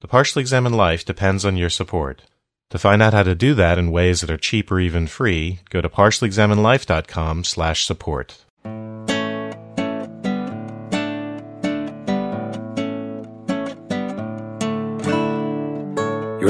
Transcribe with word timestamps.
The 0.00 0.08
Partially 0.08 0.40
Examined 0.40 0.76
Life 0.76 1.04
depends 1.04 1.44
on 1.44 1.58
your 1.58 1.68
support. 1.68 2.22
To 2.70 2.78
find 2.78 3.02
out 3.02 3.12
how 3.12 3.22
to 3.22 3.34
do 3.34 3.52
that 3.54 3.78
in 3.78 3.90
ways 3.90 4.22
that 4.22 4.30
are 4.30 4.38
cheap 4.38 4.70
or 4.70 4.80
even 4.80 5.06
free, 5.06 5.60
go 5.68 5.82
to 5.82 5.90
partiallyexaminedlife.com 5.90 7.44
slash 7.44 7.84
support. 7.84 8.44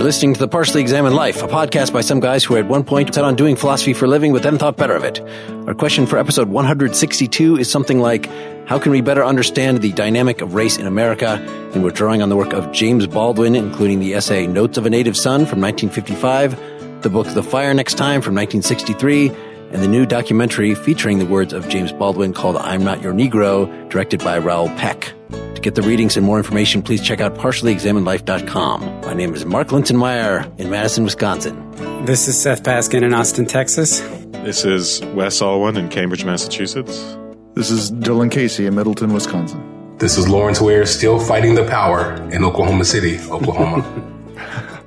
You're 0.00 0.06
listening 0.06 0.32
to 0.32 0.40
The 0.40 0.48
Partially 0.48 0.80
Examined 0.80 1.14
Life, 1.14 1.42
a 1.42 1.46
podcast 1.46 1.92
by 1.92 2.00
some 2.00 2.20
guys 2.20 2.42
who 2.42 2.56
at 2.56 2.66
one 2.66 2.84
point 2.84 3.14
set 3.14 3.22
on 3.22 3.36
doing 3.36 3.54
philosophy 3.54 3.92
for 3.92 4.06
a 4.06 4.08
living 4.08 4.32
but 4.32 4.42
then 4.42 4.56
thought 4.56 4.78
better 4.78 4.94
of 4.94 5.04
it. 5.04 5.20
Our 5.68 5.74
question 5.74 6.06
for 6.06 6.16
episode 6.16 6.48
162 6.48 7.58
is 7.58 7.70
something 7.70 8.00
like, 8.00 8.24
how 8.66 8.78
can 8.78 8.92
we 8.92 9.02
better 9.02 9.22
understand 9.22 9.82
the 9.82 9.92
dynamic 9.92 10.40
of 10.40 10.54
race 10.54 10.78
in 10.78 10.86
America? 10.86 11.32
And 11.74 11.84
we're 11.84 11.90
drawing 11.90 12.22
on 12.22 12.30
the 12.30 12.36
work 12.36 12.54
of 12.54 12.72
James 12.72 13.06
Baldwin, 13.06 13.54
including 13.54 14.00
the 14.00 14.14
essay 14.14 14.46
Notes 14.46 14.78
of 14.78 14.86
a 14.86 14.90
Native 14.90 15.18
Son 15.18 15.44
from 15.44 15.60
1955, 15.60 17.02
the 17.02 17.10
book 17.10 17.26
The 17.26 17.42
Fire 17.42 17.74
Next 17.74 17.98
Time 17.98 18.22
from 18.22 18.34
1963, 18.34 19.28
and 19.28 19.82
the 19.82 19.86
new 19.86 20.06
documentary 20.06 20.74
featuring 20.74 21.18
the 21.18 21.26
words 21.26 21.52
of 21.52 21.68
James 21.68 21.92
Baldwin 21.92 22.32
called 22.32 22.56
I'm 22.56 22.82
Not 22.82 23.02
Your 23.02 23.12
Negro, 23.12 23.90
directed 23.90 24.20
by 24.20 24.38
Raoul 24.38 24.68
Peck. 24.78 25.12
To 25.30 25.60
get 25.60 25.74
the 25.74 25.82
readings 25.82 26.16
and 26.16 26.24
more 26.24 26.38
information, 26.38 26.82
please 26.82 27.02
check 27.02 27.20
out 27.20 27.34
partiallyexaminedlife.com. 27.34 29.00
My 29.02 29.14
name 29.14 29.34
is 29.34 29.44
Mark 29.44 29.68
Linsenmayer 29.68 30.58
in 30.58 30.70
Madison, 30.70 31.04
Wisconsin. 31.04 31.70
This 32.06 32.28
is 32.28 32.40
Seth 32.40 32.62
Paskin 32.62 33.02
in 33.02 33.12
Austin, 33.12 33.46
Texas. 33.46 34.00
This 34.44 34.64
is 34.64 35.04
Wes 35.14 35.40
Alwan 35.40 35.76
in 35.76 35.88
Cambridge, 35.90 36.24
Massachusetts. 36.24 37.16
This 37.54 37.70
is 37.70 37.92
Dylan 37.92 38.30
Casey 38.30 38.64
in 38.66 38.74
Middleton, 38.74 39.12
Wisconsin. 39.12 39.96
This 39.98 40.16
is 40.16 40.28
Lawrence 40.28 40.62
Ware 40.62 40.86
still 40.86 41.18
fighting 41.18 41.54
the 41.54 41.66
power 41.66 42.14
in 42.32 42.42
Oklahoma 42.42 42.86
City, 42.86 43.18
Oklahoma. 43.28 43.84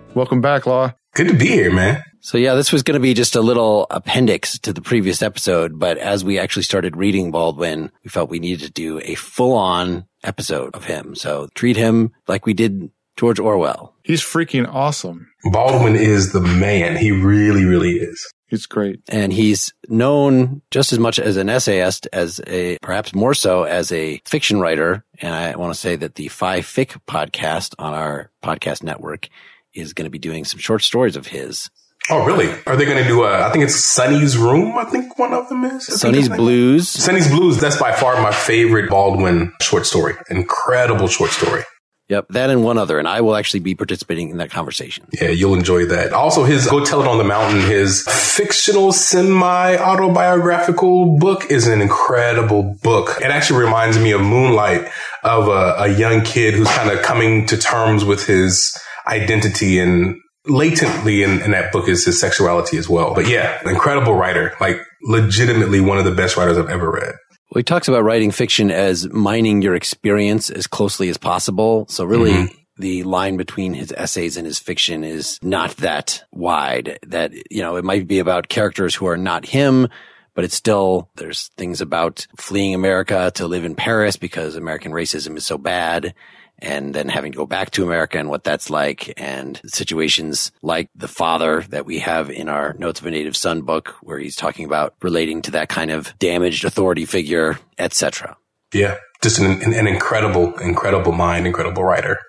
Welcome 0.15 0.41
back, 0.41 0.65
Law. 0.65 0.93
Good 1.13 1.27
to 1.27 1.35
be 1.35 1.47
here, 1.47 1.71
man. 1.71 2.03
So 2.21 2.37
yeah, 2.37 2.55
this 2.55 2.71
was 2.71 2.81
going 2.83 2.95
to 2.95 3.01
be 3.01 3.13
just 3.13 3.35
a 3.35 3.41
little 3.41 3.85
appendix 3.91 4.57
to 4.59 4.73
the 4.73 4.81
previous 4.81 5.21
episode, 5.21 5.77
but 5.77 5.97
as 5.97 6.23
we 6.23 6.39
actually 6.39 6.63
started 6.63 6.95
reading 6.97 7.31
Baldwin, 7.31 7.91
we 8.03 8.09
felt 8.09 8.29
we 8.29 8.39
needed 8.39 8.65
to 8.65 8.71
do 8.71 8.99
a 9.03 9.15
full 9.15 9.53
on 9.53 10.05
episode 10.23 10.73
of 10.73 10.85
him. 10.85 11.15
So 11.15 11.49
treat 11.53 11.75
him 11.75 12.13
like 12.27 12.45
we 12.45 12.53
did 12.53 12.89
George 13.15 13.39
Orwell. 13.39 13.93
He's 14.03 14.23
freaking 14.23 14.67
awesome. 14.67 15.27
Baldwin 15.51 15.95
is 15.95 16.31
the 16.31 16.41
man. 16.41 16.95
He 16.95 17.11
really, 17.11 17.65
really 17.65 17.97
is. 17.97 18.33
He's 18.47 18.65
great. 18.65 19.01
And 19.09 19.33
he's 19.33 19.73
known 19.89 20.61
just 20.71 20.93
as 20.93 20.99
much 20.99 21.19
as 21.19 21.37
an 21.37 21.49
essayist 21.49 22.07
as 22.13 22.41
a, 22.47 22.77
perhaps 22.81 23.13
more 23.13 23.33
so 23.33 23.63
as 23.63 23.91
a 23.91 24.21
fiction 24.25 24.59
writer. 24.59 25.03
And 25.19 25.33
I 25.33 25.55
want 25.57 25.73
to 25.73 25.79
say 25.79 25.95
that 25.95 26.15
the 26.15 26.29
Phi 26.29 26.61
Fic 26.61 26.99
podcast 27.07 27.75
on 27.77 27.93
our 27.93 28.31
podcast 28.43 28.81
network 28.81 29.27
is 29.73 29.93
going 29.93 30.05
to 30.05 30.11
be 30.11 30.19
doing 30.19 30.45
some 30.45 30.59
short 30.59 30.83
stories 30.83 31.15
of 31.15 31.27
his. 31.27 31.69
Oh, 32.09 32.25
really? 32.25 32.53
Are 32.67 32.75
they 32.75 32.85
going 32.85 33.01
to 33.01 33.07
do 33.07 33.23
a, 33.23 33.47
I 33.47 33.51
think 33.51 33.63
it's 33.63 33.75
Sonny's 33.75 34.37
Room, 34.37 34.77
I 34.77 34.83
think 34.83 35.17
one 35.17 35.33
of 35.33 35.47
them 35.47 35.63
is. 35.63 35.85
Sonny's 35.85 36.27
Blues. 36.27 36.89
Sonny's 36.89 37.29
Blues. 37.29 37.59
That's 37.59 37.77
by 37.77 37.93
far 37.93 38.21
my 38.21 38.31
favorite 38.31 38.89
Baldwin 38.89 39.53
short 39.61 39.85
story. 39.85 40.15
Incredible 40.29 41.07
short 41.07 41.31
story. 41.31 41.63
Yep, 42.09 42.27
that 42.31 42.49
and 42.49 42.65
one 42.65 42.77
other, 42.77 42.99
and 42.99 43.07
I 43.07 43.21
will 43.21 43.35
actually 43.35 43.61
be 43.61 43.75
participating 43.75 44.29
in 44.29 44.37
that 44.37 44.51
conversation. 44.51 45.07
Yeah, 45.13 45.29
you'll 45.29 45.55
enjoy 45.55 45.85
that. 45.85 46.11
Also, 46.11 46.43
his 46.43 46.67
Go 46.67 46.83
Tell 46.83 47.01
It 47.01 47.07
on 47.07 47.17
the 47.17 47.23
Mountain, 47.23 47.61
his 47.61 48.03
fictional 48.03 48.91
semi 48.91 49.77
autobiographical 49.77 51.17
book 51.17 51.49
is 51.49 51.65
an 51.67 51.79
incredible 51.79 52.77
book. 52.83 53.21
It 53.21 53.31
actually 53.31 53.63
reminds 53.63 53.97
me 53.97 54.11
of 54.11 54.19
Moonlight 54.19 54.91
of 55.23 55.47
a, 55.47 55.75
a 55.83 55.87
young 55.87 56.23
kid 56.23 56.55
who's 56.55 56.67
kind 56.67 56.91
of 56.91 57.01
coming 57.03 57.45
to 57.45 57.57
terms 57.57 58.03
with 58.03 58.25
his 58.27 58.77
identity 59.07 59.79
and 59.79 60.15
latently 60.45 61.23
in, 61.23 61.41
in 61.41 61.51
that 61.51 61.71
book 61.71 61.87
is 61.87 62.05
his 62.05 62.19
sexuality 62.19 62.77
as 62.77 62.89
well. 62.89 63.13
But 63.13 63.27
yeah, 63.27 63.61
incredible 63.67 64.13
writer, 64.13 64.53
like 64.59 64.77
legitimately 65.03 65.79
one 65.79 65.97
of 65.97 66.05
the 66.05 66.11
best 66.11 66.37
writers 66.37 66.57
I've 66.57 66.69
ever 66.69 66.91
read. 66.91 67.13
Well, 67.51 67.59
he 67.59 67.63
talks 67.63 67.87
about 67.87 68.03
writing 68.03 68.31
fiction 68.31 68.71
as 68.71 69.07
mining 69.09 69.61
your 69.61 69.75
experience 69.75 70.49
as 70.49 70.67
closely 70.67 71.09
as 71.09 71.17
possible. 71.17 71.85
So 71.87 72.03
really, 72.03 72.31
mm-hmm. 72.31 72.55
the 72.77 73.03
line 73.03 73.37
between 73.37 73.73
his 73.73 73.93
essays 73.95 74.37
and 74.37 74.45
his 74.45 74.59
fiction 74.59 75.03
is 75.03 75.37
not 75.43 75.77
that 75.77 76.23
wide 76.31 76.97
that, 77.07 77.31
you 77.51 77.61
know, 77.61 77.75
it 77.75 77.83
might 77.83 78.07
be 78.07 78.19
about 78.19 78.49
characters 78.49 78.95
who 78.95 79.05
are 79.05 79.17
not 79.17 79.45
him, 79.45 79.87
but 80.33 80.43
it's 80.43 80.55
still, 80.55 81.11
there's 81.15 81.49
things 81.55 81.79
about 81.79 82.25
fleeing 82.37 82.73
America 82.73 83.31
to 83.35 83.45
live 83.47 83.65
in 83.65 83.75
Paris 83.75 84.17
because 84.17 84.55
American 84.55 84.91
racism 84.91 85.37
is 85.37 85.45
so 85.45 85.57
bad 85.57 86.15
and 86.59 86.93
then 86.93 87.09
having 87.09 87.31
to 87.31 87.37
go 87.37 87.45
back 87.45 87.71
to 87.71 87.83
America 87.83 88.17
and 88.17 88.29
what 88.29 88.43
that's 88.43 88.69
like 88.69 89.13
and 89.17 89.59
situations 89.65 90.51
like 90.61 90.89
the 90.95 91.07
father 91.07 91.61
that 91.69 91.85
we 91.85 91.99
have 91.99 92.29
in 92.29 92.47
our 92.49 92.73
Notes 92.73 93.01
of 93.01 93.05
a 93.05 93.11
Native 93.11 93.35
Son 93.35 93.61
book 93.61 93.95
where 94.01 94.17
he's 94.17 94.35
talking 94.35 94.65
about 94.65 94.95
relating 95.01 95.41
to 95.43 95.51
that 95.51 95.69
kind 95.69 95.91
of 95.91 96.17
damaged 96.19 96.63
authority 96.63 97.05
figure, 97.05 97.59
etc. 97.77 98.37
Yeah. 98.73 98.97
Just 99.21 99.39
an, 99.39 99.61
an 99.73 99.87
incredible, 99.87 100.57
incredible 100.59 101.11
mind, 101.11 101.47
incredible 101.47 101.83
writer. 101.83 102.19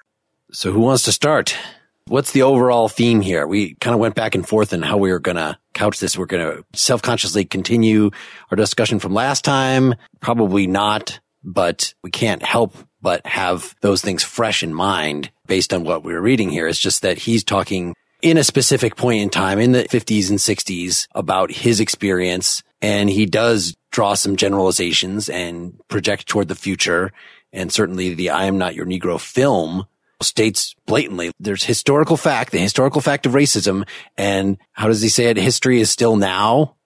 So 0.53 0.73
who 0.73 0.81
wants 0.81 1.05
to 1.05 1.13
start? 1.13 1.57
What's 2.07 2.33
the 2.33 2.43
overall 2.43 2.89
theme 2.89 3.21
here? 3.21 3.47
We 3.47 3.75
kind 3.77 3.95
of 3.95 4.01
went 4.01 4.15
back 4.15 4.35
and 4.35 4.47
forth 4.47 4.73
in 4.73 4.83
how 4.83 4.99
we 4.99 5.11
were 5.11 5.19
going 5.19 5.37
to 5.37 5.59
couch 5.73 6.01
this. 6.01 6.19
We're 6.19 6.27
going 6.27 6.57
to 6.57 6.65
self-consciously 6.75 7.47
continue 7.47 8.11
our 8.51 8.57
discussion 8.57 8.99
from 8.99 9.15
last 9.15 9.45
time. 9.45 9.95
Probably 10.21 10.67
not, 10.67 11.19
but 11.43 11.95
we 12.03 12.11
can't 12.11 12.43
help 12.43 12.77
but 13.05 13.25
have 13.27 13.77
those 13.83 14.01
things 14.01 14.25
fresh 14.25 14.63
in 14.63 14.73
mind 14.73 15.31
based 15.47 15.75
on 15.75 15.85
what 15.85 16.03
we 16.03 16.15
are 16.15 16.23
reading 16.23 16.49
here. 16.49 16.67
It's 16.67 16.79
just 16.79 17.03
that 17.03 17.19
he's 17.19 17.45
talking 17.45 17.95
in 18.23 18.39
a 18.39 18.43
specific 18.43 18.97
point 18.97 19.21
in 19.21 19.29
time 19.29 19.59
in 19.59 19.73
the 19.73 19.85
50s 19.85 20.31
and 20.31 20.39
60s 20.39 21.07
about 21.15 21.53
his 21.53 21.81
experience. 21.81 22.63
And 22.81 23.11
he 23.11 23.27
does 23.27 23.77
draw 23.93 24.15
some 24.15 24.37
generalizations 24.37 25.29
and 25.29 25.79
project 25.89 26.27
toward 26.27 26.49
the 26.49 26.55
future. 26.55 27.13
And 27.53 27.71
certainly 27.71 28.15
the 28.15 28.31
I 28.31 28.47
am 28.47 28.57
not 28.57 28.75
your 28.75 28.87
Negro 28.87 29.21
film 29.21 29.85
states 30.23 30.75
blatantly 30.87 31.31
there's 31.39 31.65
historical 31.65 32.17
fact, 32.17 32.53
the 32.53 32.59
historical 32.59 33.03
fact 33.03 33.27
of 33.27 33.33
racism. 33.33 33.87
And 34.17 34.57
how 34.73 34.89
does 34.89 35.03
he 35.03 35.11
say 35.11 35.27
it? 35.27 35.37
History 35.37 35.79
is 35.79 35.91
still 35.91 36.17
now. 36.17 36.77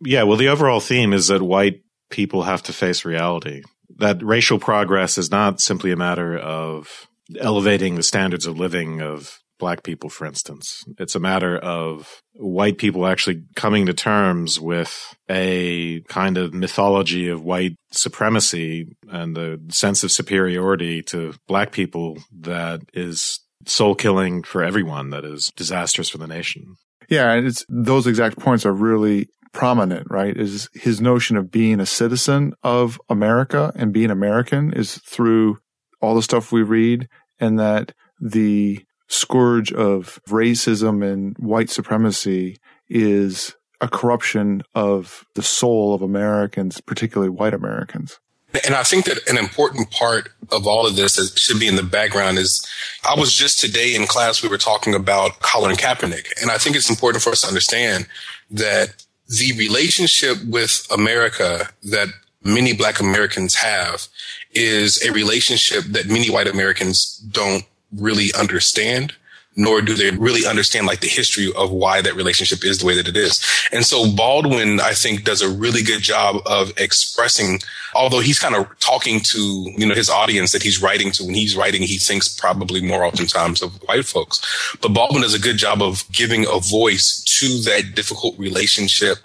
Yeah. 0.00 0.22
Well, 0.22 0.38
the 0.38 0.48
overall 0.48 0.80
theme 0.80 1.12
is 1.12 1.28
that 1.28 1.42
white 1.42 1.82
people 2.08 2.44
have 2.44 2.62
to 2.62 2.72
face 2.72 3.04
reality 3.04 3.62
that 3.98 4.22
racial 4.22 4.58
progress 4.58 5.18
is 5.18 5.30
not 5.30 5.60
simply 5.60 5.92
a 5.92 5.96
matter 5.96 6.36
of 6.38 7.08
elevating 7.38 7.94
the 7.94 8.02
standards 8.02 8.46
of 8.46 8.58
living 8.58 9.02
of 9.02 9.38
black 9.58 9.82
people, 9.82 10.08
for 10.08 10.24
instance. 10.24 10.84
It's 10.98 11.14
a 11.14 11.20
matter 11.20 11.58
of 11.58 12.22
white 12.34 12.78
people 12.78 13.06
actually 13.06 13.42
coming 13.56 13.86
to 13.86 13.92
terms 13.92 14.60
with 14.60 15.16
a 15.28 16.00
kind 16.02 16.38
of 16.38 16.54
mythology 16.54 17.28
of 17.28 17.42
white 17.42 17.74
supremacy 17.90 18.96
and 19.08 19.36
the 19.36 19.60
sense 19.68 20.04
of 20.04 20.12
superiority 20.12 21.02
to 21.04 21.34
black 21.46 21.72
people 21.72 22.18
that 22.40 22.82
is 22.94 23.40
soul 23.66 23.94
killing 23.94 24.42
for 24.42 24.62
everyone, 24.62 25.10
that 25.10 25.24
is 25.24 25.50
disastrous 25.56 26.08
for 26.08 26.18
the 26.18 26.28
nation. 26.28 26.76
Yeah, 27.08 27.32
and 27.32 27.46
it's 27.46 27.64
those 27.68 28.06
exact 28.06 28.38
points 28.38 28.66
are 28.66 28.72
really 28.72 29.28
prominent, 29.52 30.06
right? 30.10 30.36
Is 30.36 30.68
his 30.74 31.00
notion 31.00 31.36
of 31.36 31.50
being 31.50 31.80
a 31.80 31.86
citizen 31.86 32.54
of 32.62 33.00
America 33.08 33.72
and 33.74 33.92
being 33.92 34.10
American 34.10 34.72
is 34.72 34.98
through 34.98 35.58
all 36.00 36.14
the 36.14 36.22
stuff 36.22 36.52
we 36.52 36.62
read 36.62 37.08
and 37.40 37.58
that 37.58 37.92
the 38.20 38.84
scourge 39.08 39.72
of 39.72 40.20
racism 40.28 41.04
and 41.04 41.36
white 41.38 41.70
supremacy 41.70 42.58
is 42.88 43.54
a 43.80 43.88
corruption 43.88 44.62
of 44.74 45.24
the 45.34 45.42
soul 45.42 45.94
of 45.94 46.02
Americans, 46.02 46.80
particularly 46.80 47.30
white 47.30 47.54
Americans. 47.54 48.18
And 48.64 48.74
I 48.74 48.82
think 48.82 49.04
that 49.04 49.28
an 49.28 49.36
important 49.36 49.90
part 49.90 50.30
of 50.50 50.66
all 50.66 50.86
of 50.86 50.96
this 50.96 51.16
that 51.16 51.38
should 51.38 51.60
be 51.60 51.68
in 51.68 51.76
the 51.76 51.82
background 51.82 52.38
is 52.38 52.66
I 53.08 53.18
was 53.18 53.32
just 53.34 53.60
today 53.60 53.94
in 53.94 54.06
class, 54.06 54.42
we 54.42 54.48
were 54.48 54.58
talking 54.58 54.94
about 54.94 55.40
Colin 55.40 55.76
Kaepernick. 55.76 56.28
And 56.40 56.50
I 56.50 56.56
think 56.56 56.74
it's 56.74 56.88
important 56.88 57.22
for 57.22 57.30
us 57.30 57.42
to 57.42 57.48
understand 57.48 58.06
that 58.50 59.04
the 59.28 59.52
relationship 59.58 60.38
with 60.44 60.86
America 60.90 61.68
that 61.84 62.08
many 62.42 62.72
black 62.72 63.00
Americans 63.00 63.54
have 63.56 64.08
is 64.52 65.04
a 65.04 65.12
relationship 65.12 65.84
that 65.84 66.06
many 66.06 66.30
white 66.30 66.46
Americans 66.48 67.18
don't 67.30 67.64
really 67.92 68.32
understand 68.38 69.14
nor 69.58 69.82
do 69.82 69.92
they 69.92 70.12
really 70.12 70.46
understand 70.46 70.86
like 70.86 71.00
the 71.00 71.08
history 71.08 71.52
of 71.56 71.72
why 71.72 72.00
that 72.00 72.14
relationship 72.14 72.64
is 72.64 72.78
the 72.78 72.86
way 72.86 72.94
that 72.94 73.08
it 73.08 73.16
is. 73.16 73.44
And 73.72 73.84
so 73.84 74.10
Baldwin, 74.14 74.80
I 74.80 74.92
think, 74.92 75.24
does 75.24 75.42
a 75.42 75.50
really 75.50 75.82
good 75.82 76.00
job 76.00 76.36
of 76.46 76.72
expressing, 76.78 77.58
although 77.92 78.20
he's 78.20 78.38
kind 78.38 78.54
of 78.54 78.66
talking 78.78 79.18
to, 79.18 79.72
you 79.76 79.84
know, 79.84 79.96
his 79.96 80.08
audience 80.08 80.52
that 80.52 80.62
he's 80.62 80.80
writing 80.80 81.10
to. 81.10 81.24
When 81.24 81.34
he's 81.34 81.56
writing, 81.56 81.82
he 81.82 81.98
thinks 81.98 82.28
probably 82.28 82.80
more 82.80 83.04
oftentimes 83.04 83.60
of 83.60 83.82
white 83.82 84.04
folks. 84.06 84.40
But 84.80 84.94
Baldwin 84.94 85.22
does 85.22 85.34
a 85.34 85.40
good 85.40 85.56
job 85.56 85.82
of 85.82 86.04
giving 86.12 86.46
a 86.46 86.60
voice 86.60 87.20
to 87.40 87.48
that 87.68 87.96
difficult 87.96 88.38
relationship 88.38 89.18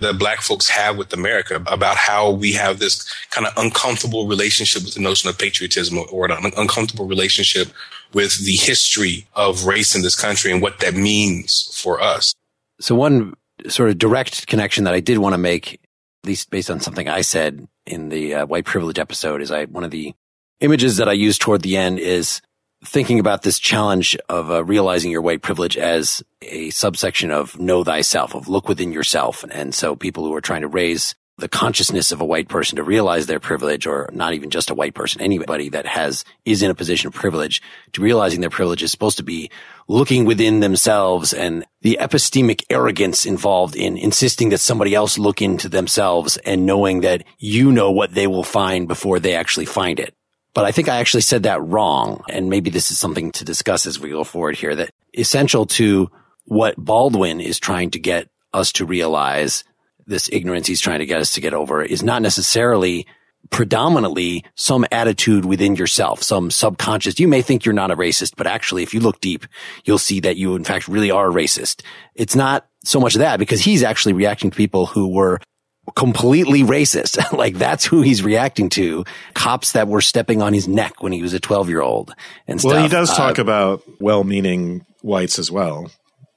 that 0.00 0.18
black 0.18 0.42
folks 0.42 0.68
have 0.68 0.96
with 0.96 1.12
America 1.12 1.62
about 1.66 1.96
how 1.96 2.30
we 2.30 2.52
have 2.52 2.78
this 2.78 3.10
kind 3.30 3.46
of 3.46 3.52
uncomfortable 3.56 4.28
relationship 4.28 4.84
with 4.84 4.94
the 4.94 5.00
notion 5.00 5.28
of 5.28 5.38
patriotism 5.38 5.98
or 6.12 6.30
an 6.30 6.52
uncomfortable 6.56 7.06
relationship 7.06 7.68
with 8.12 8.44
the 8.44 8.56
history 8.56 9.26
of 9.34 9.64
race 9.64 9.94
in 9.94 10.02
this 10.02 10.18
country 10.18 10.50
and 10.52 10.62
what 10.62 10.80
that 10.80 10.94
means 10.94 11.70
for 11.74 12.00
us. 12.00 12.34
So 12.80 12.94
one 12.94 13.34
sort 13.68 13.90
of 13.90 13.98
direct 13.98 14.46
connection 14.46 14.84
that 14.84 14.94
I 14.94 15.00
did 15.00 15.18
want 15.18 15.34
to 15.34 15.38
make, 15.38 15.74
at 15.74 16.28
least 16.28 16.50
based 16.50 16.70
on 16.70 16.80
something 16.80 17.08
I 17.08 17.22
said 17.22 17.66
in 17.86 18.08
the 18.08 18.34
uh, 18.34 18.46
white 18.46 18.64
privilege 18.64 18.98
episode, 18.98 19.42
is 19.42 19.50
I 19.50 19.64
one 19.64 19.84
of 19.84 19.90
the 19.90 20.14
images 20.60 20.96
that 20.96 21.08
I 21.08 21.12
use 21.12 21.38
toward 21.38 21.62
the 21.62 21.76
end 21.76 21.98
is 21.98 22.40
thinking 22.84 23.18
about 23.18 23.42
this 23.42 23.58
challenge 23.58 24.16
of 24.28 24.50
uh, 24.50 24.64
realizing 24.64 25.10
your 25.10 25.22
white 25.22 25.42
privilege 25.42 25.76
as 25.76 26.22
a 26.42 26.70
subsection 26.70 27.30
of 27.30 27.58
know 27.58 27.82
thyself, 27.82 28.34
of 28.34 28.48
look 28.48 28.68
within 28.68 28.92
yourself. 28.92 29.44
And 29.50 29.74
so 29.74 29.96
people 29.96 30.24
who 30.24 30.34
are 30.34 30.40
trying 30.40 30.62
to 30.62 30.68
raise 30.68 31.14
the 31.38 31.48
consciousness 31.48 32.10
of 32.10 32.20
a 32.20 32.24
white 32.24 32.48
person 32.48 32.76
to 32.76 32.82
realize 32.82 33.26
their 33.26 33.38
privilege 33.38 33.86
or 33.86 34.10
not 34.12 34.34
even 34.34 34.50
just 34.50 34.70
a 34.70 34.74
white 34.74 34.94
person, 34.94 35.20
anybody 35.20 35.68
that 35.68 35.86
has, 35.86 36.24
is 36.44 36.62
in 36.62 36.70
a 36.70 36.74
position 36.74 37.06
of 37.06 37.14
privilege 37.14 37.62
to 37.92 38.02
realizing 38.02 38.40
their 38.40 38.50
privilege 38.50 38.82
is 38.82 38.90
supposed 38.90 39.16
to 39.16 39.22
be 39.22 39.50
looking 39.86 40.24
within 40.24 40.60
themselves 40.60 41.32
and 41.32 41.64
the 41.82 41.96
epistemic 42.00 42.64
arrogance 42.68 43.24
involved 43.24 43.76
in 43.76 43.96
insisting 43.96 44.48
that 44.48 44.58
somebody 44.58 44.94
else 44.94 45.16
look 45.16 45.40
into 45.40 45.68
themselves 45.68 46.36
and 46.38 46.66
knowing 46.66 47.02
that 47.02 47.22
you 47.38 47.70
know 47.70 47.90
what 47.90 48.12
they 48.12 48.26
will 48.26 48.42
find 48.42 48.88
before 48.88 49.20
they 49.20 49.34
actually 49.34 49.66
find 49.66 50.00
it. 50.00 50.14
But 50.54 50.64
I 50.64 50.72
think 50.72 50.88
I 50.88 50.96
actually 50.96 51.20
said 51.20 51.44
that 51.44 51.62
wrong. 51.62 52.24
And 52.28 52.50
maybe 52.50 52.68
this 52.68 52.90
is 52.90 52.98
something 52.98 53.30
to 53.32 53.44
discuss 53.44 53.86
as 53.86 54.00
we 54.00 54.10
go 54.10 54.24
forward 54.24 54.56
here 54.56 54.74
that 54.74 54.90
essential 55.16 55.66
to 55.66 56.10
what 56.46 56.76
Baldwin 56.76 57.40
is 57.40 57.60
trying 57.60 57.92
to 57.92 58.00
get 58.00 58.28
us 58.52 58.72
to 58.72 58.84
realize 58.84 59.62
this 60.08 60.28
ignorance 60.32 60.66
he's 60.66 60.80
trying 60.80 60.98
to 61.00 61.06
get 61.06 61.20
us 61.20 61.34
to 61.34 61.40
get 61.40 61.54
over 61.54 61.82
is 61.82 62.02
not 62.02 62.22
necessarily 62.22 63.06
predominantly 63.50 64.44
some 64.54 64.84
attitude 64.90 65.44
within 65.44 65.76
yourself, 65.76 66.22
some 66.22 66.50
subconscious. 66.50 67.20
You 67.20 67.28
may 67.28 67.42
think 67.42 67.64
you're 67.64 67.72
not 67.72 67.90
a 67.90 67.96
racist, 67.96 68.34
but 68.36 68.46
actually, 68.46 68.82
if 68.82 68.92
you 68.92 69.00
look 69.00 69.20
deep, 69.20 69.46
you'll 69.84 69.98
see 69.98 70.20
that 70.20 70.36
you, 70.36 70.56
in 70.56 70.64
fact, 70.64 70.88
really 70.88 71.10
are 71.10 71.30
a 71.30 71.32
racist. 71.32 71.82
It's 72.14 72.34
not 72.34 72.66
so 72.84 73.00
much 73.00 73.14
that 73.14 73.38
because 73.38 73.60
he's 73.60 73.82
actually 73.82 74.12
reacting 74.14 74.50
to 74.50 74.56
people 74.56 74.86
who 74.86 75.08
were 75.08 75.40
completely 75.94 76.62
racist. 76.62 77.32
like 77.36 77.56
that's 77.56 77.84
who 77.84 78.02
he's 78.02 78.22
reacting 78.22 78.68
to. 78.70 79.04
Cops 79.34 79.72
that 79.72 79.88
were 79.88 80.00
stepping 80.00 80.42
on 80.42 80.52
his 80.52 80.68
neck 80.68 81.02
when 81.02 81.12
he 81.12 81.22
was 81.22 81.32
a 81.34 81.40
12 81.40 81.68
year 81.68 81.80
old 81.80 82.14
and 82.46 82.60
stuff. 82.60 82.72
Well, 82.72 82.82
he 82.82 82.88
does 82.88 83.14
talk 83.14 83.38
uh, 83.38 83.42
about 83.42 83.82
well 84.00 84.24
meaning 84.24 84.84
whites 85.02 85.38
as 85.38 85.50
well. 85.50 85.90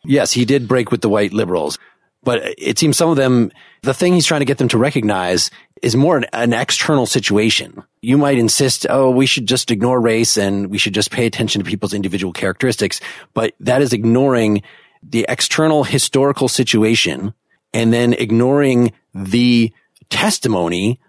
Yes, 0.04 0.32
he 0.32 0.46
did 0.46 0.68
break 0.68 0.90
with 0.90 1.02
the 1.02 1.10
white 1.10 1.32
liberals. 1.34 1.78
But 2.24 2.56
it 2.58 2.78
seems 2.78 2.98
some 2.98 3.10
of 3.10 3.16
them, 3.16 3.52
the 3.82 3.94
thing 3.94 4.14
he's 4.14 4.26
trying 4.26 4.42
to 4.42 4.46
get 4.46 4.60
them 4.60 4.68
to 4.70 4.78
recognize 4.78 5.50
is 5.82 5.96
more 5.96 6.18
an, 6.18 6.26
an, 6.34 6.54
external 6.54 7.08
situation. 7.08 7.84
You 8.02 8.18
might 8.18 8.38
insist, 8.38 8.86
oh, 8.90 9.10
we 9.10 9.26
should 9.26 9.48
just 9.48 9.72
ignore 9.72 10.00
race 10.00 10.38
and 10.38 10.68
we 10.68 10.78
should 10.78 10.94
just 10.94 11.10
pay 11.10 11.26
attention 11.26 11.64
to 11.64 11.70
people's 11.70 11.94
individual 11.94 12.32
characteristics. 12.32 13.02
But 13.34 13.56
that 13.60 13.82
is 13.82 13.92
ignoring 13.92 14.62
the 15.02 15.26
external 15.28 15.84
historical 15.84 16.48
situation 16.48 17.34
and 17.74 17.92
then 17.92 18.14
ignoring 18.14 18.94
the 19.16 19.74
testimony 20.10 21.00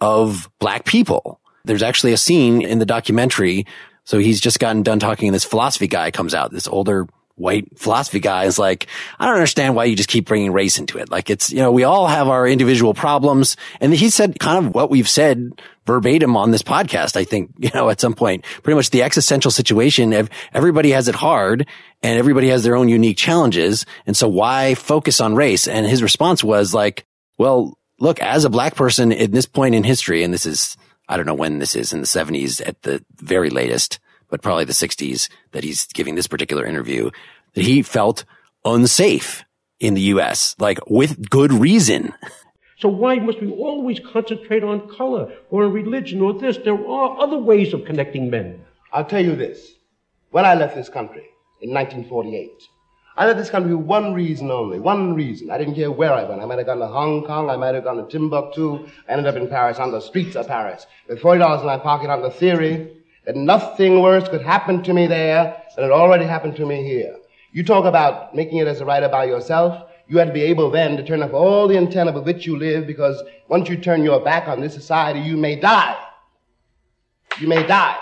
of 0.00 0.48
black 0.60 0.84
people. 0.84 1.40
There's 1.64 1.82
actually 1.82 2.12
a 2.12 2.16
scene 2.16 2.62
in 2.62 2.78
the 2.78 2.86
documentary. 2.86 3.66
So 4.04 4.18
he's 4.18 4.40
just 4.40 4.60
gotten 4.60 4.82
done 4.82 5.00
talking 5.00 5.28
and 5.28 5.34
this 5.34 5.44
philosophy 5.44 5.88
guy 5.88 6.10
comes 6.10 6.34
out, 6.34 6.52
this 6.52 6.68
older 6.68 7.08
white 7.40 7.78
philosophy 7.78 8.20
guy 8.20 8.44
is 8.44 8.58
like, 8.58 8.86
I 9.18 9.26
don't 9.26 9.34
understand 9.34 9.74
why 9.74 9.84
you 9.84 9.96
just 9.96 10.08
keep 10.08 10.26
bringing 10.26 10.52
race 10.52 10.78
into 10.78 10.98
it. 10.98 11.10
Like 11.10 11.30
it's, 11.30 11.50
you 11.50 11.58
know, 11.58 11.72
we 11.72 11.84
all 11.84 12.06
have 12.06 12.28
our 12.28 12.46
individual 12.46 12.94
problems. 12.94 13.56
And 13.80 13.92
he 13.92 14.10
said 14.10 14.38
kind 14.38 14.66
of 14.66 14.74
what 14.74 14.90
we've 14.90 15.08
said 15.08 15.50
verbatim 15.86 16.36
on 16.36 16.50
this 16.50 16.62
podcast. 16.62 17.16
I 17.16 17.24
think, 17.24 17.52
you 17.58 17.70
know, 17.74 17.88
at 17.88 18.00
some 18.00 18.14
point, 18.14 18.44
pretty 18.62 18.76
much 18.76 18.90
the 18.90 19.02
existential 19.02 19.50
situation 19.50 20.12
of 20.12 20.28
everybody 20.52 20.90
has 20.90 21.08
it 21.08 21.14
hard 21.14 21.66
and 22.02 22.18
everybody 22.18 22.48
has 22.48 22.62
their 22.62 22.76
own 22.76 22.88
unique 22.88 23.16
challenges. 23.16 23.86
And 24.06 24.16
so 24.16 24.28
why 24.28 24.74
focus 24.74 25.20
on 25.20 25.34
race? 25.34 25.66
And 25.66 25.86
his 25.86 26.02
response 26.02 26.44
was 26.44 26.74
like, 26.74 27.06
well, 27.38 27.78
look, 27.98 28.20
as 28.20 28.44
a 28.44 28.50
black 28.50 28.74
person 28.74 29.12
at 29.12 29.32
this 29.32 29.46
point 29.46 29.74
in 29.74 29.82
history, 29.82 30.22
and 30.22 30.32
this 30.32 30.44
is, 30.46 30.76
I 31.08 31.16
don't 31.16 31.26
know 31.26 31.34
when 31.34 31.58
this 31.58 31.74
is 31.74 31.92
in 31.92 32.00
the 32.00 32.06
seventies 32.06 32.60
at 32.60 32.82
the 32.82 33.02
very 33.16 33.50
latest, 33.50 33.98
but 34.30 34.42
probably 34.42 34.64
the 34.64 34.72
60s 34.72 35.28
that 35.52 35.64
he's 35.64 35.86
giving 35.86 36.14
this 36.14 36.26
particular 36.26 36.64
interview, 36.64 37.10
that 37.54 37.64
he 37.64 37.82
felt 37.82 38.24
unsafe 38.64 39.44
in 39.78 39.94
the 39.94 40.00
U.S., 40.02 40.54
like 40.58 40.78
with 40.88 41.28
good 41.30 41.52
reason. 41.52 42.14
So 42.78 42.88
why 42.88 43.16
must 43.16 43.40
we 43.40 43.50
always 43.50 44.00
concentrate 44.00 44.64
on 44.64 44.88
color 44.88 45.32
or 45.50 45.64
on 45.64 45.72
religion 45.72 46.22
or 46.22 46.32
this? 46.32 46.56
There 46.58 46.86
are 46.86 47.20
other 47.20 47.38
ways 47.38 47.74
of 47.74 47.84
connecting 47.84 48.30
men. 48.30 48.64
I'll 48.92 49.04
tell 49.04 49.24
you 49.24 49.36
this. 49.36 49.72
When 50.30 50.44
I 50.44 50.54
left 50.54 50.76
this 50.76 50.88
country 50.88 51.26
in 51.60 51.74
1948, 51.74 52.50
I 53.16 53.26
left 53.26 53.38
this 53.38 53.50
country 53.50 53.72
for 53.72 53.78
one 53.78 54.14
reason 54.14 54.50
only, 54.50 54.78
one 54.78 55.14
reason. 55.14 55.50
I 55.50 55.58
didn't 55.58 55.74
care 55.74 55.90
where 55.90 56.12
I 56.12 56.24
went. 56.24 56.40
I 56.40 56.46
might 56.46 56.58
have 56.58 56.68
gone 56.68 56.78
to 56.78 56.86
Hong 56.86 57.24
Kong, 57.24 57.50
I 57.50 57.56
might 57.56 57.74
have 57.74 57.84
gone 57.84 57.96
to 57.96 58.06
Timbuktu, 58.06 58.86
I 59.08 59.12
ended 59.12 59.26
up 59.26 59.36
in 59.36 59.48
Paris, 59.48 59.78
on 59.78 59.90
the 59.90 60.00
streets 60.00 60.36
of 60.36 60.46
Paris, 60.46 60.86
with 61.08 61.20
$40 61.20 61.60
in 61.60 61.66
my 61.66 61.76
pocket 61.78 62.08
on 62.08 62.22
the 62.22 62.30
theory 62.30 62.99
that 63.30 63.36
nothing 63.36 64.02
worse 64.02 64.28
could 64.28 64.42
happen 64.42 64.82
to 64.82 64.92
me 64.92 65.06
there 65.06 65.56
than 65.76 65.84
had 65.84 65.92
already 65.92 66.24
happened 66.24 66.56
to 66.56 66.66
me 66.66 66.82
here. 66.82 67.16
You 67.52 67.62
talk 67.62 67.84
about 67.84 68.34
making 68.34 68.58
it 68.58 68.66
as 68.66 68.80
a 68.80 68.84
writer 68.84 69.08
by 69.08 69.26
yourself. 69.26 69.88
You 70.08 70.18
had 70.18 70.26
to 70.26 70.34
be 70.34 70.42
able 70.42 70.68
then 70.68 70.96
to 70.96 71.04
turn 71.04 71.22
off 71.22 71.32
all 71.32 71.68
the 71.68 71.76
antenna 71.76 72.10
with 72.10 72.24
which 72.24 72.44
you 72.44 72.58
live 72.58 72.88
because 72.88 73.22
once 73.46 73.68
you 73.68 73.76
turn 73.76 74.02
your 74.02 74.18
back 74.18 74.48
on 74.48 74.60
this 74.60 74.74
society, 74.74 75.20
you 75.20 75.36
may 75.36 75.54
die. 75.54 75.96
You 77.38 77.46
may 77.46 77.64
die. 77.64 77.96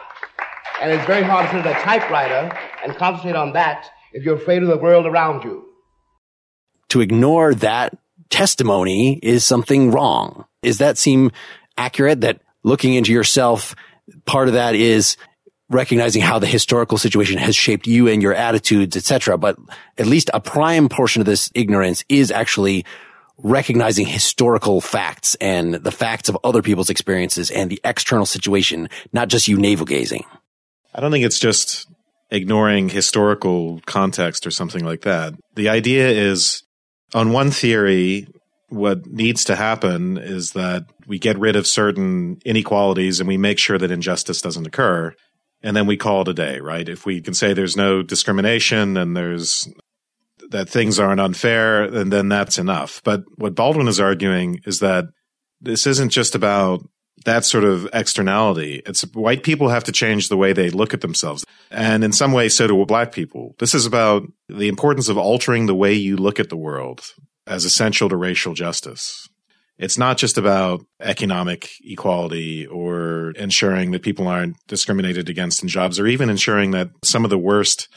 And 0.81 0.91
it's 0.91 1.05
very 1.05 1.25
hard 1.25 1.45
to 1.51 1.57
sit 1.59 1.67
at 1.67 1.79
a 1.79 1.85
typewriter 1.85 2.51
and 2.83 2.97
concentrate 2.97 3.37
on 3.37 3.53
that 3.53 3.87
if 4.15 4.25
you're 4.25 4.37
afraid 4.37 4.63
of 4.63 4.71
the 4.71 4.79
world 4.79 5.05
around 5.05 5.45
you. 5.45 5.67
To 6.89 7.03
ignore 7.03 7.53
that 7.57 7.99
testimony 8.31 9.21
is 9.23 9.45
something 9.45 9.91
wrong. 9.91 10.47
Does 10.63 10.79
that 10.79 10.97
seem 10.97 11.33
accurate 11.77 12.23
that 12.23 12.41
looking 12.63 12.95
into 12.95 13.13
yourself 13.13 13.75
part 14.25 14.49
of 14.49 14.55
that 14.55 14.75
is 14.75 15.17
recognizing 15.71 16.23
how 16.23 16.39
the 16.39 16.47
historical 16.47 16.97
situation 16.97 17.39
has 17.39 17.55
shaped 17.55 17.87
you 17.87 18.09
and 18.09 18.23
your 18.23 18.35
attitudes, 18.35 18.97
etc. 18.97 19.37
But 19.37 19.57
at 19.99 20.07
least 20.07 20.31
a 20.33 20.41
prime 20.41 20.89
portion 20.89 21.21
of 21.21 21.27
this 21.27 21.51
ignorance 21.55 22.05
is 22.09 22.31
actually 22.31 22.85
recognizing 23.39 24.07
historical 24.07 24.81
facts 24.81 25.37
and 25.41 25.75
the 25.75 25.93
facts 25.93 26.29
of 26.29 26.37
other 26.43 26.63
people's 26.63 26.91
experiences 26.91 27.51
and 27.51 27.71
the 27.71 27.81
external 27.85 28.27
situation, 28.27 28.89
not 29.13 29.29
just 29.29 29.47
you 29.47 29.57
navel 29.57 29.87
gazing. 29.87 30.25
I 30.95 31.01
don't 31.01 31.13
think 31.13 31.25
it's 31.25 31.39
just 31.39 31.87
ignoring 32.31 32.89
historical 32.89 33.81
context 33.87 34.47
or 34.47 34.51
something 34.51 34.85
like 34.85 35.03
that. 35.03 35.35
The 35.55 35.69
idea 35.69 36.09
is 36.09 36.63
on 37.15 37.33
one 37.33 37.51
theory, 37.51 38.27
what 38.69 39.07
needs 39.07 39.45
to 39.45 39.57
happen 39.57 40.19
is 40.19 40.53
that 40.53 40.87
we 41.07 41.19
get 41.19 41.39
rid 41.39 41.57
of 41.57 41.67
certain 41.67 42.39
inequalities 42.45 43.21
and 43.21 43.29
we 43.29 43.37
make 43.37 43.59
sure 43.59 43.79
that 43.79 43.91
injustice 43.91 44.43
doesn't 44.43 44.67
occur. 44.67 45.15
And 45.63 45.77
then 45.77 45.87
we 45.87 45.97
call 45.97 46.23
it 46.23 46.29
a 46.29 46.35
day, 46.35 46.61
right? 46.61 46.89
If 46.89 47.05
we 47.05 47.21
can 47.21 47.35
say 47.35 47.53
there's 47.53 47.77
no 47.77 48.03
discrimination 48.03 48.97
and 48.97 49.17
there's 49.17 49.69
that 50.51 50.69
things 50.69 50.99
aren't 50.99 51.21
unfair, 51.21 51.83
and 51.83 52.13
then 52.13 52.29
that's 52.29 52.59
enough. 52.59 53.03
But 53.05 53.25
what 53.37 53.55
Baldwin 53.55 53.89
is 53.89 54.01
arguing 54.01 54.61
is 54.65 54.81
that 54.81 55.05
this 55.61 55.87
isn't 55.87 56.11
just 56.11 56.35
about 56.35 56.81
that 57.25 57.45
sort 57.45 57.65
of 57.65 57.89
externality. 57.93 58.81
It's 58.87 59.03
white 59.13 59.43
people 59.43 59.69
have 59.69 59.85
to 59.85 59.93
change 59.93 60.29
the 60.29 60.37
way 60.37 60.53
they 60.53 60.71
look 60.71 60.95
at 60.95 61.01
themselves. 61.01 61.45
And 61.71 62.05
in 62.05 62.13
some 62.13 62.33
ways, 62.33 62.57
so 62.57 62.67
do 62.67 62.87
black 62.87 63.13
people. 63.13 63.55
This 63.59 63.75
is 63.75 63.87
about 63.87 64.23
the 64.49 64.69
importance 64.69 65.09
of 65.09 65.19
altering 65.19 65.67
the 65.67 65.75
way 65.75 65.93
you 65.93 66.17
look 66.17 66.39
at 66.39 66.49
the 66.49 66.57
world 66.57 67.03
as 67.49 67.65
essential 67.65 68.09
to 68.09 68.17
racial 68.17 68.55
justice. 68.55 69.29
It's 69.79 69.99
not 69.99 70.19
just 70.19 70.37
about 70.37 70.85
economic 71.01 71.71
equality 71.85 72.67
or 72.67 73.31
ensuring 73.33 73.93
that 73.93 74.03
people 74.03 74.27
aren't 74.27 74.57
discriminated 74.67 75.29
against 75.29 75.63
in 75.63 75.69
jobs 75.69 76.01
or 76.01 76.07
even 76.07 76.31
ensuring 76.31 76.73
that 76.73 76.91
some 77.05 77.25
of 77.25 77.31
the 77.31 77.39
worst, 77.39 77.89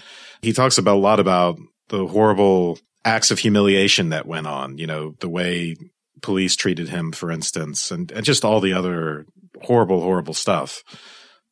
he 0.42 0.54
talks 0.54 0.78
about 0.78 0.98
a 0.98 1.00
lot 1.00 1.20
about 1.20 1.58
the 1.90 2.06
horrible 2.08 2.78
acts 3.04 3.32
of 3.32 3.40
humiliation 3.40 4.10
that 4.10 4.28
went 4.28 4.46
on, 4.46 4.78
you 4.78 4.86
know, 4.86 5.16
the 5.20 5.30
way 5.30 5.76
police 6.22 6.56
treated 6.56 6.90
him, 6.90 7.12
for 7.12 7.32
instance, 7.32 7.90
and, 7.90 8.12
and 8.12 8.24
just 8.26 8.46
all 8.46 8.60
the 8.60 8.74
other 8.74 9.26
horrible, 9.64 10.02
horrible 10.02 10.36
stuff. 10.36 10.84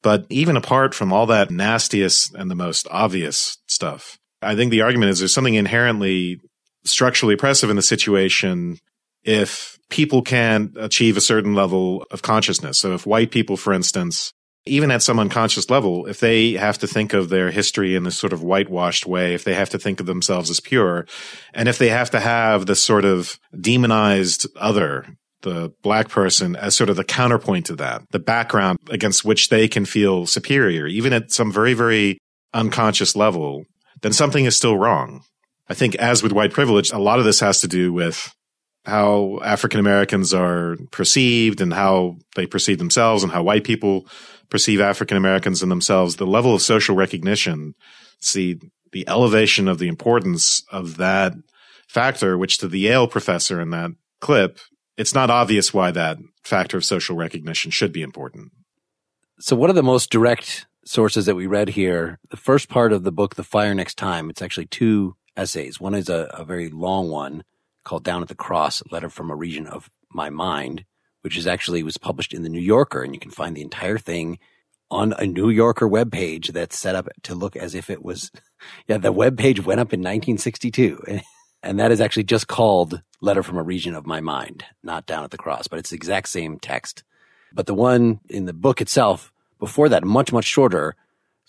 But 0.03 0.25
even 0.29 0.55
apart 0.55 0.93
from 0.93 1.11
all 1.11 1.25
that 1.25 1.51
nastiest 1.51 2.35
and 2.35 2.51
the 2.51 2.55
most 2.55 2.87
obvious 2.91 3.57
stuff, 3.67 4.19
I 4.41 4.55
think 4.55 4.71
the 4.71 4.81
argument 4.81 5.09
is 5.09 5.19
there's 5.19 5.33
something 5.33 5.55
inherently 5.55 6.39
structurally 6.91 7.33
oppressive 7.33 7.69
in 7.69 7.75
the 7.75 7.81
situation 7.81 8.77
if 9.23 9.77
people 9.89 10.21
can 10.21 10.73
achieve 10.77 11.17
a 11.17 11.21
certain 11.21 11.53
level 11.53 12.05
of 12.11 12.21
consciousness. 12.21 12.79
So 12.79 12.93
if 12.93 13.05
white 13.05 13.31
people, 13.31 13.57
for 13.57 13.73
instance, 13.73 14.33
even 14.65 14.91
at 14.91 15.01
some 15.01 15.19
unconscious 15.19 15.69
level, 15.69 16.05
if 16.05 16.19
they 16.19 16.53
have 16.53 16.77
to 16.79 16.87
think 16.87 17.13
of 17.13 17.29
their 17.29 17.51
history 17.51 17.95
in 17.95 18.03
this 18.03 18.17
sort 18.17 18.33
of 18.33 18.43
whitewashed 18.43 19.05
way, 19.05 19.33
if 19.33 19.43
they 19.43 19.53
have 19.53 19.69
to 19.69 19.79
think 19.79 19.99
of 19.99 20.05
themselves 20.05 20.49
as 20.49 20.59
pure, 20.59 21.05
and 21.53 21.67
if 21.67 21.77
they 21.77 21.89
have 21.89 22.09
to 22.11 22.19
have 22.19 22.65
this 22.65 22.83
sort 22.83 23.05
of 23.05 23.39
demonized 23.59 24.47
other, 24.55 25.05
the 25.41 25.71
black 25.81 26.09
person 26.09 26.55
as 26.55 26.75
sort 26.75 26.89
of 26.89 26.97
the 26.97 27.03
counterpoint 27.03 27.65
to 27.67 27.75
that, 27.75 28.03
the 28.11 28.19
background 28.19 28.77
against 28.89 29.23
which 29.23 29.49
they 29.49 29.67
can 29.67 29.85
feel 29.85 30.25
superior, 30.25 30.85
even 30.85 31.13
at 31.13 31.31
some 31.31 31.51
very, 31.51 31.73
very 31.73 32.17
unconscious 32.53 33.15
level, 33.15 33.63
then 34.01 34.13
something 34.13 34.45
is 34.45 34.55
still 34.55 34.77
wrong. 34.77 35.21
I 35.69 35.75
think 35.75 35.95
as 35.95 36.23
with 36.23 36.33
white 36.33 36.51
privilege, 36.51 36.91
a 36.91 36.97
lot 36.97 37.19
of 37.19 37.25
this 37.25 37.39
has 37.41 37.61
to 37.61 37.67
do 37.67 37.93
with 37.93 38.33
how 38.85 39.39
African 39.43 39.79
Americans 39.79 40.33
are 40.33 40.77
perceived 40.91 41.61
and 41.61 41.73
how 41.73 42.17
they 42.35 42.47
perceive 42.47 42.79
themselves 42.79 43.23
and 43.23 43.31
how 43.31 43.43
white 43.43 43.63
people 43.63 44.07
perceive 44.49 44.81
African 44.81 45.15
Americans 45.15 45.61
and 45.61 45.71
themselves, 45.71 46.15
the 46.15 46.25
level 46.25 46.55
of 46.55 46.61
social 46.61 46.95
recognition, 46.95 47.75
see 48.19 48.59
the 48.91 49.07
elevation 49.07 49.67
of 49.67 49.77
the 49.77 49.87
importance 49.87 50.63
of 50.71 50.97
that 50.97 51.33
factor, 51.87 52.37
which 52.37 52.57
to 52.57 52.67
the 52.67 52.79
Yale 52.79 53.07
professor 53.07 53.61
in 53.61 53.69
that 53.69 53.91
clip, 54.21 54.59
it's 54.97 55.13
not 55.13 55.29
obvious 55.29 55.73
why 55.73 55.91
that 55.91 56.17
factor 56.43 56.77
of 56.77 56.85
social 56.85 57.15
recognition 57.15 57.69
should 57.69 57.93
be 57.93 58.01
important. 58.01 58.51
So 59.39 59.55
one 59.55 59.69
of 59.69 59.75
the 59.75 59.83
most 59.83 60.09
direct 60.09 60.65
sources 60.83 61.25
that 61.27 61.35
we 61.35 61.45
read 61.45 61.69
here, 61.69 62.19
the 62.31 62.37
first 62.37 62.69
part 62.69 62.91
of 62.91 63.03
the 63.03 63.11
book, 63.11 63.35
The 63.35 63.43
Fire 63.43 63.75
Next 63.75 63.97
Time, 63.97 64.29
it's 64.29 64.41
actually 64.41 64.65
two 64.65 65.15
essays. 65.39 65.79
One 65.79 65.95
is 65.95 66.09
a, 66.09 66.29
a 66.33 66.43
very 66.43 66.69
long 66.69 67.09
one 67.09 67.43
called 67.83 68.03
Down 68.03 68.21
at 68.21 68.27
the 68.27 68.35
Cross, 68.35 68.81
a 68.81 68.93
letter 68.93 69.09
from 69.09 69.31
a 69.31 69.35
region 69.35 69.65
of 69.65 69.89
my 70.11 70.29
mind, 70.29 70.85
which 71.21 71.37
is 71.37 71.47
actually 71.47 71.81
was 71.81 71.97
published 71.97 72.33
in 72.33 72.43
the 72.43 72.49
New 72.49 72.59
Yorker, 72.59 73.01
and 73.01 73.13
you 73.13 73.19
can 73.19 73.31
find 73.31 73.55
the 73.55 73.61
entire 73.61 73.97
thing 73.97 74.39
on 74.91 75.13
a 75.17 75.25
New 75.25 75.49
Yorker 75.49 75.87
web 75.87 76.11
page 76.11 76.49
that's 76.49 76.77
set 76.77 76.95
up 76.95 77.07
to 77.23 77.35
look 77.35 77.55
as 77.55 77.75
if 77.75 77.89
it 77.89 78.03
was, 78.03 78.31
yeah, 78.87 78.97
the 78.97 79.11
web 79.11 79.37
page 79.37 79.63
went 79.63 79.79
up 79.79 79.93
in 79.93 79.99
1962. 79.99 81.21
And 81.61 81.77
that 81.79 81.91
is 81.91 81.99
actually 81.99 82.23
just 82.23 82.47
called 82.47 83.01
Letter 83.19 83.43
from 83.43 83.57
a 83.57 83.63
Region 83.63 83.93
of 83.93 84.07
My 84.07 84.21
Mind, 84.21 84.63
not 84.81 85.05
Down 85.05 85.25
at 85.25 85.31
the 85.31 85.37
Cross, 85.37 85.67
but 85.67 85.77
it's 85.77 85.89
the 85.89 85.97
exact 85.97 86.29
same 86.29 86.57
text. 86.57 87.03
But 87.51 87.65
the 87.65 87.73
one 87.73 88.21
in 88.29 88.45
the 88.45 88.53
book 88.53 88.79
itself, 88.79 89.33
before 89.59 89.89
that, 89.89 90.05
much, 90.05 90.31
much 90.31 90.45
shorter, 90.45 90.95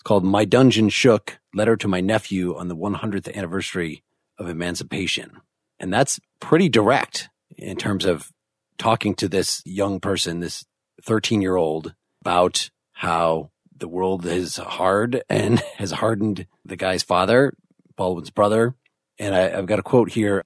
it's 0.01 0.07
called 0.07 0.25
My 0.25 0.45
Dungeon 0.45 0.89
Shook, 0.89 1.37
Letter 1.53 1.75
to 1.77 1.87
My 1.87 2.01
Nephew 2.01 2.57
on 2.57 2.69
the 2.69 2.75
100th 2.75 3.31
Anniversary 3.35 4.03
of 4.39 4.49
Emancipation. 4.49 5.41
And 5.79 5.93
that's 5.93 6.19
pretty 6.39 6.69
direct 6.69 7.29
in 7.55 7.77
terms 7.77 8.05
of 8.05 8.31
talking 8.79 9.13
to 9.13 9.29
this 9.29 9.61
young 9.63 9.99
person, 9.99 10.39
this 10.39 10.65
13 11.03 11.39
year 11.39 11.55
old 11.55 11.93
about 12.19 12.71
how 12.93 13.51
the 13.77 13.87
world 13.87 14.25
is 14.25 14.57
hard 14.57 15.21
and 15.29 15.59
has 15.77 15.91
hardened 15.91 16.47
the 16.65 16.75
guy's 16.75 17.03
father, 17.03 17.53
Baldwin's 17.95 18.31
brother. 18.31 18.73
And 19.19 19.35
I, 19.35 19.49
have 19.49 19.67
got 19.67 19.77
a 19.77 19.83
quote 19.83 20.09
here. 20.09 20.43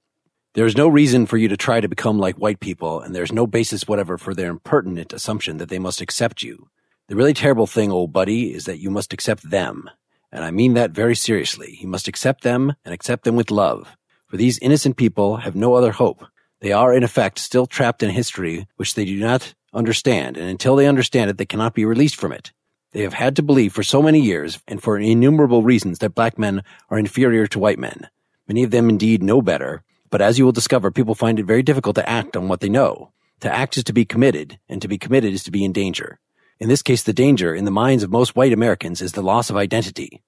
There's 0.52 0.76
no 0.76 0.86
reason 0.86 1.24
for 1.24 1.38
you 1.38 1.48
to 1.48 1.56
try 1.56 1.80
to 1.80 1.88
become 1.88 2.18
like 2.18 2.36
white 2.36 2.60
people, 2.60 3.00
and 3.00 3.14
there's 3.14 3.32
no 3.32 3.46
basis 3.46 3.88
whatever 3.88 4.18
for 4.18 4.34
their 4.34 4.50
impertinent 4.50 5.14
assumption 5.14 5.56
that 5.56 5.70
they 5.70 5.78
must 5.78 6.02
accept 6.02 6.42
you. 6.42 6.68
The 7.08 7.14
really 7.14 7.34
terrible 7.34 7.68
thing, 7.68 7.92
old 7.92 8.12
buddy, 8.12 8.52
is 8.52 8.64
that 8.64 8.80
you 8.80 8.90
must 8.90 9.12
accept 9.12 9.48
them. 9.48 9.88
And 10.32 10.44
I 10.44 10.50
mean 10.50 10.74
that 10.74 10.90
very 10.90 11.14
seriously. 11.14 11.78
You 11.80 11.86
must 11.86 12.08
accept 12.08 12.42
them 12.42 12.74
and 12.84 12.92
accept 12.92 13.22
them 13.22 13.36
with 13.36 13.52
love. 13.52 13.96
For 14.26 14.36
these 14.36 14.58
innocent 14.58 14.96
people 14.96 15.36
have 15.36 15.54
no 15.54 15.74
other 15.74 15.92
hope. 15.92 16.26
They 16.60 16.72
are, 16.72 16.92
in 16.92 17.04
effect, 17.04 17.38
still 17.38 17.66
trapped 17.66 18.02
in 18.02 18.10
history 18.10 18.66
which 18.74 18.94
they 18.94 19.04
do 19.04 19.20
not 19.20 19.54
understand, 19.72 20.36
and 20.36 20.48
until 20.48 20.74
they 20.74 20.88
understand 20.88 21.30
it, 21.30 21.38
they 21.38 21.46
cannot 21.46 21.74
be 21.74 21.84
released 21.84 22.16
from 22.16 22.32
it. 22.32 22.50
They 22.90 23.02
have 23.02 23.14
had 23.14 23.36
to 23.36 23.42
believe 23.42 23.72
for 23.72 23.84
so 23.84 24.02
many 24.02 24.20
years, 24.20 24.58
and 24.66 24.82
for 24.82 24.98
innumerable 24.98 25.62
reasons, 25.62 26.00
that 26.00 26.14
black 26.14 26.38
men 26.38 26.64
are 26.90 26.98
inferior 26.98 27.46
to 27.46 27.58
white 27.60 27.78
men. 27.78 28.08
Many 28.48 28.64
of 28.64 28.72
them 28.72 28.88
indeed 28.88 29.22
know 29.22 29.40
better, 29.42 29.84
but 30.10 30.20
as 30.20 30.38
you 30.38 30.44
will 30.44 30.52
discover, 30.52 30.90
people 30.90 31.14
find 31.14 31.38
it 31.38 31.46
very 31.46 31.62
difficult 31.62 31.94
to 31.96 32.08
act 32.08 32.36
on 32.36 32.48
what 32.48 32.60
they 32.60 32.68
know. 32.68 33.12
To 33.40 33.54
act 33.54 33.76
is 33.76 33.84
to 33.84 33.92
be 33.92 34.04
committed, 34.04 34.58
and 34.68 34.82
to 34.82 34.88
be 34.88 34.98
committed 34.98 35.34
is 35.34 35.44
to 35.44 35.52
be 35.52 35.64
in 35.64 35.72
danger. 35.72 36.18
In 36.58 36.68
this 36.68 36.82
case, 36.82 37.02
the 37.02 37.12
danger, 37.12 37.54
in 37.54 37.64
the 37.64 37.70
minds 37.70 38.02
of 38.02 38.10
most 38.10 38.34
white 38.34 38.52
Americans, 38.52 39.02
is 39.02 39.12
the 39.12 39.22
loss 39.22 39.50
of 39.50 39.56
identity. 39.56 40.22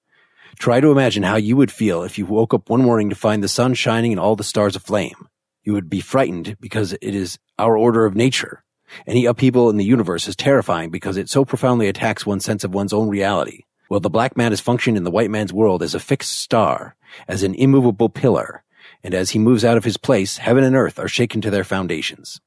Try 0.58 0.80
to 0.80 0.90
imagine 0.90 1.22
how 1.22 1.36
you 1.36 1.56
would 1.56 1.72
feel 1.72 2.02
if 2.02 2.18
you 2.18 2.26
woke 2.26 2.52
up 2.52 2.68
one 2.68 2.82
morning 2.82 3.10
to 3.10 3.16
find 3.16 3.42
the 3.42 3.48
sun 3.48 3.74
shining 3.74 4.12
and 4.12 4.20
all 4.20 4.36
the 4.36 4.44
stars 4.44 4.76
aflame 4.76 5.28
you 5.68 5.74
would 5.74 5.90
be 5.90 6.00
frightened 6.00 6.56
because 6.60 6.94
it 6.94 7.14
is 7.14 7.38
our 7.58 7.76
order 7.76 8.06
of 8.06 8.14
nature. 8.14 8.64
Any 9.06 9.26
upheaval 9.26 9.68
in 9.68 9.76
the 9.76 9.84
universe 9.84 10.26
is 10.26 10.34
terrifying 10.34 10.88
because 10.88 11.18
it 11.18 11.28
so 11.28 11.44
profoundly 11.44 11.88
attacks 11.88 12.24
one's 12.24 12.46
sense 12.46 12.64
of 12.64 12.72
one's 12.72 12.94
own 12.94 13.10
reality. 13.10 13.64
Well, 13.90 14.00
the 14.00 14.08
black 14.08 14.34
man 14.34 14.54
is 14.54 14.60
functioned 14.60 14.96
in 14.96 15.04
the 15.04 15.10
white 15.10 15.28
man's 15.28 15.52
world 15.52 15.82
as 15.82 15.94
a 15.94 16.00
fixed 16.00 16.40
star, 16.40 16.96
as 17.28 17.42
an 17.42 17.54
immovable 17.54 18.08
pillar, 18.08 18.64
and 19.04 19.12
as 19.12 19.30
he 19.30 19.38
moves 19.38 19.62
out 19.62 19.76
of 19.76 19.84
his 19.84 19.98
place, 19.98 20.38
heaven 20.38 20.64
and 20.64 20.74
earth 20.74 20.98
are 20.98 21.06
shaken 21.06 21.42
to 21.42 21.50
their 21.50 21.64
foundations. 21.64 22.40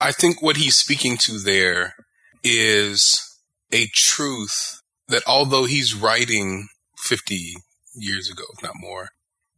I 0.00 0.10
think 0.10 0.40
what 0.40 0.56
he's 0.56 0.76
speaking 0.76 1.18
to 1.18 1.38
there 1.38 1.94
is 2.42 3.38
a 3.72 3.86
truth 3.94 4.80
that 5.08 5.22
although 5.26 5.64
he's 5.64 5.94
writing 5.94 6.68
50 6.98 7.54
years 7.94 8.30
ago, 8.30 8.44
if 8.56 8.62
not 8.62 8.74
more, 8.76 9.08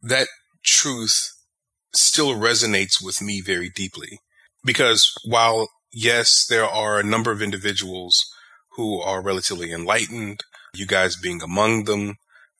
that 0.01 0.27
truth 0.63 1.31
still 1.93 2.35
resonates 2.35 3.03
with 3.03 3.21
me 3.21 3.41
very 3.41 3.69
deeply 3.69 4.19
because 4.63 5.13
while 5.23 5.69
yes, 5.95 6.45
there 6.45 6.65
are 6.65 6.99
a 6.99 7.03
number 7.03 7.31
of 7.31 7.41
individuals 7.41 8.25
who 8.71 8.99
are 9.01 9.21
relatively 9.21 9.71
enlightened, 9.71 10.41
you 10.73 10.85
guys 10.85 11.15
being 11.15 11.41
among 11.41 11.85
them, 11.85 12.15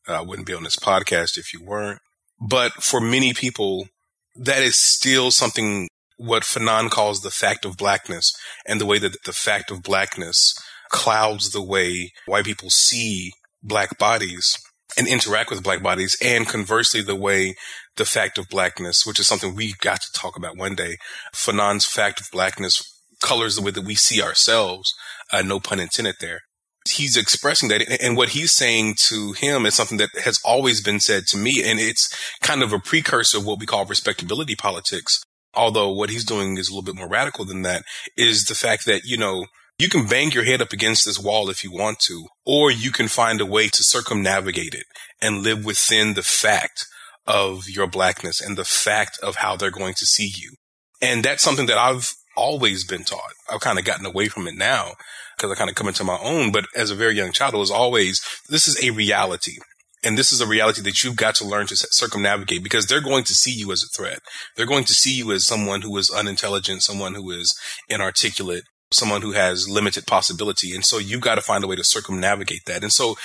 uh, 0.07 0.13
I 0.13 0.15
uh, 0.17 0.23
wouldn't 0.23 0.47
be 0.47 0.53
on 0.53 0.63
this 0.63 0.77
podcast 0.77 1.37
if 1.37 1.53
you 1.53 1.63
weren't. 1.63 1.99
But 2.39 2.73
for 2.73 3.01
many 3.01 3.33
people, 3.33 3.87
that 4.35 4.61
is 4.61 4.77
still 4.77 5.31
something 5.31 5.89
what 6.17 6.43
Fanon 6.43 6.89
calls 6.89 7.21
the 7.21 7.31
fact 7.31 7.65
of 7.65 7.77
blackness 7.77 8.33
and 8.65 8.79
the 8.79 8.85
way 8.85 8.99
that 8.99 9.23
the 9.25 9.33
fact 9.33 9.71
of 9.71 9.83
blackness 9.83 10.53
clouds 10.89 11.51
the 11.51 11.61
way 11.61 12.11
white 12.25 12.45
people 12.45 12.69
see 12.69 13.31
black 13.61 13.97
bodies 13.97 14.57
and 14.97 15.07
interact 15.07 15.49
with 15.49 15.63
black 15.63 15.81
bodies 15.81 16.17
and 16.23 16.47
conversely 16.47 17.01
the 17.01 17.15
way 17.15 17.55
the 17.97 18.05
fact 18.05 18.37
of 18.37 18.49
blackness, 18.49 19.05
which 19.05 19.19
is 19.19 19.27
something 19.27 19.55
we 19.55 19.73
got 19.81 20.01
to 20.01 20.11
talk 20.11 20.37
about 20.37 20.57
one 20.57 20.75
day. 20.75 20.97
Fanon's 21.33 21.85
fact 21.85 22.19
of 22.19 22.27
blackness 22.31 22.81
colors 23.21 23.55
the 23.55 23.61
way 23.61 23.71
that 23.71 23.85
we 23.85 23.95
see 23.95 24.21
ourselves. 24.21 24.93
Uh, 25.31 25.41
no 25.41 25.59
pun 25.59 25.79
intended 25.79 26.15
there. 26.19 26.41
He's 26.89 27.17
expressing 27.17 27.69
that. 27.69 27.81
And 28.01 28.15
what 28.15 28.29
he's 28.29 28.51
saying 28.51 28.95
to 29.07 29.33
him 29.33 29.65
is 29.65 29.73
something 29.73 29.97
that 29.97 30.11
has 30.23 30.39
always 30.45 30.81
been 30.81 30.99
said 30.99 31.25
to 31.27 31.37
me. 31.37 31.63
And 31.65 31.79
it's 31.79 32.15
kind 32.41 32.61
of 32.61 32.71
a 32.71 32.79
precursor 32.79 33.39
of 33.39 33.45
what 33.45 33.59
we 33.59 33.65
call 33.65 33.85
respectability 33.85 34.55
politics. 34.55 35.23
Although 35.55 35.91
what 35.91 36.09
he's 36.09 36.25
doing 36.25 36.57
is 36.57 36.69
a 36.69 36.71
little 36.71 36.83
bit 36.85 36.95
more 36.95 37.09
radical 37.09 37.45
than 37.45 37.61
that 37.63 37.83
is 38.17 38.45
the 38.45 38.55
fact 38.55 38.85
that, 38.85 39.05
you 39.05 39.17
know, 39.17 39.45
you 39.77 39.89
can 39.89 40.07
bang 40.07 40.31
your 40.31 40.45
head 40.45 40.61
up 40.61 40.71
against 40.71 41.05
this 41.05 41.19
wall 41.19 41.49
if 41.49 41.63
you 41.63 41.71
want 41.71 41.99
to, 41.99 42.27
or 42.45 42.71
you 42.71 42.91
can 42.91 43.07
find 43.07 43.41
a 43.41 43.45
way 43.45 43.67
to 43.67 43.83
circumnavigate 43.83 44.73
it 44.73 44.85
and 45.21 45.43
live 45.43 45.65
within 45.65 46.13
the 46.13 46.23
fact 46.23 46.85
of 47.27 47.67
your 47.67 47.87
blackness 47.87 48.39
and 48.39 48.57
the 48.57 48.63
fact 48.63 49.19
of 49.21 49.37
how 49.37 49.55
they're 49.55 49.71
going 49.71 49.95
to 49.95 50.05
see 50.05 50.31
you. 50.33 50.53
And 51.01 51.23
that's 51.23 51.43
something 51.43 51.65
that 51.65 51.77
I've 51.77 52.13
always 52.37 52.85
been 52.85 53.03
taught. 53.03 53.33
I've 53.51 53.59
kind 53.59 53.79
of 53.79 53.85
gotten 53.85 54.05
away 54.05 54.27
from 54.27 54.47
it 54.47 54.55
now 54.55 54.93
because 55.35 55.51
I 55.51 55.55
kind 55.55 55.69
of 55.69 55.75
come 55.75 55.87
into 55.87 56.03
my 56.03 56.17
own. 56.21 56.51
But 56.51 56.65
as 56.75 56.91
a 56.91 56.95
very 56.95 57.15
young 57.15 57.31
child, 57.31 57.53
it 57.53 57.57
was 57.57 57.71
always, 57.71 58.21
this 58.49 58.67
is 58.67 58.81
a 58.83 58.91
reality. 58.91 59.57
And 60.05 60.17
this 60.17 60.31
is 60.31 60.39
a 60.39 60.47
reality 60.47 60.81
that 60.83 61.03
you've 61.03 61.15
got 61.15 61.33
to 61.35 61.45
learn 61.45 61.65
to 61.67 61.75
circumnavigate 61.75 62.63
because 62.63 62.85
they're 62.85 63.01
going 63.01 63.23
to 63.23 63.33
see 63.33 63.51
you 63.51 63.71
as 63.71 63.83
a 63.83 63.87
threat. 63.87 64.19
They're 64.55 64.67
going 64.67 64.83
to 64.85 64.93
see 64.93 65.15
you 65.15 65.31
as 65.31 65.47
someone 65.47 65.81
who 65.81 65.97
is 65.97 66.11
unintelligent, 66.11 66.83
someone 66.83 67.15
who 67.15 67.31
is 67.31 67.57
inarticulate, 67.89 68.63
someone 68.91 69.23
who 69.23 69.31
has 69.31 69.67
limited 69.67 70.05
possibility. 70.05 70.75
And 70.75 70.85
so 70.85 70.99
you've 70.99 71.21
got 71.21 71.35
to 71.35 71.41
find 71.41 71.63
a 71.63 71.67
way 71.67 71.75
to 71.75 71.83
circumnavigate 71.83 72.65
that. 72.67 72.83
And 72.83 72.93
so 72.93 73.15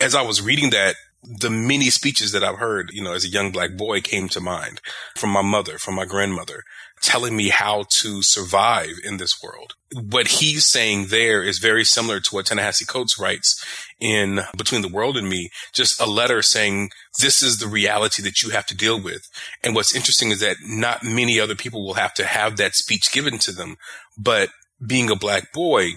as 0.00 0.14
I 0.14 0.22
was 0.22 0.40
reading 0.40 0.70
that, 0.70 0.96
the 1.22 1.50
many 1.50 1.90
speeches 1.90 2.32
that 2.32 2.44
I've 2.44 2.58
heard, 2.58 2.90
you 2.92 3.02
know, 3.02 3.12
as 3.12 3.24
a 3.24 3.28
young 3.28 3.50
black 3.50 3.76
boy 3.76 4.00
came 4.00 4.28
to 4.30 4.40
mind 4.40 4.80
from 5.16 5.30
my 5.30 5.42
mother, 5.42 5.76
from 5.76 5.94
my 5.94 6.04
grandmother, 6.04 6.62
telling 7.06 7.36
me 7.36 7.50
how 7.50 7.84
to 7.88 8.20
survive 8.20 8.94
in 9.04 9.16
this 9.16 9.40
world. 9.40 9.74
What 9.94 10.26
he's 10.26 10.66
saying 10.66 11.06
there 11.06 11.40
is 11.40 11.60
very 11.60 11.84
similar 11.84 12.18
to 12.18 12.34
what 12.34 12.46
Ta-Nehisi 12.46 12.86
Coates 12.88 13.16
writes 13.16 13.64
in 14.00 14.40
Between 14.56 14.82
the 14.82 14.88
World 14.88 15.16
and 15.16 15.28
Me, 15.28 15.50
just 15.72 16.00
a 16.00 16.06
letter 16.06 16.42
saying, 16.42 16.90
this 17.20 17.42
is 17.42 17.58
the 17.58 17.68
reality 17.68 18.22
that 18.24 18.42
you 18.42 18.50
have 18.50 18.66
to 18.66 18.76
deal 18.76 19.00
with. 19.00 19.22
And 19.62 19.76
what's 19.76 19.94
interesting 19.94 20.32
is 20.32 20.40
that 20.40 20.56
not 20.64 21.04
many 21.04 21.38
other 21.38 21.54
people 21.54 21.86
will 21.86 21.94
have 21.94 22.12
to 22.14 22.26
have 22.26 22.56
that 22.56 22.74
speech 22.74 23.12
given 23.12 23.38
to 23.38 23.52
them, 23.52 23.76
but 24.18 24.50
being 24.84 25.08
a 25.08 25.16
black 25.16 25.52
boy, 25.52 25.90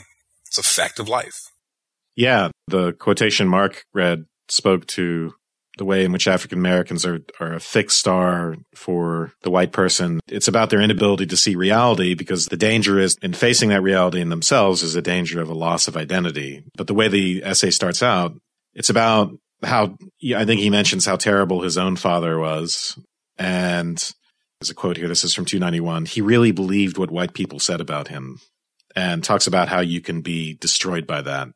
it's 0.46 0.60
a 0.60 0.64
fact 0.64 1.00
of 1.00 1.10
life. 1.10 1.52
Yeah, 2.16 2.50
the 2.68 2.94
quotation 2.94 3.48
Mark 3.48 3.86
read 3.94 4.26
spoke 4.48 4.86
to 4.88 5.34
the 5.80 5.86
way 5.86 6.06
in 6.06 6.12
which 6.12 6.28
African 6.28 6.60
Americans 6.60 7.06
are, 7.06 7.22
are 7.40 7.54
a 7.54 7.60
fixed 7.60 7.98
star 7.98 8.58
for 8.76 9.34
the 9.42 9.50
white 9.50 9.72
person. 9.72 10.20
It's 10.28 10.48
about 10.48 10.70
their 10.70 10.82
inability 10.82 11.26
to 11.26 11.38
see 11.38 11.56
reality 11.56 12.14
because 12.14 12.46
the 12.46 12.58
danger 12.58 13.00
is 13.00 13.18
in 13.22 13.34
facing 13.34 13.70
that 13.70 13.82
reality 13.82 14.22
in 14.22 14.30
themselves 14.30 14.84
is 14.84 14.96
a 14.96 15.02
danger 15.02 15.42
of 15.42 15.50
a 15.50 15.54
loss 15.54 15.88
of 15.88 15.98
identity. 15.98 16.64
But 16.78 16.88
the 16.88 16.94
way 16.94 17.08
the 17.08 17.42
essay 17.44 17.72
starts 17.72 18.04
out, 18.04 18.36
it's 18.74 18.90
about 18.90 19.32
how 19.64 19.98
I 20.36 20.46
think 20.46 20.60
he 20.60 20.70
mentions 20.70 21.06
how 21.06 21.16
terrible 21.16 21.62
his 21.62 21.78
own 21.78 21.96
father 21.96 22.38
was. 22.38 23.00
And 23.38 23.98
there's 24.60 24.70
a 24.70 24.76
quote 24.76 24.98
here. 24.98 25.08
This 25.08 25.24
is 25.24 25.34
from 25.34 25.46
291. 25.46 26.06
He 26.06 26.22
really 26.22 26.52
believed 26.52 26.98
what 26.98 27.10
white 27.10 27.34
people 27.34 27.60
said 27.60 27.80
about 27.80 28.10
him 28.10 28.40
and 28.98 29.24
talks 29.24 29.48
about 29.48 29.70
how 29.70 29.80
you 29.80 30.02
can 30.02 30.22
be 30.22 30.56
destroyed 30.56 31.08
by 31.08 31.22
that. 31.22 31.48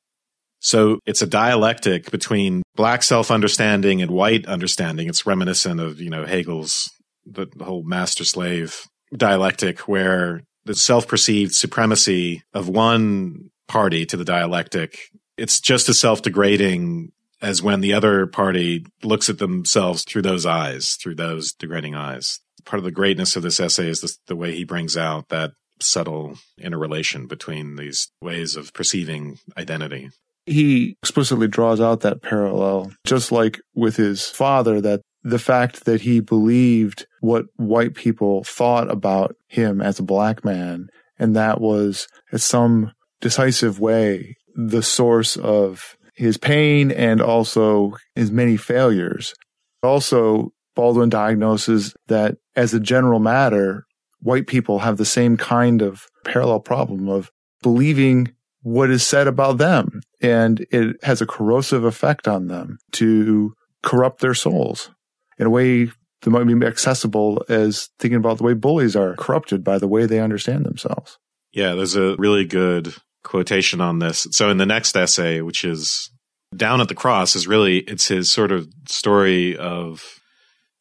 So 0.60 1.00
it's 1.06 1.22
a 1.22 1.27
dialectic 1.27 2.10
between 2.10 2.62
black 2.75 3.03
self-understanding 3.03 4.01
and 4.01 4.12
white 4.12 4.46
understanding. 4.46 5.08
It's 5.08 5.25
reminiscent 5.25 5.80
of, 5.80 6.00
you 6.00 6.10
know, 6.10 6.25
Hegel's, 6.25 6.89
the, 7.25 7.48
whole 7.62 7.84
master 7.84 8.25
slave 8.25 8.88
dialectic 9.15 9.88
where 9.88 10.42
the 10.65 10.75
self-perceived 10.75 11.53
supremacy 11.53 12.44
of 12.53 12.68
one 12.68 13.51
party 13.68 14.06
to 14.06 14.18
the 14.18 14.25
dialectic, 14.25 14.98
it's 15.38 15.60
just 15.60 15.89
as 15.89 16.00
self-degrading 16.00 17.12
as 17.42 17.62
when 17.62 17.82
the 17.82 17.94
other 17.94 18.25
party 18.25 18.86
looks 19.03 19.30
at 19.30 19.38
themselves 19.38 20.03
through 20.03 20.22
those 20.22 20.46
eyes, 20.46 20.96
through 20.96 21.15
those 21.15 21.51
degrading 21.53 21.96
eyes. 21.96 22.39
Part 22.65 22.80
of 22.80 22.86
the 22.86 22.92
greatness 22.92 23.36
of 23.36 23.44
this 23.44 23.60
essay 23.60 23.89
is 23.89 24.01
this, 24.01 24.18
the 24.27 24.36
way 24.36 24.56
he 24.56 24.63
brings 24.63 24.96
out 24.96 25.30
that 25.30 25.51
subtle 25.82 26.38
interrelation 26.58 27.27
between 27.27 27.75
these 27.75 28.10
ways 28.22 28.56
of 28.56 28.74
perceiving 28.74 29.38
identity 29.58 30.10
he 30.46 30.98
explicitly 31.02 31.48
draws 31.48 31.80
out 31.80 32.02
that 32.02 32.22
parallel, 32.22 32.92
just 33.06 33.32
like 33.32 33.60
with 33.76 33.96
his 33.96 34.30
father, 34.30 34.82
that 34.82 35.02
the 35.24 35.40
fact 35.40 35.86
that 35.86 36.02
he 36.02 36.20
believed 36.20 37.06
what 37.22 37.46
white 37.56 37.96
people 37.96 38.44
thought 38.44 38.92
about 38.92 39.36
him 39.48 39.82
as 39.82 40.00
a 40.00 40.04
black 40.04 40.44
man, 40.44 40.88
and 41.18 41.36
that 41.36 41.62
was 41.62 42.08
in 42.32 42.40
some 42.40 42.92
decisive 43.22 43.80
way 43.80 44.36
the 44.56 44.84
source 44.84 45.38
of 45.38 45.96
his 46.16 46.38
pain 46.38 46.92
and 46.92 47.22
also 47.22 47.94
his 48.16 48.32
many 48.32 48.58
failures. 48.58 49.34
Also, 49.82 50.52
Baldwin 50.76 51.10
diagnoses 51.10 51.96
that 52.08 52.36
as 52.56 52.74
a 52.74 52.80
general 52.80 53.20
matter, 53.20 53.86
white 54.20 54.48
people 54.48 54.80
have 54.80 54.98
the 54.98 55.06
same 55.06 55.38
kind 55.38 55.82
of 55.82 56.06
parallel 56.26 56.60
problem 56.60 57.10
of 57.10 57.32
believing 57.62 58.34
what 58.62 58.90
is 58.90 59.06
said 59.06 59.28
about 59.28 59.58
them. 59.58 60.02
And 60.24 60.65
it 60.72 60.96
has 61.03 61.22
a 61.22 61.27
corrosive 61.27 61.84
effect 61.84 62.27
on 62.27 62.48
them 62.48 62.80
to 62.94 63.53
corrupt 63.84 64.22
their 64.22 64.34
souls 64.34 64.89
in 65.38 65.46
a 65.46 65.50
way 65.50 65.92
that 66.22 66.30
might 66.30 66.46
be 66.46 66.65
accessible 66.65 67.44
as 67.50 67.89
thinking 68.00 68.18
about 68.18 68.38
the 68.38 68.44
way 68.44 68.53
bullies 68.53 68.96
are 68.96 69.15
corrupted 69.18 69.63
by 69.63 69.77
the 69.77 69.88
way 69.88 70.06
they 70.06 70.20
understand 70.20 70.65
themselves. 70.65 71.20
Yeah, 71.51 71.75
there's 71.75 71.96
a 71.96 72.15
really 72.15 72.46
good 72.46 72.96
quotation 73.24 73.82
on 73.82 74.00
this. 74.00 74.27
So 74.32 74.50
in 74.50 74.58
the 74.58 74.65
next 74.65 74.96
essay, 74.96 75.42
which 75.42 75.63
is 75.63 76.10
Down 76.56 76.82
at 76.82 76.88
the 76.88 76.96
Cross, 76.96 77.36
is 77.36 77.48
really 77.48 77.80
it's 77.80 78.08
his 78.08 78.32
sort 78.32 78.51
of 78.51 78.68
story 78.88 79.58
of 79.58 80.20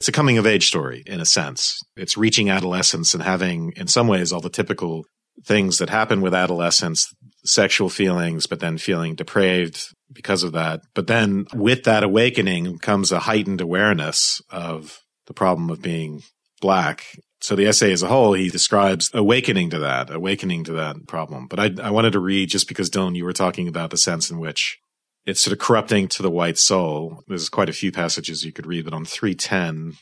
it's 0.01 0.09
a 0.09 0.13
coming 0.13 0.39
of 0.39 0.47
age 0.47 0.67
story 0.67 1.03
in 1.07 1.21
a 1.21 1.27
sense. 1.27 1.81
It's 1.97 2.17
reaching 2.17 2.51
adolescence 2.51 3.15
and 3.15 3.23
having 3.23 3.73
in 3.77 3.87
some 3.87 4.09
ways 4.09 4.33
all 4.33 4.41
the 4.41 4.51
typical 4.51 5.05
things 5.45 5.79
that 5.79 5.91
happen 5.91 6.21
with 6.21 6.35
adolescence 6.35 7.13
sexual 7.45 7.89
feelings, 7.89 8.47
but 8.47 8.61
then 8.61 8.79
feeling 8.79 9.15
depraved 9.15 9.95
because 10.13 10.43
of 10.43 10.53
that. 10.53 10.83
But 10.95 11.07
then 11.07 11.47
with 11.55 11.85
that 11.85 12.05
awakening 12.05 12.79
comes 12.79 13.13
a 13.13 13.21
heightened 13.21 13.61
awareness 13.61 14.41
of 14.51 15.01
the 15.27 15.35
problem 15.35 15.71
of 15.71 15.83
being 15.83 16.23
black. 16.61 17.05
So 17.41 17.57
the 17.57 17.67
essay 17.67 17.93
as 17.93 18.03
a 18.03 18.09
whole, 18.09 18.35
he 18.35 18.49
describes 18.49 19.11
awakening 19.13 19.71
to 19.71 19.81
that, 19.81 20.11
awakening 20.11 20.65
to 20.65 20.73
that 20.75 21.09
problem. 21.09 21.49
But 21.49 21.59
I, 21.59 21.71
I 21.83 21.91
wanted 21.91 22.13
to 22.13 22.21
read 22.21 22.51
just 22.51 22.69
because 22.69 22.89
Dylan, 22.89 23.17
you 23.17 23.25
were 23.25 23.33
talking 23.33 23.67
about 23.67 23.91
the 23.91 23.97
sense 23.97 24.31
in 24.31 24.39
which 24.39 24.79
it's 25.27 25.41
sort 25.41 25.53
of 25.53 25.59
corrupting 25.59 26.09
to 26.09 26.23
the 26.23 26.31
white 26.31 26.59
soul. 26.59 27.23
There's 27.27 27.49
quite 27.49 27.69
a 27.69 27.73
few 27.75 27.91
passages 27.91 28.45
you 28.45 28.53
could 28.53 28.67
read, 28.67 28.85
but 28.85 28.95
on 28.95 29.05
310, 29.05 29.95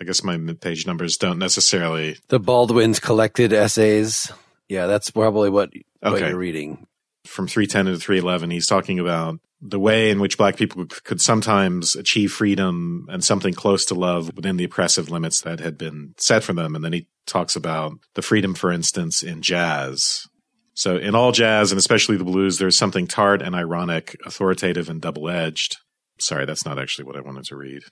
I 0.00 0.04
guess 0.04 0.22
my 0.22 0.38
page 0.60 0.86
numbers 0.86 1.16
don't 1.16 1.38
necessarily. 1.38 2.16
The 2.28 2.40
Baldwin's 2.40 3.00
collected 3.00 3.52
essays. 3.52 4.32
Yeah, 4.68 4.86
that's 4.86 5.10
probably 5.10 5.50
what, 5.50 5.70
what 6.00 6.20
you're 6.20 6.36
reading. 6.36 6.86
From 7.26 7.46
310 7.46 7.86
to 7.86 7.98
311, 7.98 8.50
he's 8.50 8.66
talking 8.66 8.98
about 8.98 9.40
the 9.66 9.80
way 9.80 10.10
in 10.10 10.20
which 10.20 10.36
black 10.36 10.56
people 10.56 10.84
could 11.04 11.20
sometimes 11.20 11.96
achieve 11.96 12.32
freedom 12.32 13.06
and 13.08 13.24
something 13.24 13.54
close 13.54 13.86
to 13.86 13.94
love 13.94 14.30
within 14.36 14.58
the 14.58 14.64
oppressive 14.64 15.10
limits 15.10 15.40
that 15.40 15.60
had 15.60 15.78
been 15.78 16.14
set 16.18 16.44
for 16.44 16.52
them. 16.52 16.74
And 16.74 16.84
then 16.84 16.92
he 16.92 17.08
talks 17.26 17.56
about 17.56 17.94
the 18.14 18.20
freedom, 18.20 18.54
for 18.54 18.70
instance, 18.70 19.22
in 19.22 19.40
jazz. 19.40 20.26
So 20.74 20.96
in 20.98 21.14
all 21.14 21.32
jazz 21.32 21.72
and 21.72 21.78
especially 21.78 22.18
the 22.18 22.24
blues, 22.24 22.58
there's 22.58 22.76
something 22.76 23.06
tart 23.06 23.40
and 23.40 23.54
ironic, 23.54 24.16
authoritative 24.26 24.90
and 24.90 25.00
double 25.00 25.30
edged. 25.30 25.78
Sorry, 26.18 26.44
that's 26.44 26.66
not 26.66 26.78
actually 26.78 27.06
what 27.06 27.16
I 27.16 27.20
wanted 27.20 27.44
to 27.44 27.56
read. 27.56 27.84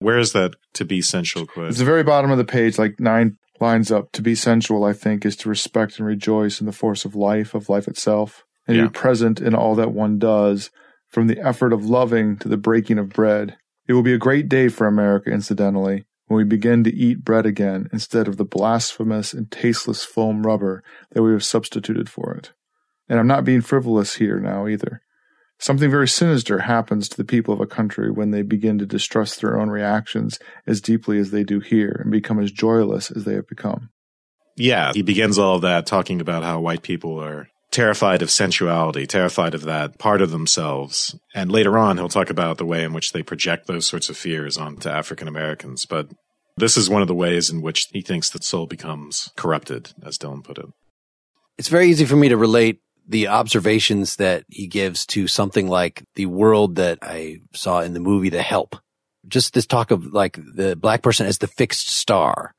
Where 0.00 0.18
is 0.18 0.32
that 0.32 0.54
to 0.74 0.84
be 0.84 1.00
sensual 1.00 1.46
quote? 1.46 1.68
It's 1.68 1.78
the 1.78 1.84
very 1.84 2.02
bottom 2.02 2.30
of 2.30 2.38
the 2.38 2.44
page, 2.44 2.78
like 2.78 2.98
nine 2.98 3.36
lines 3.60 3.90
up. 3.90 4.12
To 4.12 4.22
be 4.22 4.34
sensual, 4.34 4.84
I 4.84 4.92
think, 4.92 5.24
is 5.24 5.36
to 5.36 5.48
respect 5.48 5.98
and 5.98 6.06
rejoice 6.06 6.60
in 6.60 6.66
the 6.66 6.72
force 6.72 7.04
of 7.04 7.14
life, 7.14 7.54
of 7.54 7.68
life 7.68 7.88
itself, 7.88 8.44
and 8.66 8.76
yeah. 8.76 8.84
be 8.84 8.90
present 8.90 9.40
in 9.40 9.54
all 9.54 9.74
that 9.74 9.92
one 9.92 10.18
does, 10.18 10.70
from 11.08 11.26
the 11.26 11.40
effort 11.40 11.72
of 11.72 11.86
loving 11.86 12.36
to 12.38 12.48
the 12.48 12.56
breaking 12.56 12.98
of 12.98 13.10
bread. 13.10 13.56
It 13.86 13.94
will 13.94 14.02
be 14.02 14.14
a 14.14 14.18
great 14.18 14.48
day 14.48 14.68
for 14.68 14.86
America, 14.86 15.30
incidentally, 15.30 16.04
when 16.26 16.38
we 16.38 16.44
begin 16.44 16.84
to 16.84 16.94
eat 16.94 17.24
bread 17.24 17.46
again 17.46 17.88
instead 17.92 18.28
of 18.28 18.36
the 18.36 18.44
blasphemous 18.44 19.32
and 19.32 19.50
tasteless 19.50 20.04
foam 20.04 20.46
rubber 20.46 20.84
that 21.10 21.22
we 21.22 21.32
have 21.32 21.44
substituted 21.44 22.08
for 22.08 22.34
it. 22.34 22.52
And 23.08 23.18
I'm 23.18 23.26
not 23.26 23.44
being 23.44 23.62
frivolous 23.62 24.14
here 24.14 24.38
now 24.38 24.68
either. 24.68 25.02
Something 25.60 25.90
very 25.90 26.08
sinister 26.08 26.60
happens 26.60 27.06
to 27.10 27.16
the 27.18 27.24
people 27.24 27.52
of 27.52 27.60
a 27.60 27.66
country 27.66 28.10
when 28.10 28.30
they 28.30 28.40
begin 28.40 28.78
to 28.78 28.86
distrust 28.86 29.40
their 29.40 29.60
own 29.60 29.68
reactions 29.68 30.38
as 30.66 30.80
deeply 30.80 31.18
as 31.18 31.30
they 31.30 31.44
do 31.44 31.60
here 31.60 32.00
and 32.02 32.10
become 32.10 32.40
as 32.40 32.50
joyless 32.50 33.10
as 33.10 33.24
they 33.24 33.34
have 33.34 33.46
become. 33.46 33.90
Yeah, 34.56 34.92
he 34.94 35.02
begins 35.02 35.38
all 35.38 35.56
of 35.56 35.62
that 35.62 35.86
talking 35.86 36.20
about 36.20 36.42
how 36.42 36.60
white 36.60 36.82
people 36.82 37.22
are 37.22 37.48
terrified 37.70 38.22
of 38.22 38.30
sensuality, 38.30 39.06
terrified 39.06 39.54
of 39.54 39.62
that 39.64 39.98
part 39.98 40.22
of 40.22 40.30
themselves. 40.30 41.14
And 41.34 41.52
later 41.52 41.76
on, 41.78 41.98
he'll 41.98 42.08
talk 42.08 42.30
about 42.30 42.56
the 42.56 42.66
way 42.66 42.82
in 42.82 42.94
which 42.94 43.12
they 43.12 43.22
project 43.22 43.66
those 43.66 43.86
sorts 43.86 44.08
of 44.08 44.16
fears 44.16 44.56
onto 44.56 44.88
African 44.88 45.28
Americans. 45.28 45.84
But 45.84 46.08
this 46.56 46.78
is 46.78 46.90
one 46.90 47.02
of 47.02 47.08
the 47.08 47.14
ways 47.14 47.50
in 47.50 47.60
which 47.60 47.86
he 47.92 48.00
thinks 48.00 48.30
the 48.30 48.42
soul 48.42 48.66
becomes 48.66 49.30
corrupted, 49.36 49.92
as 50.04 50.18
Dylan 50.18 50.42
put 50.42 50.58
it. 50.58 50.66
It's 51.58 51.68
very 51.68 51.88
easy 51.88 52.06
for 52.06 52.16
me 52.16 52.30
to 52.30 52.36
relate 52.36 52.80
the 53.10 53.26
observations 53.26 54.16
that 54.16 54.44
he 54.48 54.68
gives 54.68 55.04
to 55.04 55.26
something 55.26 55.66
like 55.66 56.04
the 56.14 56.26
world 56.26 56.76
that 56.76 57.00
I 57.02 57.40
saw 57.52 57.80
in 57.80 57.92
the 57.92 58.00
movie 58.00 58.30
The 58.30 58.40
Help. 58.40 58.76
Just 59.26 59.52
this 59.52 59.66
talk 59.66 59.90
of 59.90 60.06
like 60.14 60.38
the 60.54 60.76
black 60.76 61.02
person 61.02 61.26
as 61.26 61.38
the 61.38 61.48
fixed 61.48 61.88
star. 61.88 62.54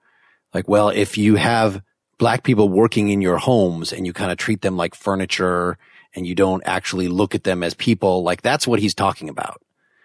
Like, 0.53 0.67
well, 0.67 0.89
if 0.89 1.17
you 1.17 1.35
have 1.37 1.81
black 2.19 2.43
people 2.43 2.67
working 2.67 3.07
in 3.07 3.21
your 3.21 3.37
homes 3.37 3.93
and 3.93 4.05
you 4.05 4.11
kind 4.11 4.29
of 4.29 4.37
treat 4.37 4.61
them 4.61 4.75
like 4.75 4.93
furniture 4.93 5.77
and 6.13 6.27
you 6.27 6.35
don't 6.35 6.63
actually 6.65 7.07
look 7.07 7.33
at 7.33 7.45
them 7.45 7.63
as 7.63 7.73
people, 7.73 8.21
like 8.21 8.41
that's 8.41 8.67
what 8.67 8.79
he's 8.79 8.93
talking 8.93 9.29
about 9.29 9.61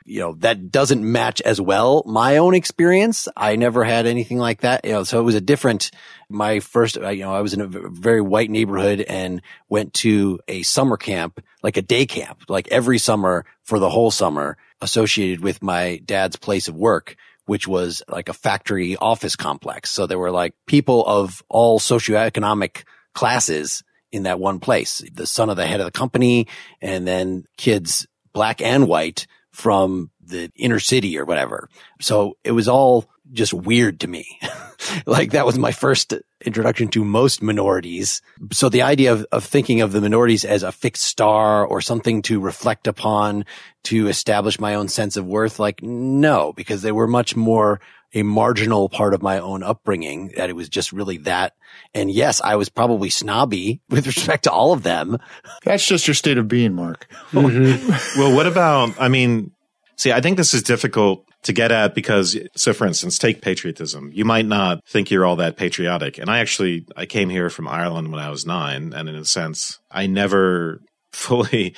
you 0.06 0.20
know, 0.20 0.34
that 0.34 0.70
doesn't 0.70 1.02
match 1.02 1.40
as 1.42 1.60
well 1.60 2.04
my 2.06 2.36
own 2.36 2.54
experience. 2.54 3.28
I 3.36 3.56
never 3.56 3.82
had 3.82 4.06
anything 4.06 4.38
like 4.38 4.60
that. 4.60 4.84
You 4.84 4.92
know, 4.92 5.04
so 5.04 5.18
it 5.18 5.24
was 5.24 5.34
a 5.34 5.40
different, 5.40 5.90
my 6.30 6.60
first, 6.60 6.96
uh, 6.96 7.08
you 7.08 7.24
know, 7.24 7.34
I 7.34 7.40
was 7.40 7.54
in 7.54 7.60
a 7.60 7.66
very 7.66 8.20
white 8.20 8.48
neighborhood 8.48 9.00
and 9.00 9.42
went 9.68 9.94
to 9.94 10.38
a 10.46 10.62
summer 10.62 10.96
camp, 10.96 11.44
like 11.62 11.76
a 11.76 11.82
day 11.82 12.06
camp, 12.06 12.42
like 12.48 12.68
every 12.68 12.98
summer 12.98 13.44
for 13.64 13.78
the 13.78 13.90
whole 13.90 14.12
summer 14.12 14.56
associated 14.80 15.40
with 15.40 15.62
my 15.62 16.00
dad's 16.04 16.36
place 16.36 16.68
of 16.68 16.76
work, 16.76 17.16
which 17.46 17.66
was 17.66 18.02
like 18.08 18.28
a 18.28 18.34
factory 18.34 18.96
office 18.96 19.34
complex. 19.34 19.90
So 19.90 20.06
there 20.06 20.18
were 20.18 20.30
like 20.30 20.54
people 20.66 21.04
of 21.04 21.42
all 21.48 21.80
socioeconomic 21.80 22.84
classes 23.12 23.82
in 24.12 24.22
that 24.22 24.38
one 24.38 24.60
place, 24.60 25.02
the 25.12 25.26
son 25.26 25.50
of 25.50 25.56
the 25.56 25.66
head 25.66 25.80
of 25.80 25.86
the 25.86 25.90
company 25.90 26.46
and 26.80 27.06
then 27.08 27.44
kids, 27.56 28.06
black 28.32 28.60
and 28.62 28.86
white 28.86 29.26
from 29.56 30.10
the 30.20 30.52
inner 30.54 30.78
city 30.78 31.18
or 31.18 31.24
whatever. 31.24 31.70
So 31.98 32.36
it 32.44 32.52
was 32.52 32.68
all 32.68 33.06
just 33.32 33.54
weird 33.54 34.00
to 34.00 34.06
me. 34.06 34.38
like 35.06 35.30
that 35.30 35.46
was 35.46 35.58
my 35.58 35.72
first 35.72 36.12
introduction 36.44 36.88
to 36.88 37.02
most 37.02 37.42
minorities. 37.42 38.20
So 38.52 38.68
the 38.68 38.82
idea 38.82 39.14
of, 39.14 39.24
of 39.32 39.44
thinking 39.44 39.80
of 39.80 39.92
the 39.92 40.02
minorities 40.02 40.44
as 40.44 40.62
a 40.62 40.72
fixed 40.72 41.04
star 41.04 41.66
or 41.66 41.80
something 41.80 42.20
to 42.22 42.38
reflect 42.38 42.86
upon 42.86 43.46
to 43.84 44.08
establish 44.08 44.60
my 44.60 44.74
own 44.74 44.88
sense 44.88 45.16
of 45.16 45.24
worth, 45.24 45.58
like 45.58 45.82
no, 45.82 46.52
because 46.52 46.82
they 46.82 46.92
were 46.92 47.06
much 47.06 47.34
more 47.34 47.80
a 48.16 48.22
marginal 48.22 48.88
part 48.88 49.12
of 49.12 49.20
my 49.20 49.38
own 49.38 49.62
upbringing 49.62 50.33
that 50.37 50.48
it 50.48 50.57
was 50.57 50.70
just 50.70 50.90
really 50.90 51.18
that. 51.18 51.52
And 51.92 52.11
yes, 52.11 52.40
I 52.40 52.57
was 52.57 52.70
probably 52.70 53.11
snobby 53.11 53.83
with 53.90 54.07
respect 54.07 54.44
to 54.44 54.50
all 54.50 54.72
of 54.72 54.83
them. 54.83 55.18
That's 55.64 55.87
just 55.87 56.09
your 56.09 56.14
state 56.14 56.38
of 56.38 56.48
being, 56.48 56.74
Mark. 56.74 57.07
Mm-hmm. 57.33 58.18
well, 58.18 58.35
what 58.35 58.46
about, 58.46 58.98
I 58.98 59.09
mean, 59.09 59.52
see, 59.96 60.12
I 60.12 60.22
think 60.22 60.38
this 60.38 60.55
is 60.55 60.62
difficult 60.62 61.26
to 61.42 61.52
get 61.52 61.70
at 61.70 61.94
because, 61.94 62.38
so 62.57 62.72
for 62.72 62.87
instance, 62.87 63.18
take 63.18 63.42
patriotism. 63.42 64.11
You 64.14 64.24
might 64.24 64.46
not 64.46 64.81
think 64.87 65.11
you're 65.11 65.26
all 65.26 65.37
that 65.37 65.59
patriotic. 65.59 66.16
And 66.16 66.31
I 66.31 66.38
actually, 66.38 66.87
I 66.96 67.05
came 67.05 67.29
here 67.29 67.50
from 67.50 67.68
Ireland 67.68 68.11
when 68.11 68.18
I 68.18 68.31
was 68.31 68.46
nine. 68.46 68.94
And 68.94 69.11
in 69.11 69.14
a 69.14 69.26
sense, 69.26 69.79
I 69.90 70.07
never 70.07 70.81
fully 71.12 71.74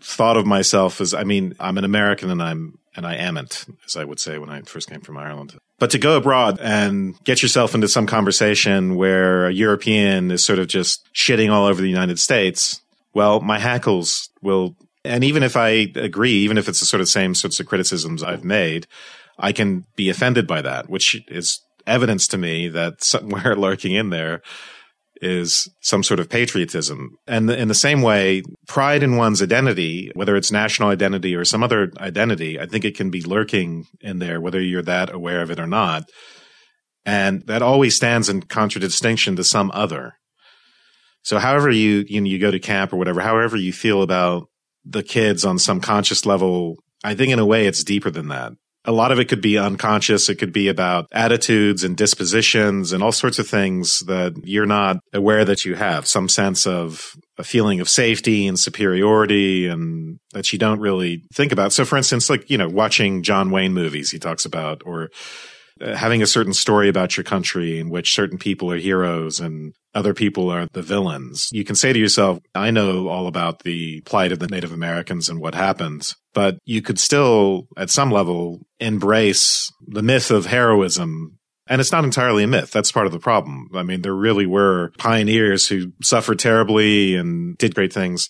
thought 0.00 0.38
of 0.38 0.46
myself 0.46 1.02
as, 1.02 1.12
I 1.12 1.24
mean, 1.24 1.54
I'm 1.60 1.76
an 1.76 1.84
American 1.84 2.30
and 2.30 2.42
I'm, 2.42 2.78
and 2.96 3.06
I 3.06 3.16
amn't, 3.16 3.66
as 3.84 3.96
I 3.96 4.04
would 4.04 4.18
say 4.18 4.38
when 4.38 4.48
I 4.48 4.62
first 4.62 4.88
came 4.88 5.02
from 5.02 5.18
Ireland. 5.18 5.58
But 5.84 5.90
to 5.90 5.98
go 5.98 6.16
abroad 6.16 6.60
and 6.62 7.14
get 7.24 7.42
yourself 7.42 7.74
into 7.74 7.88
some 7.88 8.06
conversation 8.06 8.94
where 8.94 9.48
a 9.48 9.52
European 9.52 10.30
is 10.30 10.42
sort 10.42 10.58
of 10.58 10.66
just 10.66 11.06
shitting 11.12 11.52
all 11.52 11.66
over 11.66 11.82
the 11.82 11.90
United 11.90 12.18
States, 12.18 12.80
well, 13.12 13.40
my 13.40 13.58
hackles 13.58 14.30
will, 14.40 14.76
and 15.04 15.22
even 15.22 15.42
if 15.42 15.58
I 15.58 15.68
agree, 15.94 16.32
even 16.36 16.56
if 16.56 16.70
it's 16.70 16.80
the 16.80 16.86
sort 16.86 17.02
of 17.02 17.08
same 17.10 17.34
sorts 17.34 17.60
of 17.60 17.66
criticisms 17.66 18.22
I've 18.22 18.44
made, 18.44 18.86
I 19.38 19.52
can 19.52 19.84
be 19.94 20.08
offended 20.08 20.46
by 20.46 20.62
that, 20.62 20.88
which 20.88 21.22
is 21.28 21.60
evidence 21.86 22.26
to 22.28 22.38
me 22.38 22.68
that 22.68 23.04
somewhere 23.04 23.54
lurking 23.58 23.92
in 23.92 24.08
there 24.08 24.40
is 25.20 25.68
some 25.80 26.02
sort 26.02 26.20
of 26.20 26.28
patriotism. 26.28 27.16
And 27.26 27.50
in 27.50 27.68
the 27.68 27.74
same 27.74 28.02
way, 28.02 28.42
pride 28.66 29.02
in 29.02 29.16
one's 29.16 29.42
identity, 29.42 30.10
whether 30.14 30.36
it's 30.36 30.52
national 30.52 30.88
identity 30.88 31.34
or 31.34 31.44
some 31.44 31.62
other 31.62 31.92
identity, 31.98 32.58
I 32.58 32.66
think 32.66 32.84
it 32.84 32.96
can 32.96 33.10
be 33.10 33.22
lurking 33.22 33.86
in 34.00 34.18
there, 34.18 34.40
whether 34.40 34.60
you're 34.60 34.82
that 34.82 35.12
aware 35.12 35.42
of 35.42 35.50
it 35.50 35.60
or 35.60 35.66
not. 35.66 36.04
And 37.06 37.42
that 37.46 37.62
always 37.62 37.94
stands 37.94 38.28
in 38.28 38.42
contradistinction 38.42 39.36
to 39.36 39.44
some 39.44 39.70
other. 39.74 40.14
So 41.22 41.38
however 41.38 41.70
you, 41.70 42.04
you, 42.08 42.20
know, 42.20 42.28
you 42.28 42.38
go 42.38 42.50
to 42.50 42.58
camp 42.58 42.92
or 42.92 42.96
whatever, 42.96 43.20
however 43.20 43.56
you 43.56 43.72
feel 43.72 44.02
about 44.02 44.48
the 44.84 45.02
kids 45.02 45.44
on 45.44 45.58
some 45.58 45.80
conscious 45.80 46.26
level, 46.26 46.76
I 47.02 47.14
think 47.14 47.32
in 47.32 47.38
a 47.38 47.46
way 47.46 47.66
it's 47.66 47.84
deeper 47.84 48.10
than 48.10 48.28
that 48.28 48.52
a 48.84 48.92
lot 48.92 49.12
of 49.12 49.18
it 49.18 49.26
could 49.26 49.40
be 49.40 49.56
unconscious. 49.56 50.28
It 50.28 50.36
could 50.36 50.52
be 50.52 50.68
about 50.68 51.06
attitudes 51.12 51.84
and 51.84 51.96
dispositions 51.96 52.92
and 52.92 53.02
all 53.02 53.12
sorts 53.12 53.38
of 53.38 53.48
things 53.48 54.00
that 54.00 54.34
you're 54.44 54.66
not 54.66 54.98
aware 55.12 55.44
that 55.44 55.64
you 55.64 55.74
have 55.74 56.06
some 56.06 56.28
sense 56.28 56.66
of 56.66 57.14
a 57.38 57.44
feeling 57.44 57.80
of 57.80 57.88
safety 57.88 58.46
and 58.46 58.58
superiority 58.58 59.66
and 59.66 60.18
that 60.32 60.52
you 60.52 60.58
don't 60.58 60.80
really 60.80 61.22
think 61.32 61.50
about. 61.50 61.72
So 61.72 61.84
for 61.84 61.96
instance, 61.96 62.28
like, 62.28 62.48
you 62.50 62.58
know, 62.58 62.68
watching 62.68 63.22
John 63.22 63.50
Wayne 63.50 63.72
movies, 63.72 64.10
he 64.10 64.18
talks 64.18 64.44
about, 64.44 64.82
or 64.84 65.10
Uh, 65.84 65.94
having 65.94 66.22
a 66.22 66.26
certain 66.26 66.52
story 66.52 66.88
about 66.88 67.16
your 67.16 67.24
country 67.24 67.78
in 67.78 67.90
which 67.90 68.14
certain 68.14 68.38
people 68.38 68.70
are 68.70 68.78
heroes 68.78 69.40
and 69.40 69.74
other 69.94 70.14
people 70.14 70.50
are 70.50 70.66
the 70.72 70.82
villains. 70.82 71.48
You 71.52 71.64
can 71.64 71.76
say 71.76 71.92
to 71.92 71.98
yourself, 71.98 72.38
I 72.54 72.70
know 72.70 73.08
all 73.08 73.26
about 73.26 73.62
the 73.62 74.00
plight 74.02 74.32
of 74.32 74.38
the 74.38 74.48
Native 74.48 74.72
Americans 74.72 75.28
and 75.28 75.40
what 75.40 75.54
happened, 75.54 76.12
but 76.32 76.58
you 76.64 76.82
could 76.82 76.98
still, 76.98 77.68
at 77.76 77.90
some 77.90 78.10
level, 78.10 78.60
embrace 78.80 79.70
the 79.86 80.02
myth 80.02 80.30
of 80.30 80.46
heroism 80.46 81.38
and 81.66 81.80
it's 81.80 81.92
not 81.92 82.04
entirely 82.04 82.44
a 82.44 82.46
myth. 82.46 82.70
That's 82.70 82.92
part 82.92 83.06
of 83.06 83.12
the 83.12 83.18
problem. 83.18 83.70
I 83.74 83.82
mean, 83.82 84.02
there 84.02 84.14
really 84.14 84.46
were 84.46 84.92
pioneers 84.98 85.66
who 85.66 85.92
suffered 86.02 86.38
terribly 86.38 87.16
and 87.16 87.56
did 87.56 87.74
great 87.74 87.92
things. 87.92 88.28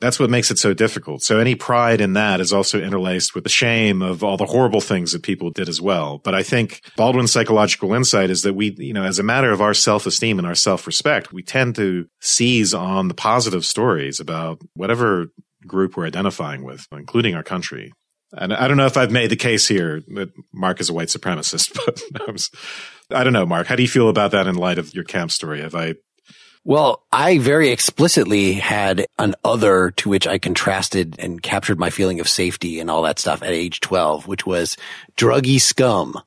That's 0.00 0.20
what 0.20 0.30
makes 0.30 0.50
it 0.50 0.58
so 0.58 0.74
difficult. 0.74 1.22
So 1.22 1.38
any 1.38 1.54
pride 1.54 2.00
in 2.00 2.12
that 2.14 2.40
is 2.40 2.52
also 2.52 2.80
interlaced 2.80 3.34
with 3.34 3.44
the 3.44 3.50
shame 3.50 4.02
of 4.02 4.22
all 4.22 4.36
the 4.36 4.46
horrible 4.46 4.80
things 4.80 5.12
that 5.12 5.22
people 5.22 5.50
did 5.50 5.68
as 5.68 5.80
well. 5.80 6.18
But 6.18 6.34
I 6.34 6.42
think 6.42 6.82
Baldwin's 6.96 7.32
psychological 7.32 7.94
insight 7.94 8.30
is 8.30 8.42
that 8.42 8.54
we, 8.54 8.74
you 8.78 8.92
know, 8.92 9.04
as 9.04 9.18
a 9.18 9.22
matter 9.22 9.50
of 9.50 9.60
our 9.60 9.74
self-esteem 9.74 10.38
and 10.38 10.46
our 10.46 10.54
self-respect, 10.54 11.32
we 11.32 11.42
tend 11.42 11.76
to 11.76 12.06
seize 12.20 12.74
on 12.74 13.08
the 13.08 13.14
positive 13.14 13.64
stories 13.64 14.20
about 14.20 14.60
whatever 14.74 15.28
group 15.66 15.96
we're 15.96 16.06
identifying 16.06 16.62
with, 16.62 16.86
including 16.92 17.34
our 17.34 17.42
country. 17.42 17.92
And 18.32 18.52
I 18.52 18.68
don't 18.68 18.76
know 18.76 18.86
if 18.86 18.96
I've 18.96 19.12
made 19.12 19.30
the 19.30 19.36
case 19.36 19.68
here 19.68 20.02
that 20.08 20.30
Mark 20.52 20.80
is 20.80 20.90
a 20.90 20.92
white 20.92 21.08
supremacist, 21.08 21.74
but 22.12 22.50
I 23.10 23.24
don't 23.24 23.32
know, 23.32 23.46
Mark. 23.46 23.66
How 23.66 23.76
do 23.76 23.82
you 23.82 23.88
feel 23.88 24.08
about 24.08 24.32
that 24.32 24.46
in 24.46 24.56
light 24.56 24.78
of 24.78 24.94
your 24.94 25.04
camp 25.04 25.30
story? 25.30 25.60
Have 25.60 25.74
I 25.74 25.94
well, 26.66 27.04
I 27.12 27.38
very 27.38 27.70
explicitly 27.70 28.54
had 28.54 29.06
an 29.20 29.36
other 29.44 29.92
to 29.92 30.08
which 30.08 30.26
I 30.26 30.38
contrasted 30.38 31.14
and 31.20 31.40
captured 31.40 31.78
my 31.78 31.90
feeling 31.90 32.18
of 32.18 32.28
safety 32.28 32.80
and 32.80 32.90
all 32.90 33.02
that 33.02 33.20
stuff 33.20 33.40
at 33.44 33.50
age 33.50 33.78
12, 33.80 34.26
which 34.26 34.44
was 34.44 34.76
druggy 35.16 35.60
scum. 35.60 36.20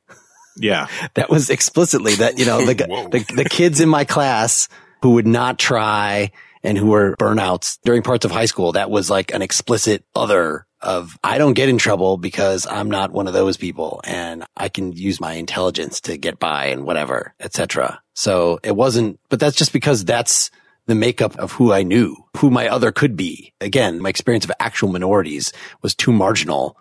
Yeah. 0.56 0.88
that 1.16 1.30
was 1.30 1.50
explicitly 1.50 2.16
that, 2.16 2.40
you 2.40 2.46
know, 2.46 2.66
the, 2.66 2.74
the, 3.12 3.34
the 3.36 3.44
kids 3.44 3.82
in 3.82 3.90
my 3.90 4.06
class 4.06 4.70
who 5.02 5.12
would 5.16 5.28
not 5.28 5.60
try 5.60 6.32
and 6.64 6.78
who 6.78 6.88
were 6.88 7.18
burnouts 7.18 7.78
during 7.84 8.02
parts 8.02 8.24
of 8.24 8.32
high 8.32 8.46
school. 8.46 8.72
That 8.72 8.90
was 8.90 9.10
like 9.10 9.34
an 9.34 9.42
explicit 9.42 10.06
other 10.16 10.66
of 10.82 11.18
I 11.24 11.38
don't 11.38 11.54
get 11.54 11.70
in 11.70 11.78
trouble 11.78 12.18
because 12.18 12.66
I'm 12.66 12.90
not 12.90 13.12
one 13.12 13.28
of 13.28 13.34
those 13.34 13.58
people 13.58 14.02
and 14.06 14.46
I 14.56 14.70
can 14.70 14.94
use 14.94 15.20
my 15.20 15.34
intelligence 15.34 16.02
to 16.02 16.18
get 16.18 16.40
by 16.40 16.68
and 16.68 16.86
whatever, 16.86 17.34
etc. 17.40 18.02
So 18.16 18.60
it 18.64 18.76
wasn't, 18.76 19.20
but 19.30 19.40
that's 19.40 19.56
just 19.56 19.74
because 19.74 20.06
that's 20.06 20.52
the 20.88 20.96
makeup 20.96 21.38
of 21.38 21.52
who 21.52 21.72
I 21.72 21.84
knew, 21.84 22.16
who 22.38 22.50
my 22.50 22.68
other 22.68 22.92
could 22.92 23.16
be. 23.16 23.54
Again, 23.62 24.02
my 24.02 24.10
experience 24.10 24.46
of 24.46 24.52
actual 24.60 24.90
minorities 24.90 25.54
was 25.82 25.94
too 25.96 26.12
marginal. 26.12 26.78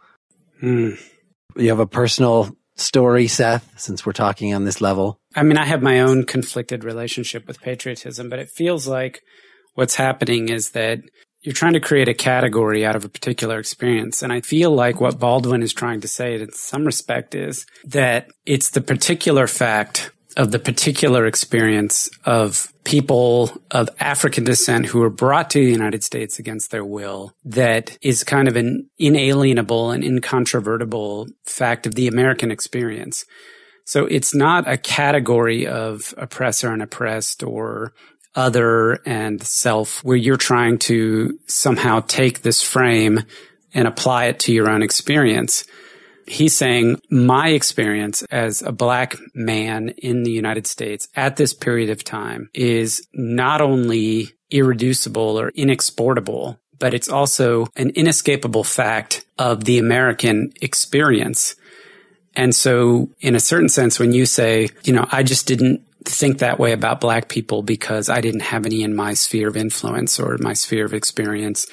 Hmm. 0.60 0.92
You 1.56 1.68
have 1.68 1.80
a 1.80 1.86
personal 1.86 2.56
story, 2.76 3.26
Seth, 3.26 3.72
since 3.76 4.06
we're 4.06 4.12
talking 4.12 4.54
on 4.54 4.64
this 4.64 4.80
level? 4.80 5.20
I 5.34 5.42
mean, 5.42 5.58
I 5.58 5.64
have 5.64 5.82
my 5.82 6.00
own 6.00 6.24
conflicted 6.24 6.84
relationship 6.84 7.46
with 7.46 7.60
patriotism, 7.60 8.28
but 8.28 8.38
it 8.38 8.48
feels 8.48 8.86
like 8.86 9.22
what's 9.74 9.96
happening 9.96 10.48
is 10.48 10.70
that 10.70 11.00
you're 11.42 11.54
trying 11.54 11.74
to 11.74 11.80
create 11.80 12.08
a 12.08 12.14
category 12.14 12.84
out 12.84 12.96
of 12.96 13.04
a 13.04 13.08
particular 13.08 13.58
experience. 13.58 14.22
And 14.22 14.32
I 14.32 14.40
feel 14.40 14.70
like 14.70 15.00
what 15.00 15.18
Baldwin 15.18 15.62
is 15.62 15.72
trying 15.72 16.00
to 16.00 16.08
say 16.08 16.34
in 16.34 16.52
some 16.52 16.84
respect 16.84 17.34
is 17.34 17.64
that 17.84 18.30
it's 18.44 18.70
the 18.70 18.80
particular 18.80 19.46
fact 19.46 20.10
of 20.36 20.52
the 20.52 20.58
particular 20.58 21.26
experience 21.26 22.08
of 22.24 22.72
people 22.84 23.50
of 23.70 23.88
African 23.98 24.44
descent 24.44 24.86
who 24.86 25.00
were 25.00 25.10
brought 25.10 25.50
to 25.50 25.58
the 25.58 25.70
United 25.70 26.04
States 26.04 26.38
against 26.38 26.70
their 26.70 26.84
will 26.84 27.32
that 27.44 27.98
is 28.02 28.24
kind 28.24 28.46
of 28.46 28.56
an 28.56 28.88
inalienable 28.98 29.90
and 29.90 30.04
incontrovertible 30.04 31.26
fact 31.44 31.86
of 31.86 31.96
the 31.96 32.06
American 32.06 32.50
experience. 32.50 33.24
So 33.84 34.06
it's 34.06 34.34
not 34.34 34.70
a 34.70 34.76
category 34.76 35.66
of 35.66 36.14
oppressor 36.16 36.72
and 36.72 36.82
oppressed 36.82 37.42
or 37.42 37.92
other 38.38 39.00
and 39.04 39.42
self 39.42 40.02
where 40.04 40.16
you're 40.16 40.36
trying 40.36 40.78
to 40.78 41.36
somehow 41.48 42.00
take 42.06 42.42
this 42.42 42.62
frame 42.62 43.20
and 43.74 43.88
apply 43.88 44.26
it 44.26 44.38
to 44.38 44.52
your 44.52 44.70
own 44.70 44.80
experience. 44.80 45.64
He's 46.24 46.54
saying 46.54 47.00
my 47.10 47.48
experience 47.48 48.22
as 48.30 48.62
a 48.62 48.70
black 48.70 49.16
man 49.34 49.88
in 49.98 50.22
the 50.22 50.30
United 50.30 50.68
States 50.68 51.08
at 51.16 51.36
this 51.36 51.52
period 51.52 51.90
of 51.90 52.04
time 52.04 52.48
is 52.54 53.04
not 53.12 53.60
only 53.60 54.34
irreducible 54.50 55.40
or 55.40 55.48
inexportable, 55.48 56.60
but 56.78 56.94
it's 56.94 57.08
also 57.08 57.66
an 57.74 57.90
inescapable 57.90 58.62
fact 58.62 59.24
of 59.36 59.64
the 59.64 59.78
American 59.78 60.52
experience. 60.62 61.56
And 62.36 62.54
so 62.54 63.10
in 63.20 63.34
a 63.34 63.40
certain 63.40 63.68
sense, 63.68 63.98
when 63.98 64.12
you 64.12 64.26
say, 64.26 64.68
you 64.84 64.92
know, 64.92 65.08
I 65.10 65.24
just 65.24 65.48
didn't 65.48 65.82
think 66.04 66.38
that 66.38 66.58
way 66.58 66.72
about 66.72 67.00
black 67.00 67.28
people 67.28 67.62
because 67.62 68.08
I 68.08 68.20
didn't 68.20 68.40
have 68.40 68.66
any 68.66 68.82
in 68.82 68.94
my 68.94 69.14
sphere 69.14 69.48
of 69.48 69.56
influence 69.56 70.18
or 70.18 70.36
my 70.38 70.52
sphere 70.52 70.84
of 70.84 70.94
experience. 70.94 71.66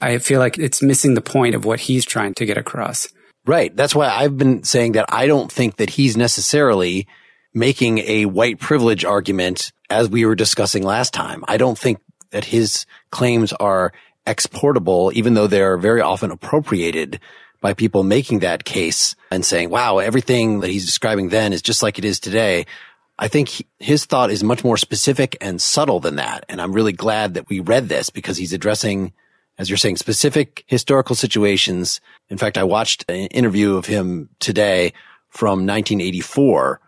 I 0.00 0.18
feel 0.18 0.40
like 0.40 0.58
it's 0.58 0.82
missing 0.82 1.14
the 1.14 1.20
point 1.20 1.54
of 1.54 1.64
what 1.64 1.80
he's 1.80 2.04
trying 2.04 2.34
to 2.34 2.46
get 2.46 2.58
across. 2.58 3.08
Right. 3.46 3.74
That's 3.74 3.94
why 3.94 4.08
I've 4.08 4.36
been 4.36 4.62
saying 4.64 4.92
that 4.92 5.06
I 5.08 5.26
don't 5.26 5.50
think 5.50 5.76
that 5.76 5.90
he's 5.90 6.16
necessarily 6.16 7.06
making 7.54 7.98
a 7.98 8.26
white 8.26 8.60
privilege 8.60 9.04
argument 9.04 9.72
as 9.88 10.08
we 10.08 10.26
were 10.26 10.34
discussing 10.34 10.82
last 10.82 11.14
time. 11.14 11.44
I 11.48 11.56
don't 11.56 11.78
think 11.78 11.98
that 12.30 12.44
his 12.44 12.84
claims 13.10 13.52
are 13.54 13.92
exportable, 14.26 15.10
even 15.14 15.34
though 15.34 15.46
they're 15.46 15.78
very 15.78 16.02
often 16.02 16.30
appropriated 16.30 17.20
by 17.60 17.72
people 17.72 18.02
making 18.04 18.40
that 18.40 18.64
case 18.64 19.16
and 19.30 19.44
saying, 19.44 19.70
wow, 19.70 19.98
everything 19.98 20.60
that 20.60 20.70
he's 20.70 20.86
describing 20.86 21.30
then 21.30 21.52
is 21.52 21.62
just 21.62 21.82
like 21.82 21.98
it 21.98 22.04
is 22.04 22.20
today. 22.20 22.66
I 23.18 23.28
think 23.28 23.48
he, 23.48 23.66
his 23.78 24.04
thought 24.04 24.30
is 24.30 24.44
much 24.44 24.62
more 24.62 24.76
specific 24.76 25.36
and 25.40 25.60
subtle 25.60 26.00
than 26.00 26.16
that. 26.16 26.44
And 26.48 26.60
I'm 26.60 26.72
really 26.72 26.92
glad 26.92 27.34
that 27.34 27.48
we 27.48 27.60
read 27.60 27.88
this 27.88 28.10
because 28.10 28.36
he's 28.36 28.52
addressing, 28.52 29.12
as 29.58 29.68
you're 29.68 29.76
saying, 29.76 29.96
specific 29.96 30.64
historical 30.66 31.16
situations. 31.16 32.00
In 32.28 32.38
fact, 32.38 32.56
I 32.56 32.64
watched 32.64 33.04
an 33.08 33.26
interview 33.28 33.76
of 33.76 33.86
him 33.86 34.28
today 34.38 34.92
from 35.30 35.66
1984 35.66 36.80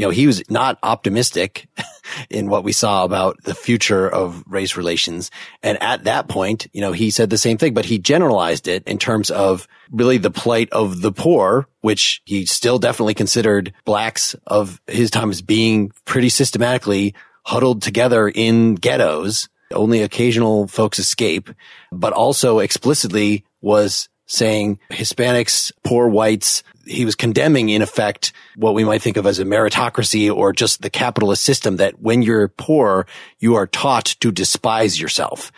you 0.00 0.06
know, 0.06 0.10
he 0.10 0.26
was 0.26 0.42
not 0.48 0.78
optimistic 0.82 1.68
in 2.30 2.48
what 2.48 2.64
we 2.64 2.72
saw 2.72 3.04
about 3.04 3.36
the 3.44 3.54
future 3.54 4.08
of 4.08 4.42
race 4.46 4.74
relations. 4.74 5.30
And 5.62 5.76
at 5.82 6.04
that 6.04 6.26
point, 6.26 6.68
you 6.72 6.80
know, 6.80 6.92
he 6.92 7.10
said 7.10 7.28
the 7.28 7.36
same 7.36 7.58
thing, 7.58 7.74
but 7.74 7.84
he 7.84 7.98
generalized 7.98 8.66
it 8.66 8.82
in 8.88 8.96
terms 8.96 9.30
of 9.30 9.68
really 9.90 10.16
the 10.16 10.30
plight 10.30 10.70
of 10.72 11.02
the 11.02 11.12
poor, 11.12 11.68
which 11.82 12.22
he 12.24 12.46
still 12.46 12.78
definitely 12.78 13.12
considered 13.12 13.74
blacks 13.84 14.34
of 14.46 14.80
his 14.86 15.10
time 15.10 15.28
as 15.28 15.42
being 15.42 15.92
pretty 16.06 16.30
systematically 16.30 17.14
huddled 17.44 17.82
together 17.82 18.26
in 18.26 18.76
ghettos. 18.76 19.50
Only 19.70 20.00
occasional 20.00 20.66
folks 20.66 20.98
escape, 20.98 21.50
but 21.92 22.14
also 22.14 22.60
explicitly 22.60 23.44
was 23.60 24.08
saying 24.30 24.78
Hispanics, 24.92 25.72
poor 25.82 26.08
whites, 26.08 26.62
he 26.86 27.04
was 27.04 27.16
condemning 27.16 27.68
in 27.68 27.82
effect 27.82 28.32
what 28.54 28.74
we 28.74 28.84
might 28.84 29.02
think 29.02 29.16
of 29.16 29.26
as 29.26 29.40
a 29.40 29.44
meritocracy 29.44 30.32
or 30.32 30.52
just 30.52 30.82
the 30.82 30.88
capitalist 30.88 31.42
system 31.42 31.76
that 31.76 32.00
when 32.00 32.22
you're 32.22 32.46
poor, 32.46 33.08
you 33.40 33.56
are 33.56 33.66
taught 33.66 34.04
to 34.20 34.30
despise 34.30 35.00
yourself. 35.00 35.50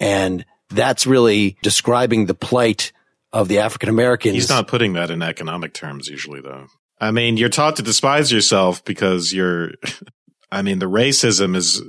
And 0.00 0.46
that's 0.70 1.06
really 1.06 1.58
describing 1.62 2.24
the 2.24 2.34
plight 2.34 2.92
of 3.30 3.48
the 3.48 3.58
African 3.58 3.90
Americans. 3.90 4.34
He's 4.34 4.48
not 4.48 4.68
putting 4.68 4.94
that 4.94 5.10
in 5.10 5.20
economic 5.20 5.74
terms 5.74 6.08
usually 6.08 6.40
though. 6.40 6.66
I 6.98 7.10
mean, 7.10 7.36
you're 7.36 7.50
taught 7.50 7.76
to 7.76 7.82
despise 7.82 8.32
yourself 8.32 8.82
because 8.86 9.34
you're, 9.34 9.72
I 10.50 10.62
mean, 10.62 10.78
the 10.78 10.88
racism 10.88 11.54
is 11.56 11.82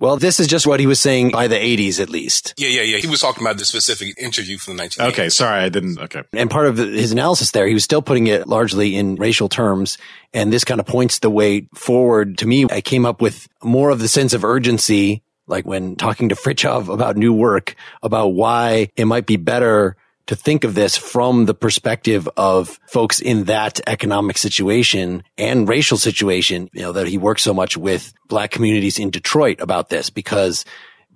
well, 0.00 0.16
this 0.16 0.40
is 0.40 0.46
just 0.46 0.66
what 0.66 0.80
he 0.80 0.86
was 0.86 0.98
saying 0.98 1.30
by 1.30 1.46
the 1.46 1.56
80s, 1.56 2.00
at 2.00 2.08
least. 2.08 2.54
Yeah, 2.56 2.68
yeah, 2.68 2.82
yeah. 2.82 2.96
He 2.96 3.06
was 3.06 3.20
talking 3.20 3.44
about 3.44 3.58
the 3.58 3.66
specific 3.66 4.18
interview 4.18 4.56
from 4.56 4.78
the 4.78 4.84
1980s. 4.84 5.08
Okay, 5.10 5.28
sorry, 5.28 5.60
I 5.62 5.68
didn't. 5.68 5.98
Okay. 5.98 6.22
And 6.32 6.50
part 6.50 6.66
of 6.66 6.78
his 6.78 7.12
analysis 7.12 7.50
there, 7.50 7.66
he 7.66 7.74
was 7.74 7.84
still 7.84 8.00
putting 8.00 8.26
it 8.26 8.48
largely 8.48 8.96
in 8.96 9.16
racial 9.16 9.50
terms. 9.50 9.98
And 10.32 10.50
this 10.50 10.64
kind 10.64 10.80
of 10.80 10.86
points 10.86 11.18
the 11.18 11.28
way 11.28 11.68
forward 11.74 12.38
to 12.38 12.46
me. 12.46 12.66
I 12.70 12.80
came 12.80 13.04
up 13.04 13.20
with 13.20 13.46
more 13.62 13.90
of 13.90 13.98
the 13.98 14.08
sense 14.08 14.32
of 14.32 14.42
urgency, 14.42 15.22
like 15.46 15.66
when 15.66 15.96
talking 15.96 16.30
to 16.30 16.34
Frithjof 16.34 16.92
about 16.92 17.16
new 17.16 17.34
work, 17.34 17.74
about 18.02 18.28
why 18.28 18.88
it 18.96 19.04
might 19.04 19.26
be 19.26 19.36
better 19.36 19.96
to 20.30 20.36
think 20.36 20.62
of 20.62 20.76
this 20.76 20.96
from 20.96 21.46
the 21.46 21.54
perspective 21.54 22.28
of 22.36 22.78
folks 22.86 23.18
in 23.18 23.44
that 23.46 23.80
economic 23.88 24.38
situation 24.38 25.24
and 25.36 25.68
racial 25.68 25.96
situation, 25.96 26.70
you 26.72 26.82
know, 26.82 26.92
that 26.92 27.08
he 27.08 27.18
works 27.18 27.42
so 27.42 27.52
much 27.52 27.76
with 27.76 28.14
black 28.28 28.52
communities 28.52 29.00
in 29.00 29.10
Detroit 29.10 29.60
about 29.60 29.88
this 29.88 30.08
because 30.08 30.64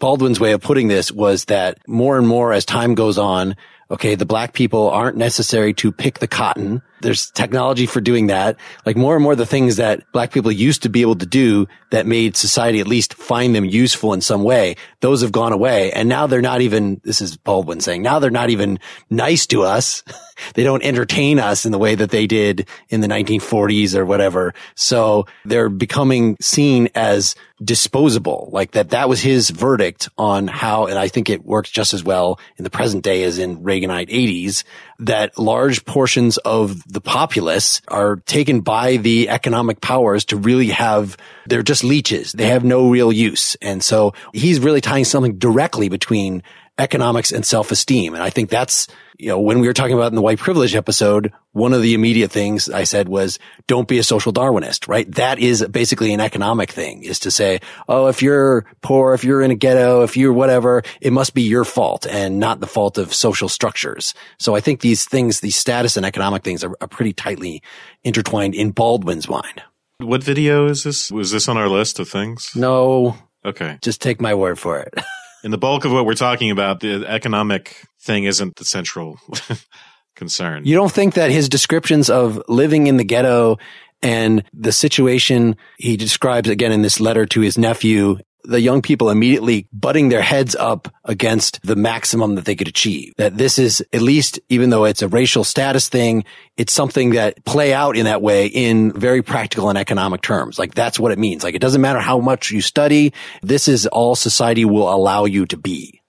Baldwin's 0.00 0.40
way 0.40 0.50
of 0.50 0.62
putting 0.62 0.88
this 0.88 1.12
was 1.12 1.44
that 1.44 1.79
more 1.87 2.18
and 2.18 2.27
more 2.27 2.53
as 2.53 2.64
time 2.64 2.96
goes 2.96 3.16
on, 3.16 3.55
Okay. 3.90 4.14
The 4.14 4.27
black 4.27 4.55
people 4.55 4.90
aren't 4.90 5.16
necessary 5.16 5.74
to 5.74 5.92
pick 5.92 6.18
the 6.18 6.27
cotton. 6.27 6.83
There's 7.00 7.30
technology 7.30 7.87
for 7.87 8.00
doing 8.00 8.28
that. 8.28 8.57
Like 8.87 8.96
more 8.96 9.14
and 9.14 9.22
more 9.22 9.37
the 9.37 9.46
things 9.46 9.76
that 9.76 10.11
black 10.12 10.33
people 10.33 10.50
used 10.50 10.83
to 10.85 10.88
be 10.88 11.02
able 11.02 11.16
to 11.16 11.26
do 11.26 11.66
that 11.90 12.07
made 12.07 12.37
society 12.37 12.80
at 12.80 12.87
least 12.87 13.14
find 13.14 13.54
them 13.54 13.64
useful 13.64 14.12
in 14.12 14.20
some 14.20 14.42
way. 14.42 14.76
Those 15.00 15.22
have 15.22 15.33
gone 15.33 15.52
away. 15.52 15.92
And 15.92 16.09
now 16.09 16.26
they're 16.26 16.40
not 16.40 16.61
even, 16.61 17.00
this 17.04 17.20
is 17.20 17.37
Baldwin 17.37 17.80
saying, 17.80 18.02
now 18.02 18.18
they're 18.18 18.30
not 18.30 18.50
even 18.50 18.78
nice 19.11 19.46
to 19.46 19.62
us. 19.62 20.02
they 20.54 20.64
don't 20.64 20.83
entertain 20.83 21.38
us 21.38 21.64
in 21.64 21.72
the 21.72 21.78
way 21.78 21.94
that 21.94 22.11
they 22.11 22.26
did 22.26 22.68
in 22.88 23.00
the 23.00 23.07
1940s 23.07 23.94
or 23.94 24.04
whatever. 24.04 24.54
So 24.74 25.26
they're 25.44 25.68
becoming 25.68 26.37
seen 26.40 26.88
as 26.94 27.35
disposable. 27.62 28.50
Like 28.52 28.72
that, 28.72 28.90
that 28.90 29.09
was 29.09 29.20
his 29.20 29.50
verdict 29.50 30.09
on 30.18 30.48
how, 30.48 30.87
and 30.87 30.98
I 30.98 31.09
think 31.09 31.30
it 31.30 31.44
works 31.44 31.70
just 31.70 31.94
as 31.94 32.02
well 32.02 32.40
in 32.57 32.64
the 32.64 32.70
present 32.70 33.04
day 33.04 33.22
as 33.22 33.38
in 33.38 33.59
Reaganite 33.59 34.09
80s, 34.09 34.64
that 35.00 35.38
large 35.38 35.85
portions 35.85 36.37
of 36.38 36.83
the 36.90 37.00
populace 37.00 37.83
are 37.88 38.16
taken 38.16 38.61
by 38.61 38.96
the 38.96 39.28
economic 39.28 39.80
powers 39.80 40.24
to 40.26 40.37
really 40.37 40.68
have, 40.68 41.16
they're 41.46 41.62
just 41.62 41.85
leeches. 41.85 42.33
They 42.33 42.48
have 42.48 42.64
no 42.64 42.90
real 42.90 43.12
use. 43.12 43.57
And 43.62 43.83
so 43.83 44.14
he's 44.33 44.61
really 44.61 44.80
tying 44.80 45.04
something 45.04 45.38
directly 45.38 45.88
between 45.88 46.42
economics 46.78 47.33
and 47.33 47.44
self-esteem. 47.44 48.14
And 48.14 48.22
I 48.22 48.30
think 48.30 48.50
that's, 48.50 48.88
you 49.18 49.29
know, 49.29 49.40
when 49.40 49.61
we 49.61 49.66
were 49.66 49.72
talking 49.72 49.94
about 49.94 50.11
in 50.11 50.16
the 50.16 50.22
white 50.22 50.38
privilege 50.38 50.74
episode, 50.74 51.33
one 51.53 51.72
of 51.72 51.83
the 51.83 51.94
immediate 51.94 52.33
things 52.33 52.68
I 52.68 52.85
said 52.85 53.09
was, 53.09 53.38
don't 53.66 53.87
be 53.87 53.98
a 53.98 54.03
social 54.03 54.33
Darwinist, 54.33 54.88
right? 54.88 55.11
That 55.12 55.38
is 55.38 55.64
basically 55.68 56.12
an 56.12 56.20
economic 56.20 56.72
thing 56.72 57.05
is 57.05 57.20
to 57.20 57.31
say, 57.31 57.61
oh, 57.88 58.09
if 58.09 58.22
you're 58.22 58.64
poor, 58.83 59.14
if 59.14 59.22
you're 59.22 59.42
in 59.42 59.50
a 59.50 59.55
ghetto, 59.55 60.03
if 60.03 60.16
you're 60.16 60.33
whatever, 60.33 60.83
it 61.00 61.12
must 61.12 61.35
be 61.35 61.42
your 61.42 61.64
fault 61.64 62.07
and 62.07 62.40
not 62.40 62.61
the 62.61 62.66
fault 62.66 62.98
of 62.98 63.14
social 63.14 63.48
structures. 63.48 64.14
So 64.38 64.57
I 64.57 64.61
think 64.61 64.81
these 64.81 65.05
things, 65.05 65.40
these 65.40 65.57
status 65.57 65.96
and 65.96 66.05
economic 66.05 66.42
things 66.42 66.64
are, 66.64 66.77
are 66.81 66.88
pretty 66.88 67.12
tightly 67.12 67.62
intertwined 68.03 68.55
in 68.55 68.72
Baldwin's 68.72 69.29
mind. 69.29 69.62
What 69.98 70.24
video 70.24 70.66
is 70.66 70.83
this? 70.83 71.11
Was 71.12 71.31
this 71.31 71.48
on 71.48 71.57
our 71.57 71.68
list 71.68 72.00
of 72.00 72.09
things? 72.09 72.50
No. 72.57 73.16
Okay. 73.44 73.79
Just 73.81 74.03
take 74.03 74.20
my 74.20 74.35
word 74.35 74.59
for 74.59 74.81
it. 74.81 74.94
in 75.44 75.50
the 75.50 75.59
bulk 75.59 75.85
of 75.85 75.92
what 75.92 76.07
we're 76.07 76.14
talking 76.14 76.50
about, 76.50 76.80
the 76.80 77.04
economic 77.07 77.85
thing 78.00 78.24
isn't 78.24 78.57
the 78.57 78.64
central 78.64 79.20
concern. 80.16 80.64
You 80.64 80.74
don't 80.74 80.90
think 80.90 81.14
that 81.14 81.30
his 81.30 81.50
descriptions 81.50 82.09
of 82.09 82.42
living 82.48 82.87
in 82.87 82.96
the 82.96 83.04
ghetto 83.04 83.59
and 84.02 84.42
the 84.54 84.72
situation 84.72 85.57
he 85.76 85.96
describes 85.98 86.48
again 86.48 86.72
in 86.72 86.80
this 86.80 86.98
letter 86.98 87.26
to 87.26 87.40
his 87.42 87.59
nephew 87.59 88.16
the 88.44 88.61
young 88.61 88.83
people 88.83 89.11
immediately 89.11 89.66
butting 89.72 90.09
their 90.09 90.22
heads 90.22 90.54
up 90.54 90.88
against 91.04 91.61
the 91.62 91.76
maximum 91.76 92.35
that 92.35 92.44
they 92.44 92.54
could 92.54 92.68
achieve. 92.68 93.12
That 93.16 93.37
this 93.37 93.59
is 93.59 93.85
at 93.92 94.02
least, 94.02 94.38
even 94.48 94.70
though 94.70 94.85
it's 94.85 95.02
a 95.02 95.09
racial 95.09 95.44
status 95.44 95.88
thing, 95.88 96.24
it's 96.57 96.72
something 96.72 97.11
that 97.11 97.44
play 97.44 97.72
out 97.72 97.96
in 97.96 98.04
that 98.04 98.22
way 98.22 98.46
in 98.46 98.92
very 98.92 99.22
practical 99.22 99.68
and 99.68 99.78
economic 99.78 100.22
terms. 100.22 100.59
Like 100.59 100.74
that's 100.74 100.98
what 100.98 101.12
it 101.12 101.18
means. 101.18 101.42
Like 101.42 101.54
it 101.54 101.61
doesn't 101.61 101.80
matter 101.80 102.00
how 102.00 102.18
much 102.18 102.50
you 102.50 102.61
study. 102.61 103.12
This 103.42 103.68
is 103.68 103.87
all 103.87 104.14
society 104.14 104.64
will 104.64 104.92
allow 104.92 105.24
you 105.24 105.46
to 105.46 105.57
be. 105.57 106.00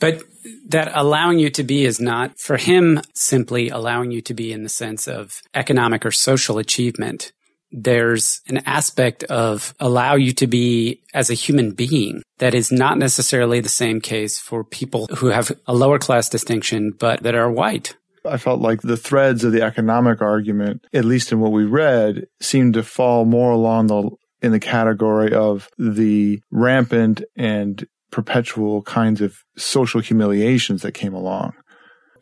But 0.00 0.22
that 0.68 0.92
allowing 0.94 1.38
you 1.38 1.50
to 1.50 1.64
be 1.64 1.84
is 1.84 2.00
not 2.00 2.38
for 2.38 2.56
him 2.56 3.00
simply 3.14 3.68
allowing 3.68 4.10
you 4.10 4.20
to 4.22 4.34
be 4.34 4.52
in 4.52 4.62
the 4.62 4.68
sense 4.68 5.08
of 5.08 5.42
economic 5.54 6.06
or 6.06 6.10
social 6.10 6.58
achievement 6.58 7.32
there's 7.70 8.40
an 8.48 8.58
aspect 8.66 9.24
of 9.24 9.74
allow 9.78 10.14
you 10.14 10.32
to 10.32 10.46
be 10.46 11.02
as 11.14 11.30
a 11.30 11.34
human 11.34 11.72
being 11.72 12.22
that 12.38 12.54
is 12.54 12.72
not 12.72 12.98
necessarily 12.98 13.60
the 13.60 13.68
same 13.68 14.00
case 14.00 14.38
for 14.38 14.64
people 14.64 15.06
who 15.18 15.26
have 15.28 15.52
a 15.66 15.74
lower 15.74 15.98
class 15.98 16.28
distinction, 16.28 16.92
but 16.98 17.22
that 17.22 17.34
are 17.34 17.50
white. 17.50 17.96
I 18.24 18.36
felt 18.36 18.60
like 18.60 18.82
the 18.82 18.96
threads 18.96 19.44
of 19.44 19.52
the 19.52 19.62
economic 19.62 20.20
argument, 20.20 20.84
at 20.92 21.04
least 21.04 21.32
in 21.32 21.40
what 21.40 21.52
we 21.52 21.64
read, 21.64 22.26
seemed 22.40 22.74
to 22.74 22.82
fall 22.82 23.24
more 23.24 23.50
along 23.50 23.86
the 23.88 24.10
in 24.40 24.52
the 24.52 24.60
category 24.60 25.32
of 25.32 25.68
the 25.78 26.40
rampant 26.50 27.22
and 27.36 27.86
perpetual 28.10 28.82
kinds 28.82 29.20
of 29.20 29.36
social 29.56 30.00
humiliations 30.00 30.82
that 30.82 30.92
came 30.92 31.12
along. 31.12 31.52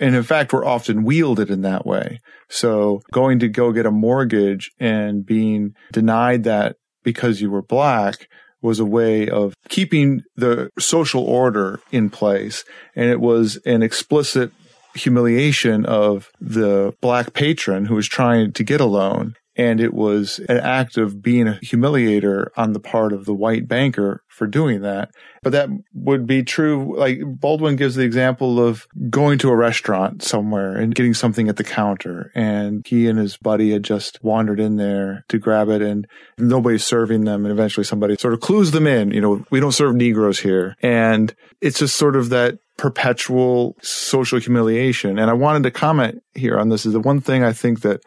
And 0.01 0.15
in 0.15 0.23
fact, 0.23 0.53
we're 0.53 0.65
often 0.65 1.05
wielded 1.05 1.51
in 1.51 1.63
that 1.63 1.87
way. 1.87 2.21
So 2.49 3.03
going 3.13 3.39
to 3.41 3.49
go 3.49 3.73
get 3.73 3.87
a 3.87 3.91
mortgage 3.91 4.71
and 4.79 5.25
being 5.25 5.75
denied 5.93 6.45
that 6.45 6.77
because 7.03 7.41
you 7.41 7.51
were 7.51 7.63
black 7.63 8.29
was 8.63 8.81
a 8.81 8.85
way 8.85 9.29
of 9.29 9.55
keeping 9.69 10.23
the 10.35 10.71
social 10.79 11.23
order 11.23 11.81
in 11.93 12.11
place. 12.11 12.65
And 12.95 13.09
it 13.11 13.21
was 13.21 13.57
an 13.65 13.83
explicit 13.83 14.51
humiliation 14.95 15.85
of 15.87 16.31
the 16.41 16.95
black 17.01 17.33
patron 17.33 17.87
who 17.87 17.95
was 17.95 18.09
trying 18.09 18.53
to 18.53 18.65
get 18.65 18.81
a 18.81 18.87
loan. 18.87 19.35
And 19.57 19.81
it 19.81 19.95
was 19.95 20.39
an 20.49 20.59
act 20.59 20.97
of 20.97 21.23
being 21.23 21.49
a 21.49 21.59
humiliator 21.63 22.49
on 22.57 22.73
the 22.73 22.81
part 22.81 23.13
of 23.13 23.25
the 23.25 23.35
white 23.35 23.67
banker 23.67 24.23
for 24.29 24.47
doing 24.47 24.83
that. 24.83 25.11
But 25.43 25.53
that 25.53 25.71
would 25.95 26.27
be 26.27 26.43
true. 26.43 26.95
Like 26.99 27.21
Baldwin 27.25 27.77
gives 27.77 27.95
the 27.95 28.05
example 28.05 28.61
of 28.61 28.87
going 29.09 29.39
to 29.39 29.49
a 29.49 29.57
restaurant 29.57 30.23
somewhere 30.23 30.77
and 30.77 30.95
getting 30.95 31.15
something 31.15 31.49
at 31.49 31.57
the 31.57 31.65
counter. 31.65 32.31
And 32.35 32.87
he 32.87 33.09
and 33.09 33.19
his 33.19 33.37
buddy 33.37 33.73
had 33.73 33.83
just 33.83 34.23
wandered 34.23 34.61
in 34.61 34.77
there 34.77 35.25
to 35.29 35.39
grab 35.39 35.69
it 35.71 35.81
and 35.81 36.07
nobody's 36.37 36.85
serving 36.85 37.25
them. 37.25 37.47
And 37.47 37.53
eventually 37.53 37.85
somebody 37.85 38.17
sort 38.17 38.35
of 38.35 38.41
clues 38.41 38.73
them 38.73 38.87
in. 38.87 39.11
You 39.11 39.21
know, 39.21 39.45
we 39.51 39.61
don't 39.61 39.73
serve 39.73 39.95
Negroes 39.95 40.41
here. 40.41 40.77
And 40.83 41.35
it's 41.63 41.79
just 41.79 41.97
sort 41.97 42.17
of 42.17 42.29
that 42.29 42.59
perpetual 42.77 43.75
social 43.81 44.39
humiliation. 44.39 45.19
And 45.19 45.31
I 45.31 45.35
wanted 45.35 45.63
to 45.63 45.71
comment 45.71 46.23
here 46.35 46.59
on 46.59 46.69
this 46.69 46.85
is 46.85 46.93
the 46.93 47.01
one 47.01 47.21
thing 47.21 47.43
I 47.43 47.53
think 47.53 47.81
that 47.81 48.03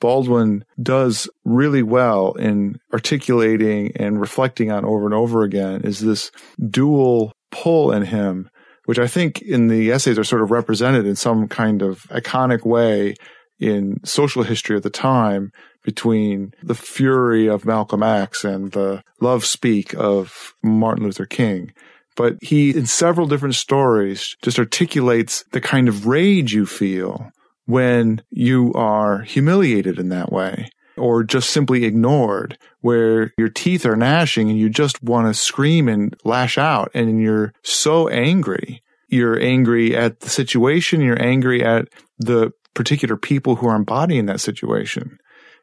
Baldwin 0.00 0.64
does 0.82 1.28
really 1.44 1.82
well 1.82 2.32
in 2.32 2.78
articulating 2.92 3.92
and 3.96 4.20
reflecting 4.20 4.70
on 4.70 4.84
over 4.84 5.04
and 5.04 5.14
over 5.14 5.42
again 5.42 5.82
is 5.82 6.00
this 6.00 6.30
dual 6.68 7.32
pull 7.50 7.92
in 7.92 8.04
him, 8.04 8.50
which 8.84 8.98
I 8.98 9.06
think 9.06 9.42
in 9.42 9.68
the 9.68 9.90
essays 9.90 10.18
are 10.18 10.24
sort 10.24 10.42
of 10.42 10.50
represented 10.50 11.06
in 11.06 11.16
some 11.16 11.48
kind 11.48 11.82
of 11.82 12.02
iconic 12.04 12.64
way 12.64 13.14
in 13.58 13.98
social 14.04 14.44
history 14.44 14.76
at 14.76 14.82
the 14.82 14.90
time 14.90 15.50
between 15.82 16.52
the 16.62 16.74
fury 16.74 17.48
of 17.48 17.64
Malcolm 17.64 18.02
X 18.02 18.44
and 18.44 18.72
the 18.72 19.02
love 19.20 19.44
speak 19.44 19.94
of 19.94 20.54
Martin 20.62 21.04
Luther 21.04 21.26
King. 21.26 21.72
But 22.16 22.36
he, 22.42 22.70
in 22.70 22.86
several 22.86 23.26
different 23.26 23.54
stories, 23.54 24.36
just 24.42 24.58
articulates 24.58 25.44
the 25.52 25.60
kind 25.60 25.88
of 25.88 26.06
rage 26.06 26.52
you 26.52 26.66
feel 26.66 27.30
when 27.68 28.22
you 28.30 28.72
are 28.74 29.20
humiliated 29.20 29.98
in 29.98 30.08
that 30.08 30.32
way. 30.32 30.70
or 30.96 31.22
just 31.22 31.50
simply 31.50 31.84
ignored 31.84 32.58
where 32.80 33.32
your 33.38 33.48
teeth 33.48 33.86
are 33.86 33.94
gnashing 33.94 34.50
and 34.50 34.58
you 34.58 34.68
just 34.68 35.00
want 35.00 35.28
to 35.28 35.32
scream 35.32 35.88
and 35.88 36.16
lash 36.24 36.58
out 36.58 36.90
and 36.92 37.22
you're 37.22 37.52
so 37.62 38.08
angry. 38.08 38.82
You're 39.08 39.38
angry 39.38 39.96
at 39.96 40.18
the 40.20 40.28
situation. 40.28 41.00
You're 41.00 41.22
angry 41.22 41.64
at 41.64 41.86
the 42.18 42.50
particular 42.74 43.16
people 43.16 43.54
who 43.54 43.68
are 43.68 43.76
embodying 43.76 44.26
that 44.26 44.40
situation. 44.40 45.18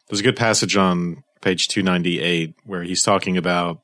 There's 0.07 0.21
a 0.21 0.23
good 0.23 0.37
passage 0.37 0.77
on 0.77 1.23
page 1.41 1.67
298 1.67 2.55
where 2.63 2.83
he's 2.83 3.03
talking 3.03 3.35
about 3.35 3.81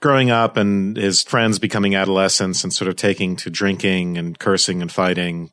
growing 0.00 0.30
up 0.30 0.56
and 0.56 0.96
his 0.96 1.22
friends 1.22 1.58
becoming 1.58 1.94
adolescents 1.94 2.62
and 2.62 2.72
sort 2.72 2.88
of 2.88 2.94
taking 2.96 3.34
to 3.36 3.50
drinking 3.50 4.18
and 4.18 4.38
cursing 4.38 4.82
and 4.82 4.92
fighting. 4.92 5.50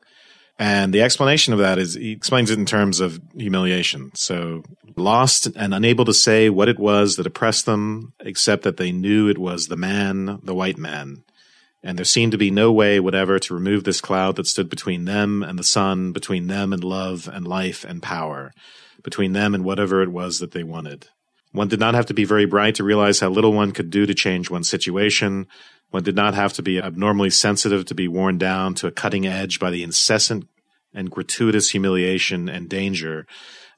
And 0.60 0.94
the 0.94 1.02
explanation 1.02 1.54
of 1.54 1.60
that 1.60 1.80
is 1.80 1.94
he 1.94 2.12
explains 2.12 2.52
it 2.52 2.60
in 2.60 2.66
terms 2.66 3.00
of 3.00 3.22
humiliation. 3.34 4.12
So 4.14 4.64
lost 4.98 5.48
and 5.56 5.74
unable 5.74 6.04
to 6.04 6.14
say 6.14 6.50
what 6.50 6.68
it 6.68 6.78
was 6.78 7.16
that 7.16 7.26
oppressed 7.26 7.66
them, 7.66 8.12
except 8.20 8.64
that 8.64 8.76
they 8.76 8.92
knew 8.92 9.30
it 9.30 9.38
was 9.38 9.68
the 9.68 9.78
man, 9.78 10.40
the 10.44 10.54
white 10.54 10.78
man. 10.78 11.24
And 11.82 11.98
there 11.98 12.04
seemed 12.04 12.34
to 12.34 12.38
be 12.38 12.52
no 12.52 12.74
way 12.74 13.00
whatever 13.00 13.40
to 13.40 13.54
remove 13.54 13.86
this 13.86 14.02
cloud 14.02 14.36
that 14.36 14.48
stood 14.48 14.70
between 14.70 15.06
them 15.06 15.44
and 15.44 15.58
the 15.58 15.64
sun, 15.64 16.12
between 16.12 16.48
them 16.48 16.74
and 16.74 16.84
love 16.84 17.30
and 17.32 17.48
life 17.48 17.86
and 17.86 18.04
power, 18.04 18.52
between 19.02 19.32
them 19.32 19.56
and 19.56 19.64
whatever 19.64 20.04
it 20.04 20.10
was 20.10 20.40
that 20.40 20.52
they 20.52 20.66
wanted. 20.66 21.08
One 21.54 21.70
did 21.70 21.80
not 21.80 21.96
have 21.96 22.06
to 22.08 22.14
be 22.14 22.26
very 22.26 22.46
bright 22.46 22.76
to 22.76 22.84
realize 22.84 23.22
how 23.22 23.30
little 23.30 23.54
one 23.54 23.72
could 23.72 23.90
do 23.90 24.06
to 24.06 24.14
change 24.14 24.50
one's 24.50 24.70
situation. 24.70 25.48
One 25.92 26.04
did 26.04 26.16
not 26.16 26.36
have 26.36 26.54
to 26.54 26.62
be 26.62 26.80
abnormally 26.80 27.30
sensitive 27.30 27.86
to 27.86 27.96
be 27.96 28.08
worn 28.08 28.38
down 28.38 28.76
to 28.76 28.88
a 28.88 28.92
cutting 28.92 29.26
edge 29.26 29.60
by 29.60 29.72
the 29.72 29.84
incessant 29.84 30.48
and 30.94 31.10
gratuitous 31.10 31.72
humiliation 31.72 32.48
and 32.50 32.70
danger 32.70 33.26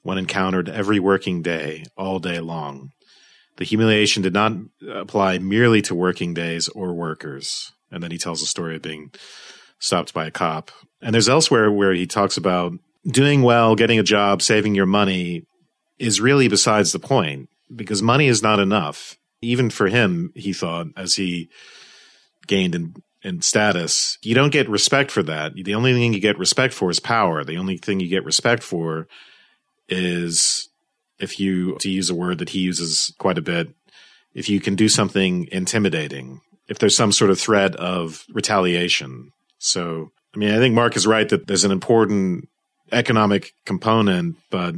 one 0.04 0.18
encountered 0.18 0.70
every 0.70 1.00
working 1.00 1.42
day, 1.42 1.86
all 1.96 2.20
day 2.20 2.40
long. 2.40 2.92
The 3.58 3.66
humiliation 3.66 4.24
did 4.24 4.34
not 4.34 4.54
apply 4.90 5.38
merely 5.38 5.82
to 5.84 5.96
working 5.96 6.34
days 6.34 6.68
or 6.70 6.94
workers. 6.94 7.72
And 7.92 8.02
then 8.02 8.12
he 8.12 8.18
tells 8.18 8.42
a 8.42 8.48
story 8.48 8.76
of 8.76 8.82
being 8.82 9.12
stopped 9.80 10.14
by 10.14 10.26
a 10.26 10.32
cop. 10.32 10.72
And 11.02 11.14
there's 11.14 11.30
elsewhere 11.30 11.72
where 11.72 11.94
he 11.94 12.08
talks 12.08 12.38
about 12.38 12.74
doing 13.06 13.42
well, 13.42 13.76
getting 13.76 14.00
a 14.00 14.04
job, 14.04 14.42
saving 14.42 14.76
your 14.76 14.86
money 14.86 15.46
is 16.00 16.22
really 16.22 16.48
besides 16.48 16.92
the 16.92 17.00
point 17.00 17.50
because 17.76 18.02
money 18.02 18.28
is 18.28 18.42
not 18.42 18.60
enough. 18.60 19.18
Even 19.42 19.70
for 19.70 19.88
him, 19.88 20.32
he 20.36 20.54
thought, 20.54 20.88
as 20.96 21.16
he 21.16 21.50
gained 22.48 22.76
in, 22.76 22.96
in 23.22 23.42
status, 23.42 24.18
you 24.22 24.36
don't 24.36 24.52
get 24.52 24.70
respect 24.70 25.12
for 25.12 25.24
that. 25.24 25.54
The 25.56 25.76
only 25.76 25.94
thing 25.94 26.14
you 26.14 26.20
get 26.20 26.40
respect 26.40 26.74
for 26.74 26.90
is 26.90 27.00
power. 27.00 27.44
The 27.44 27.58
only 27.58 27.78
thing 27.78 28.00
you 28.00 28.08
get 28.08 28.26
respect 28.26 28.64
for 28.64 29.08
is 29.88 30.70
if 31.20 31.40
you, 31.40 31.78
to 31.80 31.90
use 31.90 32.10
a 32.10 32.16
word 32.16 32.40
that 32.40 32.50
he 32.50 32.60
uses 32.60 33.14
quite 33.18 33.38
a 33.38 33.44
bit, 33.44 33.70
if 34.34 34.50
you 34.50 34.60
can 34.60 34.76
do 34.76 34.90
something 34.90 35.48
intimidating, 35.52 36.42
if 36.68 36.80
there's 36.80 36.96
some 36.96 37.12
sort 37.12 37.32
of 37.32 37.40
threat 37.40 37.76
of 37.76 38.26
retaliation. 38.34 39.32
So, 39.60 40.12
I 40.34 40.38
mean, 40.38 40.52
I 40.52 40.58
think 40.58 40.74
Mark 40.74 40.96
is 40.96 41.06
right 41.06 41.28
that 41.30 41.48
there's 41.48 41.66
an 41.66 41.72
important 41.72 42.48
economic 42.92 43.54
component, 43.66 44.38
but 44.50 44.76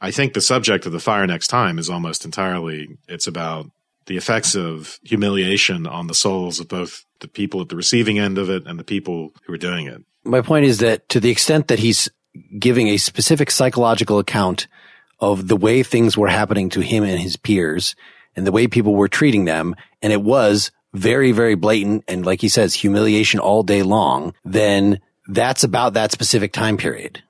I 0.00 0.10
think 0.10 0.34
the 0.34 0.40
subject 0.40 0.86
of 0.86 0.92
the 0.92 1.00
fire 1.00 1.26
next 1.26 1.48
time 1.48 1.78
is 1.78 1.88
almost 1.88 2.24
entirely 2.24 2.98
it's 3.08 3.26
about 3.26 3.70
the 4.06 4.16
effects 4.16 4.54
of 4.54 4.98
humiliation 5.02 5.86
on 5.86 6.06
the 6.06 6.14
souls 6.14 6.60
of 6.60 6.68
both 6.68 7.04
the 7.20 7.28
people 7.28 7.60
at 7.60 7.68
the 7.68 7.76
receiving 7.76 8.18
end 8.18 8.38
of 8.38 8.50
it 8.50 8.66
and 8.66 8.78
the 8.78 8.84
people 8.84 9.32
who 9.44 9.52
are 9.52 9.58
doing 9.58 9.86
it. 9.86 10.02
My 10.24 10.40
point 10.40 10.64
is 10.64 10.78
that 10.78 11.08
to 11.10 11.20
the 11.20 11.30
extent 11.30 11.68
that 11.68 11.78
he's 11.78 12.08
giving 12.58 12.88
a 12.88 12.96
specific 12.96 13.50
psychological 13.50 14.18
account 14.18 14.68
of 15.20 15.48
the 15.48 15.56
way 15.56 15.82
things 15.82 16.16
were 16.16 16.28
happening 16.28 16.68
to 16.70 16.80
him 16.80 17.04
and 17.04 17.18
his 17.18 17.36
peers 17.36 17.94
and 18.34 18.46
the 18.46 18.52
way 18.52 18.66
people 18.66 18.94
were 18.94 19.08
treating 19.08 19.46
them, 19.46 19.74
and 20.02 20.12
it 20.12 20.20
was 20.20 20.70
very, 20.92 21.32
very 21.32 21.54
blatant 21.54 22.04
and 22.06 22.26
like 22.26 22.40
he 22.40 22.48
says, 22.48 22.74
humiliation 22.74 23.40
all 23.40 23.62
day 23.62 23.82
long, 23.82 24.34
then 24.44 25.00
that's 25.28 25.64
about 25.64 25.94
that 25.94 26.12
specific 26.12 26.52
time 26.52 26.76
period. 26.76 27.22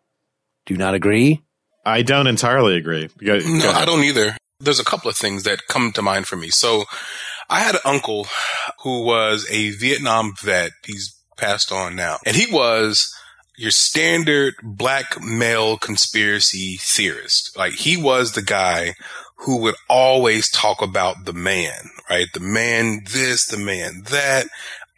Do 0.66 0.74
you 0.74 0.78
not 0.78 0.94
agree? 0.94 1.42
I 1.84 2.02
don't 2.02 2.26
entirely 2.26 2.76
agree. 2.76 3.08
Go, 3.24 3.38
no, 3.38 3.62
go 3.62 3.70
I 3.70 3.84
don't 3.84 4.02
either. 4.02 4.36
There's 4.58 4.80
a 4.80 4.84
couple 4.84 5.10
of 5.10 5.16
things 5.16 5.42
that 5.42 5.66
come 5.68 5.92
to 5.92 6.02
mind 6.02 6.26
for 6.26 6.36
me. 6.36 6.48
So 6.48 6.84
I 7.48 7.60
had 7.60 7.74
an 7.74 7.82
uncle 7.84 8.26
who 8.82 9.04
was 9.04 9.46
a 9.50 9.70
Vietnam 9.70 10.34
vet. 10.40 10.72
He's 10.84 11.14
passed 11.36 11.70
on 11.70 11.94
now. 11.94 12.18
And 12.24 12.36
he 12.36 12.52
was 12.52 13.14
your 13.56 13.70
standard 13.70 14.54
black 14.62 15.20
male 15.22 15.76
conspiracy 15.76 16.78
theorist. 16.80 17.56
Like 17.56 17.74
he 17.74 17.96
was 17.96 18.32
the 18.32 18.42
guy 18.42 18.94
who 19.40 19.60
would 19.62 19.74
always 19.88 20.50
talk 20.50 20.80
about 20.80 21.24
the 21.26 21.34
man, 21.34 21.90
right? 22.08 22.28
The 22.32 22.40
man 22.40 23.00
this, 23.12 23.46
the 23.46 23.58
man 23.58 24.04
that. 24.10 24.46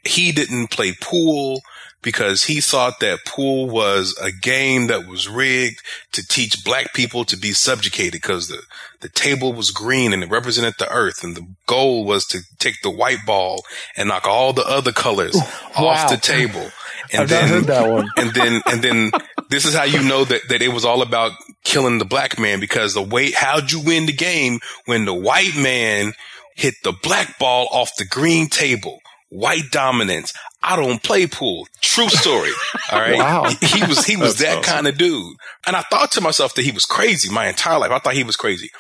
He 0.05 0.33
didn't 0.33 0.69
play 0.69 0.95
pool 1.03 1.61
because 2.03 2.45
he 2.45 2.61
thought 2.61 3.01
that 3.01 3.25
pool 3.27 3.69
was 3.69 4.17
a 4.23 4.31
game 4.31 4.87
that 4.87 5.07
was 5.07 5.29
rigged 5.29 5.83
to 6.13 6.27
teach 6.27 6.65
black 6.65 6.95
people 6.95 7.25
to 7.25 7.37
be 7.37 7.53
subjugated 7.53 8.13
because 8.13 8.49
the, 8.49 8.63
the 9.01 9.09
table 9.09 9.53
was 9.53 9.71
green 9.71 10.13
and 10.13 10.23
it 10.23 10.31
represented 10.31 10.75
the 10.79 10.91
earth 10.91 11.25
and 11.25 11.37
the 11.37 11.47
goal 11.67 12.05
was 12.05 12.25
to 12.27 12.41
take 12.59 12.81
the 12.83 12.91
white 12.91 13.27
ball 13.27 13.65
and 13.97 14.09
knock 14.09 14.27
all 14.27 14.53
the 14.53 14.67
other 14.67 14.93
colors 14.93 15.35
wow. 15.35 15.87
off 15.87 16.11
the 16.11 16.17
table. 16.17 16.71
And 17.11 17.23
I've 17.23 17.29
then, 17.31 17.49
heard 17.49 17.65
that 17.65 17.91
one. 17.91 18.09
and 18.19 18.35
then, 18.35 18.61
and 18.67 18.83
then 18.83 19.13
this 19.49 19.65
is 19.65 19.75
how 19.75 19.85
you 19.85 20.03
know 20.03 20.25
that, 20.27 20.43
that 20.51 20.61
it 20.61 20.69
was 20.69 20.85
all 20.85 21.01
about 21.01 21.33
killing 21.65 21.97
the 21.97 22.05
black 22.05 22.39
man 22.39 22.61
because 22.61 22.93
the 22.93 23.01
way, 23.01 23.31
how'd 23.31 23.73
you 23.73 23.81
win 23.81 24.05
the 24.05 24.13
game 24.13 24.59
when 24.85 25.07
the 25.07 25.15
white 25.15 25.57
man 25.57 26.13
hit 26.55 26.75
the 26.83 26.93
black 27.03 27.39
ball 27.39 27.67
off 27.71 27.97
the 27.97 28.05
green 28.05 28.49
table? 28.49 28.99
white 29.31 29.71
dominance. 29.71 30.33
I 30.63 30.77
don't 30.77 31.03
play 31.03 31.27
pool. 31.27 31.67
True 31.81 32.09
story. 32.09 32.51
All 32.93 33.01
right. 33.01 33.17
wow. 33.17 33.45
He, 33.61 33.81
was, 33.87 34.05
he 34.05 34.17
was 34.17 34.39
that 34.39 34.59
awesome. 34.59 34.75
kind 34.75 34.87
of 34.87 34.99
dude. 34.99 35.37
And 35.67 35.77
I 35.77 35.83
thought 35.83 36.11
to 36.13 36.21
myself 36.21 36.55
that 36.55 36.65
he 36.65 36.73
was 36.73 36.85
crazy 36.85 37.33
my 37.33 37.47
entire 37.47 37.79
life. 37.79 37.91
I 37.91 37.99
thought 37.99 38.15
he 38.15 38.25
was 38.25 38.37
crazy 38.37 38.71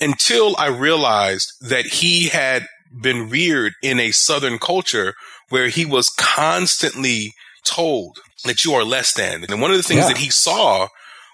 until 0.00 0.56
I 0.58 0.66
realized 0.66 1.52
that 1.60 1.86
he 1.86 2.28
had 2.28 2.66
been 3.00 3.28
reared 3.28 3.74
in 3.82 4.00
a 4.00 4.10
Southern 4.10 4.58
culture 4.58 5.14
where 5.48 5.68
he 5.68 5.84
was 5.84 6.08
constantly 6.10 7.32
told 7.64 8.18
that 8.44 8.64
you 8.64 8.74
are 8.74 8.84
less 8.84 9.12
than. 9.12 9.44
And 9.44 9.60
one 9.60 9.70
of 9.70 9.76
the 9.76 9.82
things 9.82 10.02
yeah. 10.02 10.08
that 10.08 10.18
he 10.18 10.30
saw 10.30 10.88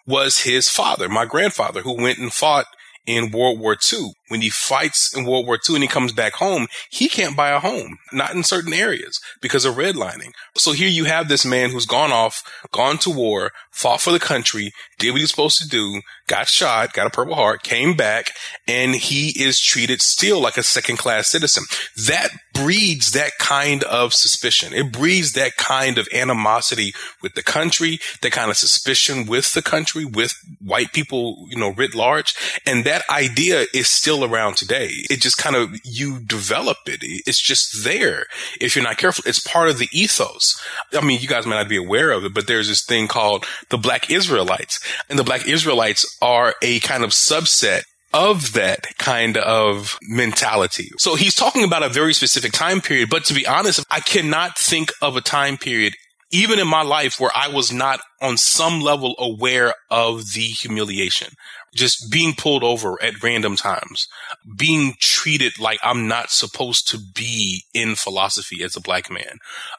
was 0.07 0.43
his 0.43 0.69
father, 0.69 1.09
my 1.09 1.25
grandfather, 1.25 1.83
who 1.83 2.01
went 2.01 2.19
and 2.19 2.33
fought 2.33 2.67
in 3.07 3.31
World 3.31 3.61
War 3.61 3.77
II. 3.93 4.13
When 4.29 4.41
he 4.41 4.49
fights 4.49 5.15
in 5.15 5.27
World 5.27 5.47
War 5.47 5.59
II 5.69 5.77
and 5.77 5.85
he 5.85 5.89
comes 5.89 6.13
back 6.13 6.35
home, 6.35 6.67
he 6.91 7.09
can't 7.09 7.37
buy 7.37 7.51
a 7.51 7.61
home, 7.61 7.99
not 8.13 8.35
in 8.35 8.43
certain 8.43 8.73
areas 8.73 9.21
because 9.43 9.65
of 9.65 9.75
redlining. 9.75 10.33
So 10.57 10.73
here 10.73 10.89
you 10.89 11.05
have 11.05 11.29
this 11.29 11.45
man 11.45 11.71
who's 11.71 11.85
gone 11.85 12.11
off, 12.11 12.43
gone 12.73 12.97
to 12.99 13.11
war, 13.11 13.53
fought 13.71 14.01
for 14.01 14.13
the 14.13 14.19
country, 14.19 14.73
did 14.99 15.11
what 15.11 15.21
he's 15.21 15.31
supposed 15.31 15.61
to 15.61 15.69
do, 15.69 16.01
got 16.27 16.49
shot, 16.49 16.93
got 16.95 17.07
a 17.07 17.11
purple 17.11 17.35
heart, 17.35 17.63
came 17.63 17.97
back, 17.97 18.31
and 18.67 18.95
he 18.95 19.31
is 19.43 19.61
treated 19.61 20.01
still 20.01 20.41
like 20.41 20.57
a 20.57 20.63
second 20.63 20.97
class 20.97 21.29
citizen. 21.29 21.65
That 22.07 22.29
breeds 22.55 23.13
that 23.13 23.33
kind 23.39 23.83
of 23.85 24.15
suspicion. 24.15 24.73
It 24.73 24.93
breeds 24.93 25.33
that 25.33 25.57
kind 25.57 25.99
of 25.99 26.09
animosity 26.15 26.95
with 27.21 27.35
the 27.35 27.43
country, 27.43 27.99
that 28.23 28.33
kind 28.33 28.51
of 28.51 28.57
suspicion 28.57 29.27
with 29.27 29.53
the 29.53 29.63
country, 29.63 30.05
with 30.05 30.35
white 30.65 30.93
people, 30.93 31.47
you 31.51 31.59
know, 31.59 31.71
writ 31.71 31.95
large. 31.95 32.35
And 32.65 32.85
that 32.85 33.03
idea 33.11 33.67
is 33.75 33.91
still 33.91 34.14
around 34.23 34.57
today. 34.57 34.91
It 35.11 35.23
just 35.23 35.39
kind 35.39 35.57
of, 35.57 35.75
you 35.83 36.21
develop 36.21 36.77
it. 36.87 36.99
It's 37.01 37.41
just 37.41 37.85
there. 37.85 38.27
If 38.61 38.77
you're 38.77 38.85
not 38.85 38.99
careful, 38.99 39.25
it's 39.27 39.41
part 39.41 39.71
of 39.71 39.79
the 39.79 39.89
ethos. 39.91 40.63
I 40.93 41.05
mean, 41.05 41.21
you 41.21 41.27
guys 41.27 41.47
might 41.47 41.57
not 41.57 41.69
be 41.69 41.77
aware 41.77 42.11
of 42.11 42.25
it, 42.25 42.35
but 42.35 42.47
there's 42.47 42.69
this 42.69 42.85
thing 42.85 43.09
called 43.09 43.47
the 43.71 43.79
Black 43.79 44.11
Israelites. 44.11 44.79
And 45.09 45.19
the 45.19 45.25
Black 45.25 45.49
Israelites 45.49 46.19
are 46.21 46.55
a 46.61 46.81
kind 46.81 47.03
of 47.03 47.11
subset 47.11 47.85
of 48.13 48.53
that 48.53 48.97
kind 48.97 49.37
of 49.37 49.99
mentality. 50.03 50.91
So 50.99 51.17
he's 51.17 51.35
talking 51.35 51.65
about 51.65 51.83
a 51.83 51.89
very 51.89 52.15
specific 52.15 52.53
time 52.53 52.81
period. 52.81 53.11
But 53.11 53.25
to 53.25 53.35
be 53.35 53.47
honest, 53.47 53.85
I 53.91 53.99
cannot 54.01 54.57
think 54.57 54.93
of 55.03 55.17
a 55.17 55.21
time 55.21 55.59
period, 55.59 55.95
even 56.31 56.61
in 56.61 56.69
my 56.69 56.83
life, 56.83 57.19
where 57.19 57.33
I 57.35 57.49
was 57.49 57.73
not 57.73 58.01
on 58.23 58.37
some 58.37 58.81
level 58.81 59.17
aware 59.19 59.75
of 59.91 60.33
the 60.33 60.43
humiliation. 60.43 61.33
Just 61.75 62.11
being 62.11 62.35
pulled 62.35 62.63
over 62.63 63.03
at 63.03 63.23
random 63.23 63.57
times, 63.57 64.07
being 64.57 64.95
treated 65.01 65.59
like 65.59 65.81
I'm 65.83 66.07
not 66.07 66.31
supposed 66.31 66.89
to 66.89 66.99
be 66.99 67.65
in 67.75 67.97
philosophy 67.97 68.63
as 68.63 68.77
a 68.77 68.81
black 68.81 69.11
man, 69.11 69.39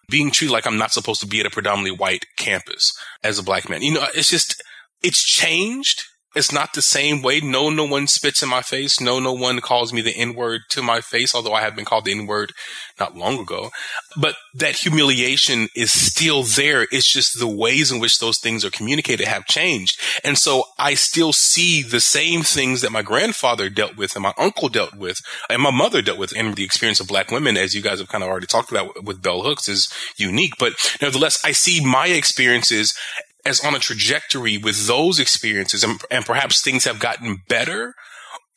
being 0.09 0.31
treated 0.31 0.51
like 0.51 0.67
I'm 0.67 0.77
not 0.77 0.91
supposed 0.91 1.21
to 1.21 1.27
be 1.27 1.39
at 1.39 1.45
a 1.45 1.49
predominantly 1.49 1.97
white 1.97 2.25
campus 2.37 2.91
as 3.23 3.39
a 3.39 3.43
black 3.43 3.69
man. 3.69 3.81
You 3.81 3.93
know, 3.93 4.05
it's 4.13 4.29
just, 4.29 4.61
it's 5.01 5.23
changed 5.23 6.03
It's 6.35 6.51
not 6.51 6.73
the 6.73 6.81
same 6.81 7.21
way. 7.21 7.39
No, 7.39 7.69
no 7.69 7.85
one 7.85 8.07
spits 8.07 8.43
in 8.43 8.49
my 8.49 8.61
face. 8.61 8.99
No, 8.99 9.19
no 9.19 9.33
one 9.33 9.61
calls 9.61 9.93
me 9.93 10.01
the 10.01 10.15
N 10.15 10.35
word 10.35 10.61
to 10.71 10.83
my 10.83 10.99
face, 11.01 11.33
although 11.33 11.53
I 11.53 11.61
have 11.61 11.75
been 11.75 11.85
called 11.85 12.05
the 12.05 12.11
N 12.11 12.27
word 12.27 12.51
not 12.99 13.15
long 13.15 13.39
ago. 13.39 13.71
But 14.17 14.35
that 14.53 14.75
humiliation 14.75 15.69
is 15.75 15.91
still 15.91 16.43
there. 16.43 16.87
It's 16.91 17.11
just 17.11 17.39
the 17.39 17.47
ways 17.47 17.91
in 17.91 17.99
which 17.99 18.19
those 18.19 18.37
things 18.37 18.65
are 18.65 18.69
communicated 18.69 19.27
have 19.27 19.45
changed. 19.45 19.99
And 20.23 20.37
so 20.37 20.63
I 20.77 20.93
still 20.93 21.33
see 21.33 21.81
the 21.81 21.99
same 22.01 22.41
things 22.43 22.81
that 22.81 22.91
my 22.91 23.01
grandfather 23.01 23.69
dealt 23.69 23.97
with 23.97 24.15
and 24.15 24.23
my 24.23 24.33
uncle 24.37 24.69
dealt 24.69 24.95
with 24.95 25.21
and 25.49 25.61
my 25.61 25.71
mother 25.71 26.01
dealt 26.01 26.19
with. 26.19 26.35
And 26.35 26.55
the 26.55 26.63
experience 26.63 26.99
of 26.99 27.07
black 27.07 27.31
women, 27.31 27.57
as 27.57 27.73
you 27.73 27.81
guys 27.81 27.99
have 27.99 28.09
kind 28.09 28.23
of 28.23 28.29
already 28.29 28.47
talked 28.47 28.71
about 28.71 29.03
with 29.03 29.21
Bell 29.21 29.43
Hooks 29.43 29.69
is 29.69 29.91
unique. 30.17 30.53
But 30.59 30.73
nevertheless, 31.01 31.39
I 31.43 31.51
see 31.51 31.85
my 31.85 32.07
experiences 32.07 32.97
as 33.45 33.63
on 33.63 33.75
a 33.75 33.79
trajectory 33.79 34.57
with 34.57 34.87
those 34.87 35.19
experiences 35.19 35.83
and, 35.83 36.01
and 36.09 36.25
perhaps 36.25 36.61
things 36.61 36.85
have 36.85 36.99
gotten 36.99 37.37
better, 37.47 37.93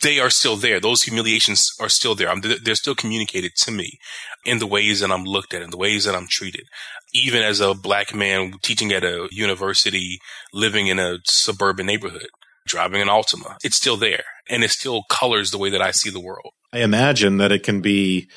they 0.00 0.18
are 0.18 0.30
still 0.30 0.56
there. 0.56 0.80
Those 0.80 1.02
humiliations 1.02 1.70
are 1.80 1.88
still 1.88 2.14
there. 2.14 2.30
I'm, 2.30 2.40
they're 2.40 2.74
still 2.74 2.94
communicated 2.94 3.52
to 3.56 3.70
me 3.70 3.98
in 4.44 4.58
the 4.58 4.66
ways 4.66 5.00
that 5.00 5.10
I'm 5.10 5.24
looked 5.24 5.54
at, 5.54 5.62
in 5.62 5.70
the 5.70 5.76
ways 5.76 6.04
that 6.04 6.14
I'm 6.14 6.28
treated. 6.28 6.66
Even 7.12 7.42
as 7.42 7.60
a 7.60 7.74
black 7.74 8.14
man 8.14 8.54
teaching 8.62 8.92
at 8.92 9.04
a 9.04 9.28
university, 9.30 10.18
living 10.52 10.86
in 10.86 10.98
a 10.98 11.18
suburban 11.24 11.86
neighborhood, 11.86 12.28
driving 12.66 13.02
an 13.02 13.08
Altima, 13.08 13.56
it's 13.64 13.76
still 13.76 13.96
there 13.96 14.24
and 14.48 14.62
it 14.62 14.70
still 14.70 15.02
colors 15.08 15.50
the 15.50 15.58
way 15.58 15.70
that 15.70 15.82
I 15.82 15.90
see 15.90 16.10
the 16.10 16.20
world. 16.20 16.52
I 16.72 16.80
imagine 16.80 17.38
that 17.38 17.50
it 17.52 17.62
can 17.62 17.80
be 17.80 18.28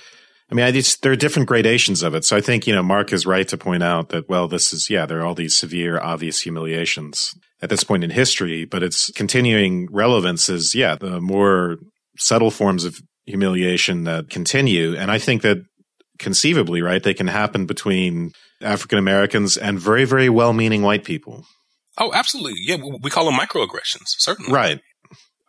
I 0.51 0.55
mean, 0.55 0.65
I 0.65 0.71
just, 0.71 1.01
there 1.01 1.13
are 1.13 1.17
different 1.17 1.47
gradations 1.47 2.03
of 2.03 2.13
it. 2.13 2.25
So 2.25 2.35
I 2.35 2.41
think, 2.41 2.67
you 2.67 2.75
know, 2.75 2.83
Mark 2.83 3.13
is 3.13 3.25
right 3.25 3.47
to 3.47 3.57
point 3.57 3.83
out 3.83 4.09
that, 4.09 4.27
well, 4.27 4.49
this 4.49 4.73
is, 4.73 4.89
yeah, 4.89 5.05
there 5.05 5.19
are 5.21 5.25
all 5.25 5.33
these 5.33 5.57
severe, 5.57 5.97
obvious 5.99 6.41
humiliations 6.41 7.33
at 7.61 7.69
this 7.69 7.85
point 7.85 8.03
in 8.03 8.09
history, 8.09 8.65
but 8.65 8.83
its 8.83 9.11
continuing 9.11 9.87
relevance 9.91 10.49
is, 10.49 10.75
yeah, 10.75 10.95
the 10.95 11.21
more 11.21 11.77
subtle 12.17 12.51
forms 12.51 12.83
of 12.83 12.99
humiliation 13.25 14.03
that 14.03 14.29
continue. 14.29 14.93
And 14.95 15.09
I 15.09 15.19
think 15.19 15.41
that 15.43 15.59
conceivably, 16.19 16.81
right, 16.81 17.01
they 17.01 17.13
can 17.13 17.27
happen 17.27 17.65
between 17.65 18.33
African 18.61 18.97
Americans 18.97 19.55
and 19.55 19.79
very, 19.79 20.03
very 20.03 20.27
well 20.27 20.51
meaning 20.51 20.81
white 20.81 21.05
people. 21.05 21.45
Oh, 21.97 22.11
absolutely. 22.13 22.59
Yeah. 22.65 22.77
We 23.01 23.09
call 23.09 23.25
them 23.25 23.35
microaggressions, 23.35 24.15
certainly. 24.17 24.51
Right. 24.51 24.81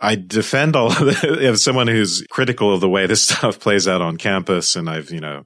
I 0.02 0.16
defend 0.16 0.74
all 0.74 0.90
of 0.90 1.24
as 1.24 1.62
someone 1.62 1.86
who's 1.86 2.26
critical 2.28 2.74
of 2.74 2.80
the 2.80 2.88
way 2.88 3.06
this 3.06 3.22
stuff 3.28 3.60
plays 3.60 3.86
out 3.86 4.02
on 4.02 4.16
campus. 4.16 4.74
And 4.74 4.90
I've, 4.90 5.10
you 5.10 5.20
know, 5.20 5.44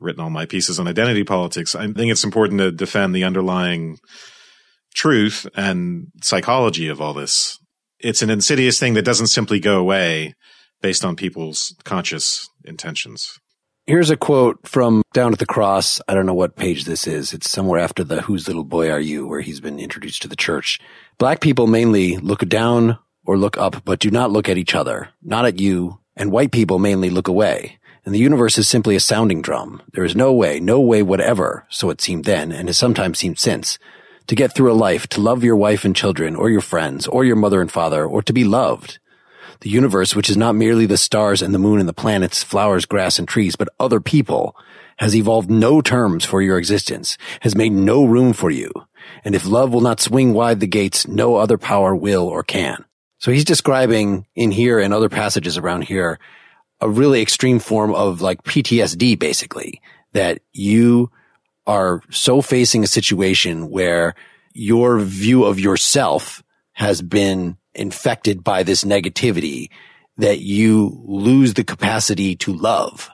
written 0.00 0.22
all 0.22 0.30
my 0.30 0.46
pieces 0.46 0.80
on 0.80 0.88
identity 0.88 1.22
politics. 1.22 1.74
I 1.74 1.86
think 1.92 2.10
it's 2.10 2.24
important 2.24 2.60
to 2.60 2.72
defend 2.72 3.14
the 3.14 3.24
underlying 3.24 3.98
truth 4.94 5.46
and 5.54 6.08
psychology 6.22 6.88
of 6.88 7.00
all 7.00 7.12
this. 7.12 7.58
It's 8.00 8.22
an 8.22 8.30
insidious 8.30 8.80
thing 8.80 8.94
that 8.94 9.04
doesn't 9.04 9.28
simply 9.28 9.60
go 9.60 9.78
away 9.78 10.34
based 10.80 11.04
on 11.04 11.16
people's 11.16 11.74
conscious 11.84 12.48
intentions. 12.64 13.38
Here's 13.86 14.08
a 14.08 14.16
quote 14.16 14.66
from 14.66 15.02
Down 15.12 15.34
at 15.34 15.38
the 15.38 15.46
Cross. 15.46 16.00
I 16.08 16.14
don't 16.14 16.24
know 16.24 16.32
what 16.32 16.56
page 16.56 16.84
this 16.84 17.06
is. 17.06 17.34
It's 17.34 17.50
somewhere 17.50 17.78
after 17.78 18.02
the 18.02 18.22
Whose 18.22 18.46
Little 18.46 18.64
Boy 18.64 18.90
Are 18.90 19.00
You, 19.00 19.26
where 19.26 19.42
he's 19.42 19.60
been 19.60 19.78
introduced 19.78 20.22
to 20.22 20.28
the 20.28 20.36
church. 20.36 20.80
Black 21.18 21.40
people 21.40 21.66
mainly 21.66 22.16
look 22.16 22.40
down 22.48 22.98
or 23.24 23.38
look 23.38 23.56
up, 23.58 23.84
but 23.84 23.98
do 23.98 24.10
not 24.10 24.30
look 24.30 24.48
at 24.48 24.58
each 24.58 24.74
other, 24.74 25.08
not 25.22 25.46
at 25.46 25.60
you, 25.60 25.98
and 26.16 26.30
white 26.30 26.52
people 26.52 26.78
mainly 26.78 27.10
look 27.10 27.28
away. 27.28 27.78
And 28.04 28.14
the 28.14 28.18
universe 28.18 28.58
is 28.58 28.68
simply 28.68 28.96
a 28.96 29.00
sounding 29.00 29.40
drum. 29.40 29.82
There 29.92 30.04
is 30.04 30.14
no 30.14 30.32
way, 30.32 30.60
no 30.60 30.80
way 30.80 31.02
whatever, 31.02 31.66
so 31.70 31.88
it 31.90 32.00
seemed 32.00 32.26
then, 32.26 32.52
and 32.52 32.68
has 32.68 32.76
sometimes 32.76 33.18
seemed 33.18 33.38
since, 33.38 33.78
to 34.26 34.34
get 34.34 34.54
through 34.54 34.72
a 34.72 34.74
life, 34.74 35.06
to 35.08 35.20
love 35.20 35.42
your 35.42 35.56
wife 35.56 35.84
and 35.84 35.96
children, 35.96 36.36
or 36.36 36.50
your 36.50 36.60
friends, 36.60 37.06
or 37.06 37.24
your 37.24 37.36
mother 37.36 37.60
and 37.60 37.72
father, 37.72 38.04
or 38.04 38.22
to 38.22 38.32
be 38.32 38.44
loved. 38.44 38.98
The 39.60 39.70
universe, 39.70 40.14
which 40.14 40.28
is 40.28 40.36
not 40.36 40.54
merely 40.54 40.84
the 40.84 40.98
stars 40.98 41.40
and 41.40 41.54
the 41.54 41.58
moon 41.58 41.80
and 41.80 41.88
the 41.88 41.94
planets, 41.94 42.42
flowers, 42.42 42.84
grass, 42.84 43.18
and 43.18 43.26
trees, 43.26 43.56
but 43.56 43.68
other 43.80 44.00
people, 44.00 44.54
has 44.98 45.16
evolved 45.16 45.50
no 45.50 45.80
terms 45.80 46.24
for 46.24 46.42
your 46.42 46.58
existence, 46.58 47.16
has 47.40 47.56
made 47.56 47.72
no 47.72 48.04
room 48.04 48.32
for 48.32 48.50
you. 48.50 48.70
And 49.24 49.34
if 49.34 49.46
love 49.46 49.72
will 49.72 49.80
not 49.80 50.00
swing 50.00 50.34
wide 50.34 50.60
the 50.60 50.66
gates, 50.66 51.08
no 51.08 51.36
other 51.36 51.58
power 51.58 51.94
will 51.94 52.28
or 52.28 52.42
can. 52.42 52.84
So 53.24 53.32
he's 53.32 53.46
describing 53.46 54.26
in 54.34 54.50
here 54.50 54.78
and 54.78 54.92
other 54.92 55.08
passages 55.08 55.56
around 55.56 55.84
here 55.84 56.18
a 56.82 56.90
really 56.90 57.22
extreme 57.22 57.58
form 57.58 57.94
of 57.94 58.20
like 58.20 58.42
PTSD, 58.42 59.18
basically, 59.18 59.80
that 60.12 60.42
you 60.52 61.10
are 61.66 62.02
so 62.10 62.42
facing 62.42 62.84
a 62.84 62.86
situation 62.86 63.70
where 63.70 64.14
your 64.52 64.98
view 64.98 65.44
of 65.44 65.58
yourself 65.58 66.42
has 66.72 67.00
been 67.00 67.56
infected 67.74 68.44
by 68.44 68.62
this 68.62 68.84
negativity 68.84 69.70
that 70.18 70.40
you 70.40 71.02
lose 71.06 71.54
the 71.54 71.64
capacity 71.64 72.36
to 72.36 72.52
love. 72.52 73.08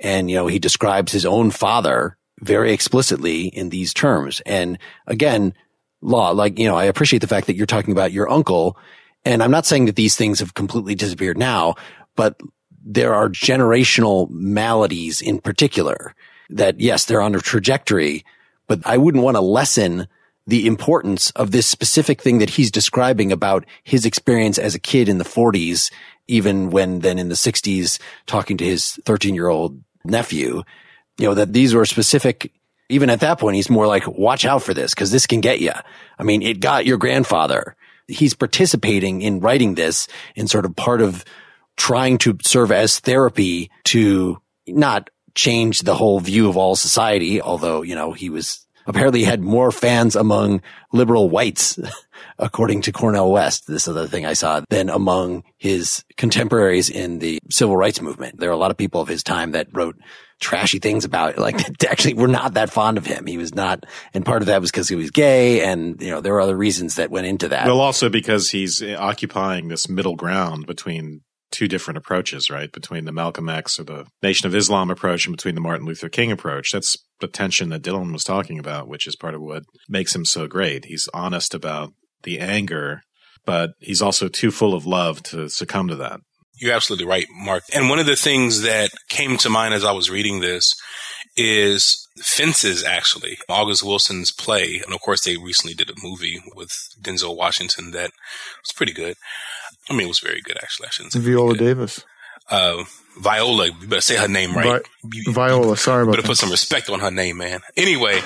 And, 0.00 0.30
you 0.30 0.36
know, 0.36 0.46
he 0.46 0.58
describes 0.58 1.12
his 1.12 1.26
own 1.26 1.50
father 1.50 2.16
very 2.40 2.72
explicitly 2.72 3.48
in 3.48 3.68
these 3.68 3.92
terms. 3.92 4.40
And 4.46 4.78
again, 5.06 5.52
Law, 6.00 6.30
like, 6.30 6.58
you 6.58 6.66
know, 6.66 6.76
I 6.76 6.84
appreciate 6.84 7.20
the 7.20 7.26
fact 7.28 7.46
that 7.46 7.56
you're 7.56 7.66
talking 7.66 7.92
about 7.92 8.12
your 8.12 8.30
uncle 8.30 8.78
and 9.24 9.42
I'm 9.42 9.50
not 9.50 9.66
saying 9.66 9.86
that 9.86 9.96
these 9.96 10.16
things 10.16 10.40
have 10.40 10.54
completely 10.54 10.94
disappeared 10.94 11.38
now, 11.38 11.74
but 12.16 12.40
there 12.84 13.14
are 13.14 13.28
generational 13.28 14.28
maladies 14.30 15.20
in 15.20 15.40
particular 15.40 16.14
that 16.50 16.80
yes, 16.80 17.06
they're 17.06 17.22
on 17.22 17.34
a 17.34 17.40
trajectory, 17.40 18.24
but 18.66 18.80
I 18.84 18.98
wouldn't 18.98 19.24
want 19.24 19.36
to 19.36 19.40
lessen 19.40 20.06
the 20.46 20.66
importance 20.66 21.30
of 21.30 21.50
this 21.50 21.66
specific 21.66 22.20
thing 22.20 22.38
that 22.38 22.50
he's 22.50 22.70
describing 22.70 23.32
about 23.32 23.64
his 23.82 24.04
experience 24.04 24.58
as 24.58 24.74
a 24.74 24.78
kid 24.78 25.08
in 25.08 25.16
the 25.16 25.24
40s, 25.24 25.90
even 26.28 26.68
when 26.68 27.00
then 27.00 27.18
in 27.18 27.30
the 27.30 27.34
60s 27.34 27.98
talking 28.26 28.58
to 28.58 28.64
his 28.64 29.00
13 29.06 29.34
year 29.34 29.48
old 29.48 29.82
nephew, 30.04 30.62
you 31.18 31.26
know, 31.26 31.34
that 31.34 31.54
these 31.54 31.74
were 31.74 31.86
specific. 31.86 32.52
Even 32.90 33.08
at 33.08 33.20
that 33.20 33.38
point, 33.38 33.56
he's 33.56 33.70
more 33.70 33.86
like, 33.86 34.06
watch 34.06 34.44
out 34.44 34.62
for 34.62 34.74
this 34.74 34.92
because 34.92 35.10
this 35.10 35.26
can 35.26 35.40
get 35.40 35.60
you. 35.60 35.72
I 36.18 36.22
mean, 36.22 36.42
it 36.42 36.60
got 36.60 36.84
your 36.84 36.98
grandfather 36.98 37.74
he's 38.08 38.34
participating 38.34 39.22
in 39.22 39.40
writing 39.40 39.74
this 39.74 40.08
in 40.34 40.46
sort 40.46 40.64
of 40.64 40.76
part 40.76 41.00
of 41.00 41.24
trying 41.76 42.18
to 42.18 42.36
serve 42.42 42.70
as 42.70 43.00
therapy 43.00 43.70
to 43.84 44.40
not 44.66 45.10
change 45.34 45.80
the 45.80 45.94
whole 45.94 46.20
view 46.20 46.48
of 46.48 46.56
all 46.56 46.76
society, 46.76 47.40
although, 47.40 47.82
you 47.82 47.94
know, 47.94 48.12
he 48.12 48.30
was 48.30 48.64
apparently 48.86 49.24
had 49.24 49.40
more 49.40 49.72
fans 49.72 50.14
among 50.14 50.62
liberal 50.92 51.28
whites, 51.28 51.78
according 52.38 52.82
to 52.82 52.92
Cornel 52.92 53.32
West. 53.32 53.66
This 53.66 53.88
other 53.88 54.06
thing 54.06 54.26
I 54.26 54.34
saw 54.34 54.60
than 54.68 54.88
among 54.88 55.42
his 55.56 56.04
contemporaries 56.16 56.90
in 56.90 57.18
the 57.18 57.38
civil 57.50 57.76
rights 57.76 58.00
movement. 58.00 58.38
There 58.38 58.50
are 58.50 58.54
a 58.54 58.58
lot 58.58 58.70
of 58.70 58.76
people 58.76 59.00
of 59.00 59.08
his 59.08 59.22
time 59.22 59.52
that 59.52 59.68
wrote 59.72 59.96
trashy 60.44 60.78
things 60.78 61.04
about 61.04 61.38
like 61.38 61.56
actually 61.90 62.14
we're 62.14 62.26
not 62.26 62.54
that 62.54 62.70
fond 62.70 62.98
of 62.98 63.06
him. 63.06 63.26
He 63.26 63.38
was 63.38 63.54
not, 63.54 63.84
and 64.12 64.24
part 64.24 64.42
of 64.42 64.46
that 64.46 64.60
was 64.60 64.70
because 64.70 64.88
he 64.88 64.94
was 64.94 65.10
gay, 65.10 65.62
and 65.64 66.00
you 66.00 66.10
know 66.10 66.20
there 66.20 66.34
were 66.34 66.40
other 66.40 66.56
reasons 66.56 66.96
that 66.96 67.10
went 67.10 67.26
into 67.26 67.48
that. 67.48 67.66
Well, 67.66 67.80
also 67.80 68.08
because 68.08 68.50
he's 68.50 68.82
eh, 68.82 68.94
occupying 68.94 69.68
this 69.68 69.88
middle 69.88 70.16
ground 70.16 70.66
between 70.66 71.22
two 71.50 71.68
different 71.68 71.98
approaches, 71.98 72.50
right? 72.50 72.70
Between 72.70 73.04
the 73.04 73.12
Malcolm 73.12 73.48
X 73.48 73.78
or 73.78 73.84
the 73.84 74.06
Nation 74.22 74.46
of 74.46 74.54
Islam 74.54 74.90
approach 74.90 75.26
and 75.26 75.36
between 75.36 75.54
the 75.54 75.60
Martin 75.60 75.86
Luther 75.86 76.08
King 76.08 76.32
approach. 76.32 76.72
That's 76.72 76.96
the 77.20 77.28
tension 77.28 77.68
that 77.68 77.82
Dylan 77.82 78.12
was 78.12 78.24
talking 78.24 78.58
about, 78.58 78.88
which 78.88 79.06
is 79.06 79.16
part 79.16 79.34
of 79.34 79.40
what 79.40 79.62
makes 79.88 80.14
him 80.14 80.24
so 80.24 80.46
great. 80.48 80.86
He's 80.86 81.08
honest 81.14 81.54
about 81.54 81.92
the 82.24 82.40
anger, 82.40 83.02
but 83.46 83.70
he's 83.78 84.02
also 84.02 84.28
too 84.28 84.50
full 84.50 84.74
of 84.74 84.84
love 84.84 85.22
to 85.24 85.48
succumb 85.48 85.88
to 85.88 85.96
that. 85.96 86.20
You're 86.60 86.74
absolutely 86.74 87.06
right, 87.06 87.26
Mark. 87.34 87.64
And 87.74 87.88
one 87.90 87.98
of 87.98 88.06
the 88.06 88.16
things 88.16 88.62
that 88.62 88.90
came 89.08 89.36
to 89.38 89.50
mind 89.50 89.74
as 89.74 89.84
I 89.84 89.92
was 89.92 90.10
reading 90.10 90.40
this 90.40 90.74
is 91.36 92.08
Fences, 92.22 92.84
actually, 92.84 93.38
August 93.48 93.82
Wilson's 93.82 94.30
play. 94.30 94.80
And 94.84 94.94
of 94.94 95.00
course, 95.00 95.24
they 95.24 95.36
recently 95.36 95.74
did 95.74 95.90
a 95.90 95.94
movie 96.02 96.40
with 96.54 96.70
Denzel 97.00 97.36
Washington 97.36 97.90
that 97.90 98.10
was 98.62 98.72
pretty 98.74 98.92
good. 98.92 99.16
I 99.90 99.94
mean, 99.94 100.02
it 100.02 100.08
was 100.08 100.20
very 100.20 100.40
good, 100.40 100.56
actually. 100.56 100.86
I 100.86 100.90
shouldn't 100.90 101.12
say 101.12 101.20
Viola 101.20 101.56
Davis. 101.56 102.04
Uh, 102.50 102.84
Viola, 103.18 103.66
you 103.66 103.88
better 103.88 104.00
say 104.00 104.16
her 104.16 104.28
name 104.28 104.54
right. 104.54 104.82
Vi- 105.04 105.32
Viola, 105.32 105.76
sorry 105.76 106.02
about 106.02 106.12
better 106.12 106.22
that. 106.22 106.28
put 106.28 106.36
some 106.36 106.50
respect 106.50 106.88
on 106.90 107.00
her 107.00 107.10
name, 107.10 107.38
man. 107.38 107.60
Anyway, 107.76 108.20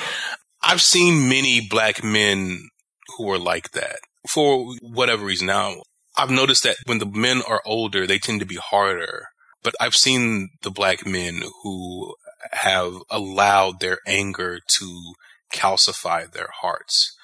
I've 0.62 0.82
seen 0.82 1.28
many 1.28 1.66
black 1.66 2.02
men 2.02 2.68
who 3.16 3.30
are 3.30 3.38
like 3.38 3.70
that 3.72 4.00
for 4.28 4.74
whatever 4.82 5.24
reason. 5.24 5.46
Now, 5.46 5.76
I've 6.18 6.30
noticed 6.30 6.64
that 6.64 6.76
when 6.84 6.98
the 6.98 7.06
men 7.06 7.42
are 7.48 7.62
older, 7.64 8.06
they 8.06 8.18
tend 8.18 8.40
to 8.40 8.46
be 8.46 8.56
harder. 8.56 9.28
But 9.62 9.74
I've 9.80 9.94
seen 9.94 10.50
the 10.62 10.70
black 10.70 11.06
men 11.06 11.42
who 11.62 12.16
have 12.52 12.94
allowed 13.08 13.78
their 13.78 13.98
anger 14.06 14.58
to 14.78 15.14
calcify 15.52 16.30
their 16.30 16.48
hearts, 16.60 17.16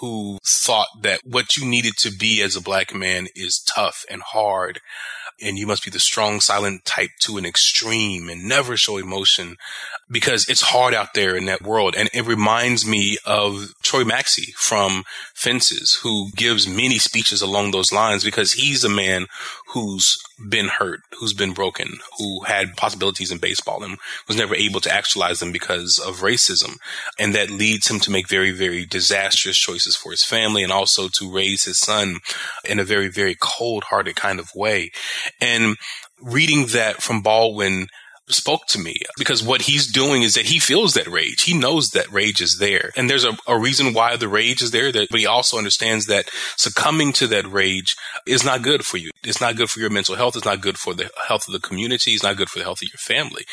who 0.00 0.38
thought 0.44 0.88
that 1.02 1.20
what 1.24 1.56
you 1.56 1.66
needed 1.66 1.94
to 1.98 2.10
be 2.10 2.42
as 2.42 2.56
a 2.56 2.60
black 2.62 2.94
man 2.94 3.28
is 3.34 3.58
tough 3.60 4.04
and 4.10 4.22
hard. 4.22 4.80
and 5.42 5.58
you 5.58 5.66
must 5.66 5.84
be 5.84 5.90
the 5.90 5.98
strong, 5.98 6.40
silent 6.40 6.84
type 6.84 7.10
to 7.20 7.38
an 7.38 7.46
extreme 7.46 8.28
and 8.28 8.44
never 8.46 8.76
show 8.76 8.98
emotion 8.98 9.56
because 10.10 10.48
it's 10.48 10.60
hard 10.60 10.92
out 10.92 11.14
there 11.14 11.34
in 11.36 11.46
that 11.46 11.62
world. 11.62 11.94
And 11.96 12.10
it 12.12 12.26
reminds 12.26 12.86
me 12.86 13.16
of 13.24 13.72
Troy 13.82 14.04
Maxey 14.04 14.52
from 14.56 15.04
Fences, 15.34 15.98
who 16.02 16.30
gives 16.32 16.68
many 16.68 16.98
speeches 16.98 17.40
along 17.40 17.70
those 17.70 17.92
lines 17.92 18.22
because 18.24 18.52
he's 18.52 18.84
a 18.84 18.88
man 18.90 19.26
who's 19.72 20.18
been 20.48 20.68
hurt, 20.68 21.00
who's 21.18 21.32
been 21.32 21.52
broken, 21.52 21.98
who 22.18 22.42
had 22.44 22.76
possibilities 22.76 23.30
in 23.30 23.38
baseball 23.38 23.84
and 23.84 23.98
was 24.26 24.36
never 24.36 24.54
able 24.54 24.80
to 24.80 24.92
actualize 24.92 25.38
them 25.38 25.52
because 25.52 25.98
of 25.98 26.20
racism. 26.20 26.76
And 27.18 27.34
that 27.34 27.50
leads 27.50 27.88
him 27.88 28.00
to 28.00 28.10
make 28.10 28.28
very, 28.28 28.50
very 28.50 28.84
disastrous 28.84 29.56
choices 29.56 29.94
for 29.94 30.10
his 30.10 30.24
family 30.24 30.62
and 30.62 30.72
also 30.72 31.08
to 31.08 31.32
raise 31.32 31.64
his 31.64 31.78
son 31.78 32.18
in 32.64 32.78
a 32.78 32.84
very, 32.84 33.08
very 33.08 33.36
cold 33.40 33.84
hearted 33.84 34.16
kind 34.16 34.40
of 34.40 34.50
way. 34.54 34.90
And 35.40 35.76
reading 36.20 36.66
that 36.66 37.02
from 37.02 37.22
Baldwin 37.22 37.88
spoke 38.34 38.66
to 38.66 38.78
me 38.78 38.96
because 39.16 39.42
what 39.42 39.62
he's 39.62 39.86
doing 39.86 40.22
is 40.22 40.34
that 40.34 40.46
he 40.46 40.58
feels 40.58 40.94
that 40.94 41.06
rage. 41.06 41.42
He 41.42 41.56
knows 41.56 41.90
that 41.90 42.10
rage 42.10 42.40
is 42.40 42.58
there. 42.58 42.92
And 42.96 43.08
there's 43.08 43.24
a, 43.24 43.36
a 43.46 43.58
reason 43.58 43.94
why 43.94 44.16
the 44.16 44.28
rage 44.28 44.62
is 44.62 44.70
there, 44.70 44.92
that, 44.92 45.08
but 45.10 45.20
he 45.20 45.26
also 45.26 45.58
understands 45.58 46.06
that 46.06 46.28
succumbing 46.56 47.12
to 47.14 47.26
that 47.28 47.50
rage 47.50 47.96
is 48.26 48.44
not 48.44 48.62
good 48.62 48.84
for 48.84 48.96
you. 48.96 49.10
It's 49.24 49.40
not 49.40 49.56
good 49.56 49.70
for 49.70 49.80
your 49.80 49.90
mental 49.90 50.16
health. 50.16 50.36
It's 50.36 50.44
not 50.44 50.60
good 50.60 50.78
for 50.78 50.94
the 50.94 51.10
health 51.28 51.46
of 51.48 51.52
the 51.52 51.60
community. 51.60 52.12
It's 52.12 52.22
not 52.22 52.36
good 52.36 52.50
for 52.50 52.58
the 52.58 52.64
health 52.64 52.82
of 52.82 52.88
your 52.88 52.98
family. 52.98 53.44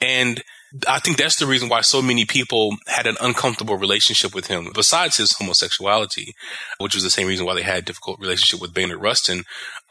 And 0.00 0.42
I 0.86 0.98
think 0.98 1.16
that's 1.16 1.36
the 1.36 1.46
reason 1.46 1.68
why 1.68 1.80
so 1.80 2.02
many 2.02 2.24
people 2.26 2.76
had 2.86 3.06
an 3.06 3.16
uncomfortable 3.20 3.76
relationship 3.76 4.34
with 4.34 4.48
him, 4.48 4.70
besides 4.74 5.16
his 5.16 5.32
homosexuality, 5.32 6.34
which 6.78 6.94
was 6.94 7.04
the 7.04 7.10
same 7.10 7.26
reason 7.26 7.46
why 7.46 7.54
they 7.54 7.62
had 7.62 7.78
a 7.78 7.82
difficult 7.82 8.20
relationship 8.20 8.60
with 8.60 8.74
Bayard 8.74 9.00
Rustin. 9.00 9.44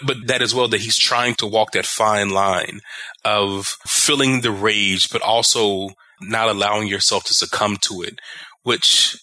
But 0.05 0.27
that 0.27 0.41
as 0.41 0.53
well, 0.53 0.67
that 0.67 0.81
he's 0.81 0.97
trying 0.97 1.33
to 1.35 1.47
walk 1.47 1.71
that 1.71 1.87
fine 1.87 2.29
line 2.29 2.81
of 3.25 3.77
feeling 3.85 4.41
the 4.41 4.51
rage, 4.51 5.09
but 5.09 5.21
also 5.21 5.89
not 6.21 6.49
allowing 6.49 6.87
yourself 6.87 7.23
to 7.25 7.33
succumb 7.33 7.77
to 7.81 8.03
it, 8.03 8.19
which 8.63 9.17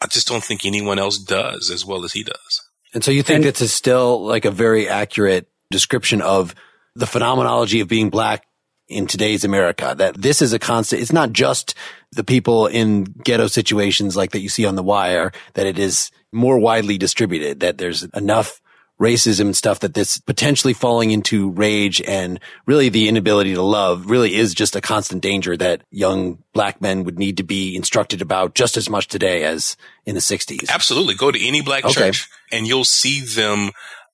I 0.00 0.06
just 0.06 0.28
don't 0.28 0.44
think 0.44 0.64
anyone 0.64 0.98
else 0.98 1.18
does 1.18 1.70
as 1.70 1.84
well 1.84 2.04
as 2.04 2.12
he 2.12 2.22
does. 2.22 2.62
And 2.94 3.02
so 3.02 3.10
you 3.10 3.22
think 3.22 3.44
this 3.44 3.60
is 3.60 3.72
still 3.72 4.24
like 4.24 4.44
a 4.44 4.50
very 4.50 4.88
accurate 4.88 5.48
description 5.70 6.20
of 6.20 6.54
the 6.94 7.06
phenomenology 7.06 7.80
of 7.80 7.88
being 7.88 8.10
black 8.10 8.44
in 8.88 9.06
today's 9.06 9.44
America, 9.44 9.94
that 9.96 10.20
this 10.20 10.42
is 10.42 10.52
a 10.52 10.58
constant. 10.58 11.02
It's 11.02 11.12
not 11.12 11.32
just 11.32 11.74
the 12.12 12.24
people 12.24 12.66
in 12.66 13.04
ghetto 13.04 13.46
situations 13.46 14.16
like 14.16 14.32
that 14.32 14.40
you 14.40 14.48
see 14.48 14.66
on 14.66 14.76
the 14.76 14.82
wire, 14.82 15.32
that 15.54 15.66
it 15.66 15.78
is 15.78 16.10
more 16.32 16.58
widely 16.58 16.98
distributed, 16.98 17.60
that 17.60 17.78
there's 17.78 18.02
enough 18.14 18.60
racism 19.00 19.40
and 19.40 19.56
stuff 19.56 19.80
that 19.80 19.94
this 19.94 20.18
potentially 20.18 20.72
falling 20.72 21.10
into 21.10 21.50
rage 21.50 22.00
and 22.02 22.38
really 22.66 22.88
the 22.88 23.08
inability 23.08 23.54
to 23.54 23.62
love 23.62 24.08
really 24.08 24.34
is 24.34 24.54
just 24.54 24.76
a 24.76 24.80
constant 24.80 25.20
danger 25.20 25.56
that 25.56 25.82
young 25.90 26.38
black 26.52 26.80
men 26.80 27.02
would 27.02 27.18
need 27.18 27.36
to 27.36 27.42
be 27.42 27.74
instructed 27.74 28.22
about 28.22 28.54
just 28.54 28.76
as 28.76 28.88
much 28.88 29.08
today 29.08 29.42
as 29.42 29.76
in 30.06 30.14
the 30.14 30.20
60s. 30.20 30.70
Absolutely. 30.70 31.14
Go 31.14 31.32
to 31.32 31.46
any 31.46 31.62
black 31.62 31.84
okay. 31.84 31.94
church 31.94 32.28
and 32.52 32.66
you'll 32.66 32.84
see 32.84 33.20
them 33.20 33.72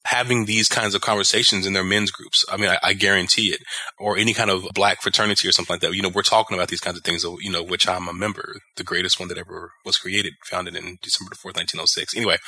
having 0.08 0.46
these 0.46 0.68
kinds 0.68 0.94
of 0.94 1.02
conversations 1.02 1.66
in 1.66 1.74
their 1.74 1.84
men's 1.84 2.10
groups. 2.10 2.42
I 2.50 2.56
mean, 2.56 2.70
I, 2.70 2.78
I, 2.82 2.92
guarantee 2.94 3.48
it. 3.48 3.60
Or 3.98 4.16
any 4.16 4.32
kind 4.32 4.48
of 4.48 4.66
black 4.74 5.02
fraternity 5.02 5.46
or 5.46 5.52
something 5.52 5.74
like 5.74 5.82
that. 5.82 5.94
You 5.94 6.00
know, 6.00 6.08
we're 6.08 6.22
talking 6.22 6.56
about 6.56 6.68
these 6.68 6.80
kinds 6.80 6.96
of 6.96 7.04
things, 7.04 7.24
you 7.24 7.50
know, 7.50 7.62
which 7.62 7.86
I'm 7.86 8.08
a 8.08 8.14
member, 8.14 8.56
the 8.76 8.84
greatest 8.84 9.20
one 9.20 9.28
that 9.28 9.36
ever 9.36 9.72
was 9.84 9.98
created, 9.98 10.32
founded 10.44 10.76
in 10.76 10.96
December 11.02 11.30
the 11.30 11.36
4th, 11.36 11.56
1906. 11.56 12.16
Anyway, 12.16 12.38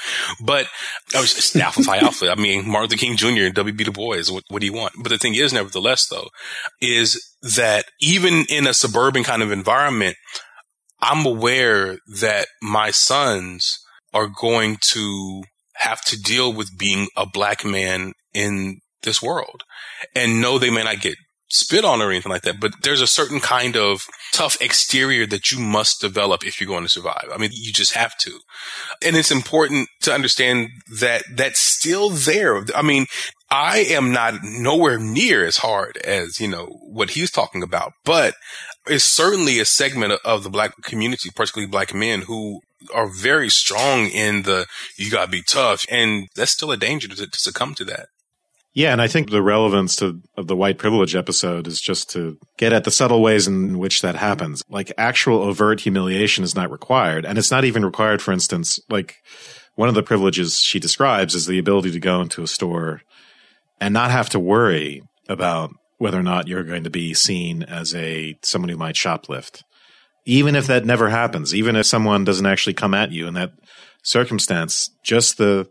but 0.42 0.68
I 1.14 1.20
was 1.20 1.54
Alpha 1.54 1.82
Phi 1.82 1.98
Alpha. 1.98 2.30
I 2.30 2.34
mean, 2.34 2.66
Martin 2.66 2.90
Luther 2.90 2.96
King 2.96 3.16
Jr. 3.16 3.44
and 3.44 3.54
W.B. 3.54 3.84
Du 3.84 3.92
Bois. 3.92 4.22
What, 4.30 4.44
what 4.48 4.60
do 4.60 4.66
you 4.66 4.72
want? 4.72 4.94
But 5.02 5.10
the 5.10 5.18
thing 5.18 5.34
is, 5.34 5.52
nevertheless, 5.52 6.06
though, 6.06 6.28
is 6.80 7.36
that 7.42 7.84
even 8.00 8.46
in 8.48 8.66
a 8.66 8.72
suburban 8.72 9.22
kind 9.22 9.42
of 9.42 9.52
environment, 9.52 10.16
I'm 11.02 11.26
aware 11.26 11.98
that 12.20 12.46
my 12.62 12.90
sons 12.90 13.78
are 14.14 14.28
going 14.28 14.78
to 14.92 15.42
have 15.80 16.02
to 16.02 16.20
deal 16.20 16.52
with 16.52 16.78
being 16.78 17.08
a 17.16 17.26
black 17.26 17.64
man 17.64 18.12
in 18.32 18.80
this 19.02 19.22
world 19.22 19.62
and 20.14 20.40
know 20.40 20.58
they 20.58 20.70
may 20.70 20.84
not 20.84 21.00
get 21.00 21.16
spit 21.50 21.84
on 21.84 22.00
or 22.00 22.10
anything 22.10 22.30
like 22.30 22.42
that, 22.42 22.60
but 22.60 22.72
there's 22.82 23.00
a 23.00 23.06
certain 23.06 23.40
kind 23.40 23.76
of 23.76 24.06
tough 24.32 24.60
exterior 24.60 25.26
that 25.26 25.50
you 25.50 25.58
must 25.58 26.00
develop 26.00 26.46
if 26.46 26.60
you're 26.60 26.68
going 26.68 26.84
to 26.84 26.88
survive. 26.88 27.28
I 27.32 27.38
mean, 27.38 27.50
you 27.52 27.72
just 27.72 27.94
have 27.94 28.16
to. 28.18 28.38
And 29.04 29.16
it's 29.16 29.32
important 29.32 29.88
to 30.02 30.12
understand 30.14 30.68
that 31.00 31.24
that's 31.34 31.58
still 31.58 32.10
there. 32.10 32.64
I 32.74 32.82
mean, 32.82 33.06
I 33.50 33.78
am 33.78 34.12
not 34.12 34.34
nowhere 34.44 34.98
near 34.98 35.44
as 35.44 35.56
hard 35.56 35.96
as, 35.98 36.38
you 36.38 36.46
know, 36.46 36.66
what 36.82 37.10
he's 37.10 37.32
talking 37.32 37.64
about, 37.64 37.92
but 38.04 38.34
it's 38.90 39.04
certainly 39.04 39.58
a 39.60 39.64
segment 39.64 40.14
of 40.24 40.42
the 40.42 40.50
black 40.50 40.82
community, 40.82 41.30
particularly 41.34 41.70
black 41.70 41.94
men 41.94 42.22
who 42.22 42.60
are 42.94 43.08
very 43.08 43.48
strong 43.48 44.06
in 44.06 44.42
the 44.42 44.66
you 44.96 45.10
got 45.10 45.26
to 45.26 45.30
be 45.30 45.42
tough, 45.42 45.84
and 45.90 46.28
that's 46.34 46.52
still 46.52 46.72
a 46.72 46.76
danger 46.76 47.08
to, 47.08 47.14
to, 47.14 47.38
succumb 47.38 47.74
to 47.74 47.84
that. 47.84 48.08
Yeah, 48.72 48.92
and 48.92 49.02
I 49.02 49.08
think 49.08 49.30
the 49.30 49.42
relevance 49.42 49.96
to, 49.96 50.20
of 50.36 50.46
the 50.46 50.54
white 50.54 50.78
privilege 50.78 51.16
episode 51.16 51.66
is 51.66 51.80
just 51.80 52.08
to 52.10 52.38
get 52.56 52.72
at 52.72 52.84
the 52.84 52.90
subtle 52.90 53.20
ways 53.20 53.48
in 53.48 53.78
which 53.78 54.00
that 54.02 54.14
happens. 54.14 54.62
Like 54.68 54.92
actual 54.96 55.42
overt 55.42 55.80
humiliation 55.80 56.44
is 56.44 56.54
not 56.54 56.70
required, 56.70 57.24
and 57.24 57.36
it's 57.36 57.50
not 57.50 57.64
even 57.64 57.84
required. 57.84 58.22
For 58.22 58.32
instance, 58.32 58.78
like 58.88 59.16
one 59.74 59.88
of 59.88 59.94
the 59.94 60.02
privileges 60.02 60.58
she 60.58 60.78
describes 60.78 61.34
is 61.34 61.46
the 61.46 61.58
ability 61.58 61.90
to 61.92 62.00
go 62.00 62.20
into 62.20 62.42
a 62.42 62.48
store 62.48 63.02
and 63.80 63.92
not 63.92 64.10
have 64.10 64.28
to 64.30 64.40
worry 64.40 65.02
about 65.28 65.70
whether 66.00 66.18
or 66.18 66.22
not 66.22 66.48
you're 66.48 66.64
going 66.64 66.84
to 66.84 66.90
be 66.90 67.14
seen 67.14 67.62
as 67.62 67.94
a 67.94 68.36
someone 68.42 68.68
who 68.68 68.76
might 68.76 68.94
shoplift 68.94 69.62
even 70.24 70.54
if 70.54 70.66
that 70.66 70.84
never 70.84 71.08
happens, 71.08 71.54
even 71.54 71.76
if 71.76 71.86
someone 71.86 72.24
doesn't 72.24 72.46
actually 72.46 72.74
come 72.74 72.94
at 72.94 73.10
you 73.10 73.26
in 73.26 73.34
that 73.34 73.52
circumstance, 74.02 74.90
just 75.04 75.38
the 75.38 75.68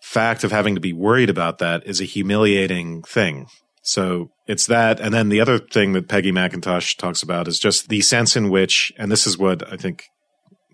fact 0.00 0.44
of 0.44 0.52
having 0.52 0.74
to 0.74 0.80
be 0.80 0.92
worried 0.92 1.30
about 1.30 1.58
that 1.58 1.86
is 1.86 2.00
a 2.00 2.04
humiliating 2.04 3.02
thing. 3.02 3.46
So 3.82 4.30
it's 4.46 4.66
that. 4.66 5.00
And 5.00 5.12
then 5.12 5.28
the 5.28 5.40
other 5.40 5.58
thing 5.58 5.92
that 5.92 6.08
Peggy 6.08 6.32
McIntosh 6.32 6.96
talks 6.96 7.22
about 7.22 7.48
is 7.48 7.58
just 7.58 7.88
the 7.88 8.00
sense 8.00 8.36
in 8.36 8.48
which, 8.50 8.92
and 8.96 9.10
this 9.10 9.26
is 9.26 9.36
what 9.36 9.70
I 9.70 9.76
think 9.76 10.04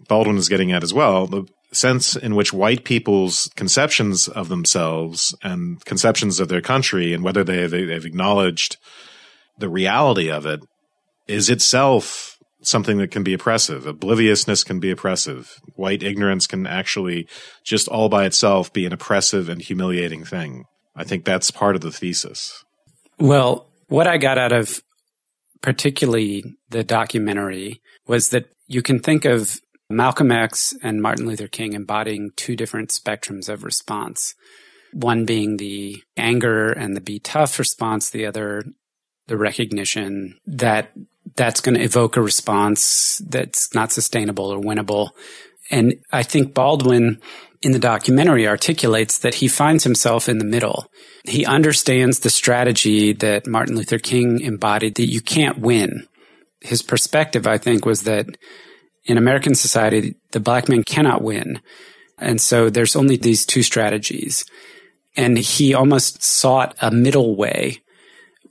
Baldwin 0.08 0.36
is 0.36 0.48
getting 0.48 0.72
at 0.72 0.82
as 0.82 0.92
well, 0.92 1.26
the 1.26 1.46
sense 1.72 2.16
in 2.16 2.34
which 2.34 2.52
white 2.52 2.84
people's 2.84 3.50
conceptions 3.56 4.28
of 4.28 4.48
themselves 4.48 5.34
and 5.42 5.84
conceptions 5.84 6.40
of 6.40 6.48
their 6.48 6.60
country 6.60 7.12
and 7.12 7.22
whether 7.22 7.44
they 7.44 7.62
have, 7.62 7.70
they've 7.70 8.04
acknowledged 8.04 8.76
the 9.58 9.68
reality 9.68 10.30
of 10.30 10.46
it 10.46 10.60
is 11.26 11.50
itself 11.50 12.38
something 12.62 12.98
that 12.98 13.10
can 13.10 13.22
be 13.22 13.34
oppressive. 13.34 13.86
Obliviousness 13.86 14.64
can 14.64 14.80
be 14.80 14.90
oppressive. 14.90 15.60
White 15.76 16.02
ignorance 16.02 16.46
can 16.46 16.66
actually 16.66 17.28
just 17.64 17.88
all 17.88 18.08
by 18.08 18.24
itself 18.24 18.72
be 18.72 18.86
an 18.86 18.92
oppressive 18.92 19.48
and 19.48 19.60
humiliating 19.60 20.24
thing. 20.24 20.64
I 20.96 21.04
think 21.04 21.24
that's 21.24 21.50
part 21.50 21.76
of 21.76 21.82
the 21.82 21.92
thesis. 21.92 22.64
Well, 23.18 23.68
what 23.88 24.06
I 24.06 24.16
got 24.16 24.38
out 24.38 24.52
of 24.52 24.82
particularly 25.60 26.44
the 26.70 26.84
documentary 26.84 27.80
was 28.06 28.30
that 28.30 28.46
you 28.66 28.82
can 28.82 29.00
think 29.00 29.24
of 29.24 29.60
Malcolm 29.90 30.30
X 30.30 30.74
and 30.82 31.00
Martin 31.00 31.26
Luther 31.26 31.48
King 31.48 31.72
embodying 31.72 32.30
two 32.36 32.56
different 32.56 32.90
spectrums 32.90 33.48
of 33.48 33.64
response. 33.64 34.34
One 34.92 35.24
being 35.24 35.56
the 35.56 36.02
anger 36.16 36.70
and 36.70 36.94
the 36.94 37.00
be 37.00 37.18
tough 37.18 37.58
response, 37.58 38.10
the 38.10 38.26
other, 38.26 38.64
the 39.26 39.36
recognition 39.36 40.38
that 40.46 40.92
that's 41.36 41.60
going 41.60 41.76
to 41.76 41.84
evoke 41.84 42.16
a 42.16 42.22
response 42.22 43.20
that's 43.26 43.74
not 43.74 43.92
sustainable 43.92 44.46
or 44.46 44.60
winnable. 44.60 45.10
And 45.70 45.96
I 46.10 46.22
think 46.22 46.54
Baldwin 46.54 47.20
in 47.60 47.72
the 47.72 47.78
documentary 47.78 48.46
articulates 48.46 49.18
that 49.18 49.34
he 49.34 49.48
finds 49.48 49.84
himself 49.84 50.28
in 50.28 50.38
the 50.38 50.44
middle. 50.44 50.90
He 51.24 51.44
understands 51.44 52.20
the 52.20 52.30
strategy 52.30 53.12
that 53.14 53.46
Martin 53.46 53.76
Luther 53.76 53.98
King 53.98 54.40
embodied 54.40 54.94
that 54.96 55.10
you 55.10 55.20
can't 55.20 55.58
win. 55.58 56.06
His 56.60 56.82
perspective, 56.82 57.46
I 57.46 57.58
think, 57.58 57.84
was 57.84 58.02
that 58.02 58.36
in 59.08 59.18
American 59.18 59.54
society, 59.54 60.14
the 60.32 60.38
black 60.38 60.68
man 60.68 60.84
cannot 60.84 61.22
win. 61.22 61.60
And 62.18 62.40
so 62.40 62.68
there's 62.68 62.94
only 62.94 63.16
these 63.16 63.46
two 63.46 63.62
strategies. 63.62 64.44
And 65.16 65.36
he 65.38 65.74
almost 65.74 66.22
sought 66.22 66.76
a 66.80 66.90
middle 66.90 67.34
way, 67.34 67.78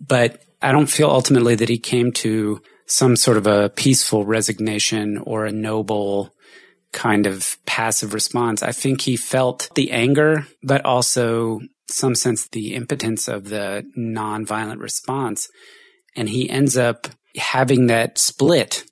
but 0.06 0.42
I 0.62 0.72
don't 0.72 0.90
feel 0.90 1.10
ultimately 1.10 1.56
that 1.56 1.70
he 1.70 1.78
came 1.78 2.12
to 2.14 2.62
some 2.88 3.16
sort 3.16 3.38
of 3.38 3.46
a 3.46 3.70
peaceful 3.70 4.26
resignation 4.26 5.20
or 5.20 5.46
a 5.46 5.52
noble 5.52 6.34
kind 6.92 7.28
of 7.28 7.58
passive 7.66 8.14
response. 8.14 8.64
I 8.64 8.72
think 8.72 9.02
he 9.02 9.16
felt 9.16 9.70
the 9.76 9.92
anger, 9.92 10.48
but 10.64 10.84
also 10.84 11.60
some 11.90 12.16
sense 12.16 12.48
the 12.48 12.74
impotence 12.74 13.28
of 13.28 13.50
the 13.50 13.86
nonviolent 13.98 14.82
response. 14.82 15.50
And 16.16 16.28
he 16.28 16.50
ends 16.50 16.78
up 16.78 17.08
having 17.36 17.88
that 17.88 18.18
split 18.18 18.84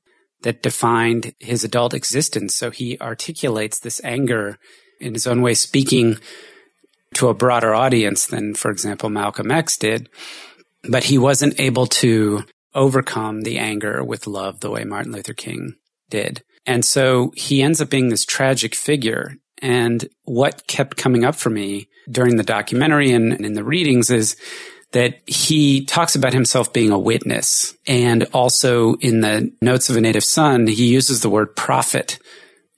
that 0.46 0.62
defined 0.62 1.34
his 1.40 1.64
adult 1.64 1.96
existence. 1.96 2.56
So 2.56 2.70
he 2.70 3.00
articulates 3.00 3.80
this 3.80 4.00
anger 4.04 4.60
in 5.02 5.16
his 5.16 5.26
own 5.26 5.42
way, 5.42 5.56
speaking 5.56 6.20
to 7.16 7.30
a 7.30 7.34
broader 7.34 7.74
audience 7.74 8.28
than, 8.28 8.54
for 8.54 8.70
example, 8.70 9.10
Malcolm 9.10 9.50
X 9.50 9.76
did. 9.76 10.08
But 10.88 11.06
he 11.06 11.18
wasn't 11.18 11.60
able 11.60 11.88
to 11.88 12.44
overcome 12.76 13.42
the 13.42 13.58
anger 13.58 14.04
with 14.04 14.28
love 14.28 14.60
the 14.60 14.70
way 14.70 14.84
Martin 14.84 15.14
Luther 15.14 15.34
King 15.34 15.74
did. 16.12 16.44
And 16.68 16.86
so 16.86 17.34
he 17.36 17.64
ends 17.64 17.82
up 17.82 17.90
being 17.90 18.10
this 18.10 18.24
tragic 18.24 18.76
figure. 18.76 19.38
And 19.64 20.08
what 20.26 20.68
kept 20.68 20.96
coming 20.96 21.26
up 21.26 21.34
for 21.34 21.50
me 21.50 21.88
during 22.08 22.36
the 22.36 22.44
documentary 22.44 23.12
and, 23.12 23.34
in 23.34 23.54
the 23.56 23.64
readings 23.64 24.12
is 24.12 24.36
that 24.96 25.20
he 25.28 25.84
talks 25.84 26.16
about 26.16 26.32
himself 26.32 26.72
being 26.72 26.90
a 26.90 26.98
witness. 26.98 27.76
And 27.86 28.24
also 28.32 28.94
in 29.02 29.20
the 29.20 29.54
Notes 29.62 29.90
of 29.90 29.98
a 29.98 30.02
Native 30.02 30.24
Son, 30.24 30.68
he 30.68 30.88
uses 30.88 31.20
the 31.20 31.30
word 31.30 31.54
prophet, 31.54 32.18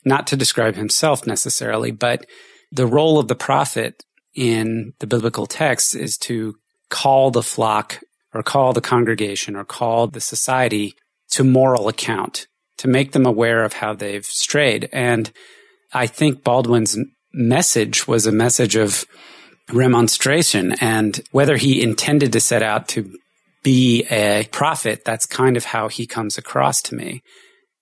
not 0.03 0.26
to 0.28 0.36
describe 0.36 0.74
himself 0.74 1.28
necessarily, 1.28 1.91
but 1.91 2.26
the 2.72 2.88
role 2.88 3.20
of 3.20 3.28
the 3.28 3.36
prophet 3.36 4.03
in 4.34 4.93
the 4.97 5.05
biblical 5.05 5.45
text 5.45 5.95
is 5.95 6.18
to 6.18 6.55
call 6.89 7.30
the 7.30 7.43
flock 7.43 7.99
or 8.34 8.41
call 8.41 8.74
the 8.74 8.82
congregation 8.82 9.55
or 9.55 9.63
call 9.63 10.07
the 10.07 10.20
society 10.20 10.95
to 11.30 11.43
moral 11.43 11.88
account, 11.88 12.47
to 12.80 12.88
make 12.88 13.11
them 13.11 13.28
aware 13.28 13.63
of 13.63 13.74
how 13.74 13.93
they've 13.93 14.26
strayed. 14.26 14.89
And 14.91 15.32
I 15.93 16.07
think 16.07 16.43
Baldwin's 16.43 16.97
message 17.32 18.07
was 18.07 18.26
a 18.26 18.32
message 18.32 18.76
of 18.76 19.05
remonstration 19.72 20.74
and 20.80 21.20
whether 21.32 21.57
he 21.57 21.82
intended 21.82 22.34
to 22.34 22.39
set 22.39 22.63
out 22.63 22.88
to 22.89 23.13
be 23.63 24.05
a 24.09 24.47
prophet, 24.51 25.03
that's 25.03 25.26
kind 25.26 25.57
of 25.57 25.65
how 25.65 25.89
he 25.89 26.05
comes 26.05 26.38
across 26.38 26.82
to 26.84 26.95
me. 26.95 27.22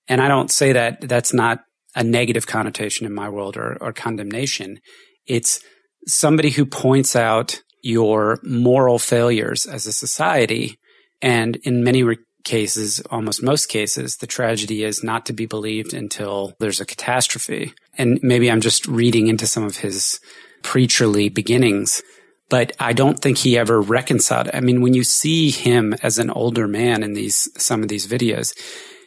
And 0.07 0.21
I 0.21 0.27
don't 0.27 0.51
say 0.51 0.73
that 0.73 1.01
that's 1.01 1.33
not 1.33 1.59
a 1.95 2.03
negative 2.03 2.47
connotation 2.47 3.05
in 3.05 3.13
my 3.13 3.29
world 3.29 3.57
or, 3.57 3.77
or 3.81 3.93
condemnation. 3.93 4.79
It's 5.27 5.59
somebody 6.07 6.49
who 6.49 6.65
points 6.65 7.15
out 7.15 7.61
your 7.81 8.39
moral 8.43 8.99
failures 8.99 9.65
as 9.65 9.85
a 9.85 9.93
society. 9.93 10.77
And 11.21 11.55
in 11.57 11.83
many 11.83 12.03
re- 12.03 12.17
cases, 12.43 13.01
almost 13.09 13.43
most 13.43 13.67
cases, 13.67 14.17
the 14.17 14.27
tragedy 14.27 14.83
is 14.83 15.03
not 15.03 15.25
to 15.25 15.33
be 15.33 15.45
believed 15.45 15.93
until 15.93 16.53
there's 16.59 16.81
a 16.81 16.85
catastrophe. 16.85 17.73
And 17.97 18.19
maybe 18.21 18.49
I'm 18.49 18.61
just 18.61 18.87
reading 18.87 19.27
into 19.27 19.47
some 19.47 19.63
of 19.63 19.77
his 19.77 20.19
preacherly 20.63 21.33
beginnings, 21.33 22.01
but 22.49 22.71
I 22.79 22.93
don't 22.93 23.19
think 23.19 23.37
he 23.37 23.57
ever 23.57 23.81
reconciled. 23.81 24.49
I 24.53 24.59
mean, 24.59 24.81
when 24.81 24.93
you 24.93 25.03
see 25.03 25.49
him 25.51 25.93
as 26.03 26.17
an 26.19 26.29
older 26.29 26.67
man 26.67 27.03
in 27.03 27.13
these, 27.13 27.49
some 27.57 27.81
of 27.81 27.89
these 27.89 28.07
videos, 28.07 28.53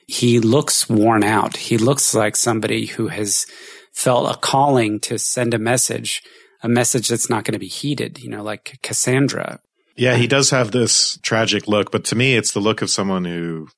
he 0.07 0.41
looks 0.41 0.89
worn 0.89 1.23
out. 1.23 1.57
He 1.57 1.79
looks 1.79 2.15
like 2.15 2.35
somebody 2.35 2.87
who 2.87 3.09
has 3.09 3.47
felt 3.93 4.35
a 4.35 4.39
calling 4.39 5.01
to 5.01 5.19
send 5.19 5.55
a 5.55 5.59
message, 5.59 6.23
a 6.63 6.69
message 6.69 7.09
that's 7.09 7.29
not 7.29 7.45
going 7.45 7.53
to 7.53 7.59
be 7.59 7.69
heeded, 7.69 8.19
you 8.19 8.31
know, 8.31 8.43
like 8.43 8.79
Cassandra. 8.83 9.61
Yeah, 9.97 10.15
he 10.15 10.27
does 10.27 10.51
have 10.51 10.71
this 10.71 11.19
tragic 11.23 11.67
look, 11.67 11.91
but 11.91 12.05
to 12.07 12.17
me, 12.17 12.37
it's 12.37 12.53
the 12.53 12.61
look 12.61 12.83
of 12.83 12.91
someone 12.91 13.25
who 13.25 13.69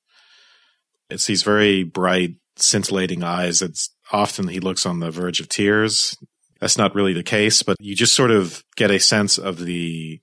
it's 1.09 1.25
these 1.25 1.43
very 1.43 1.83
bright, 1.83 2.35
scintillating 2.55 3.23
eyes. 3.23 3.61
It's 3.61 3.93
often 4.11 4.47
he 4.47 4.59
looks 4.59 4.85
on 4.85 4.99
the 4.99 5.11
verge 5.11 5.39
of 5.39 5.49
tears. 5.49 6.15
That's 6.61 6.77
not 6.77 6.95
really 6.95 7.13
the 7.13 7.23
case, 7.23 7.63
but 7.63 7.75
you 7.79 7.95
just 7.95 8.13
sort 8.13 8.31
of 8.31 8.63
get 8.75 8.91
a 8.91 8.99
sense 8.99 9.37
of 9.37 9.59
the 9.59 10.21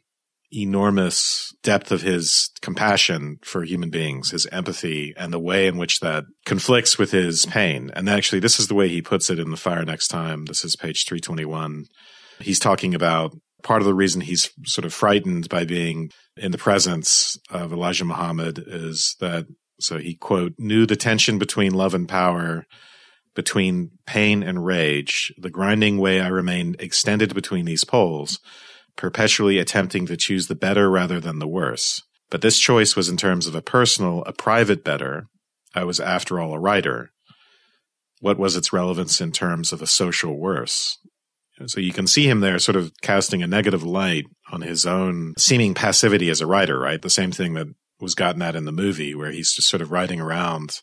enormous 0.51 1.55
depth 1.63 1.93
of 1.93 2.01
his 2.01 2.51
compassion 2.63 3.39
for 3.43 3.65
human 3.65 3.91
beings, 3.91 4.31
his 4.31 4.47
empathy, 4.47 5.13
and 5.17 5.33
the 5.33 5.39
way 5.39 5.67
in 5.67 5.77
which 5.77 6.01
that 6.01 6.25
conflicts 6.47 6.97
with 6.97 7.11
his 7.11 7.45
pain. 7.47 7.91
And 7.95 8.09
actually, 8.09 8.41
this 8.41 8.59
is 8.59 8.69
the 8.69 8.75
way 8.75 8.89
he 8.89 9.03
puts 9.03 9.29
it 9.29 9.39
in 9.39 9.51
The 9.51 9.57
Fire 9.57 9.85
Next 9.85 10.09
Time. 10.09 10.47
This 10.47 10.65
is 10.65 10.77
page 10.77 11.05
321. 11.07 11.87
He's 12.41 12.61
talking 12.61 12.95
about 12.95 13.37
part 13.63 13.83
of 13.83 13.87
the 13.87 13.95
reason 13.95 14.21
he's 14.21 14.51
sort 14.65 14.85
of 14.85 14.95
frightened 14.95 15.49
by 15.49 15.65
being 15.65 16.11
in 16.37 16.53
the 16.53 16.59
presence 16.59 17.37
of 17.51 17.73
Elijah 17.73 18.05
Muhammad 18.05 18.63
is 18.65 19.17
that, 19.21 19.47
so 19.81 19.99
he 19.99 20.15
quote, 20.15 20.55
knew 20.57 20.87
the 20.87 20.97
tension 20.97 21.39
between 21.39 21.75
love 21.75 21.95
and 21.95 22.09
power 22.09 22.65
between 23.39 23.93
pain 24.05 24.43
and 24.43 24.67
rage, 24.67 25.33
the 25.39 25.49
grinding 25.49 25.97
way 25.97 26.21
I 26.21 26.27
remained 26.27 26.75
extended 26.81 27.37
between 27.37 27.67
these 27.67 27.85
poles 27.85 28.41
perpetually 28.97 29.59
attempting 29.61 30.07
to 30.07 30.17
choose 30.17 30.49
the 30.49 30.57
better 30.57 30.91
rather 30.91 31.21
than 31.21 31.39
the 31.39 31.47
worse. 31.47 32.03
But 32.31 32.43
this 32.43 32.59
choice 32.59 32.97
was 32.97 33.09
in 33.09 33.17
terms 33.17 33.47
of 33.47 33.55
a 33.55 33.63
personal, 33.63 34.25
a 34.25 34.33
private 34.33 34.83
better. 34.83 35.29
I 35.73 35.85
was, 35.85 36.01
after 36.01 36.41
all, 36.41 36.53
a 36.53 36.59
writer. 36.59 37.13
What 38.19 38.41
was 38.41 38.57
its 38.57 38.73
relevance 38.73 39.21
in 39.21 39.31
terms 39.31 39.73
of 39.73 39.83
a 39.83 39.87
social 39.87 40.37
worse? 40.37 40.99
So 41.67 41.79
you 41.79 41.93
can 41.93 42.09
see 42.09 42.29
him 42.29 42.41
there 42.41 42.59
sort 42.59 42.75
of 42.75 42.91
casting 43.03 43.41
a 43.41 43.47
negative 43.47 43.85
light 43.85 44.25
on 44.51 44.63
his 44.63 44.85
own 44.85 45.35
seeming 45.39 45.75
passivity 45.75 46.29
as 46.29 46.41
a 46.41 46.47
writer, 46.49 46.77
right? 46.77 47.01
The 47.01 47.09
same 47.09 47.31
thing 47.31 47.55
that 47.55 47.69
was 48.01 48.17
gotten 48.17 48.43
at 48.43 48.57
in 48.57 48.65
the 48.65 48.73
movie, 48.73 49.15
where 49.15 49.31
he's 49.31 49.53
just 49.53 49.69
sort 49.69 49.81
of 49.81 49.93
riding 49.93 50.21
around 50.21 50.81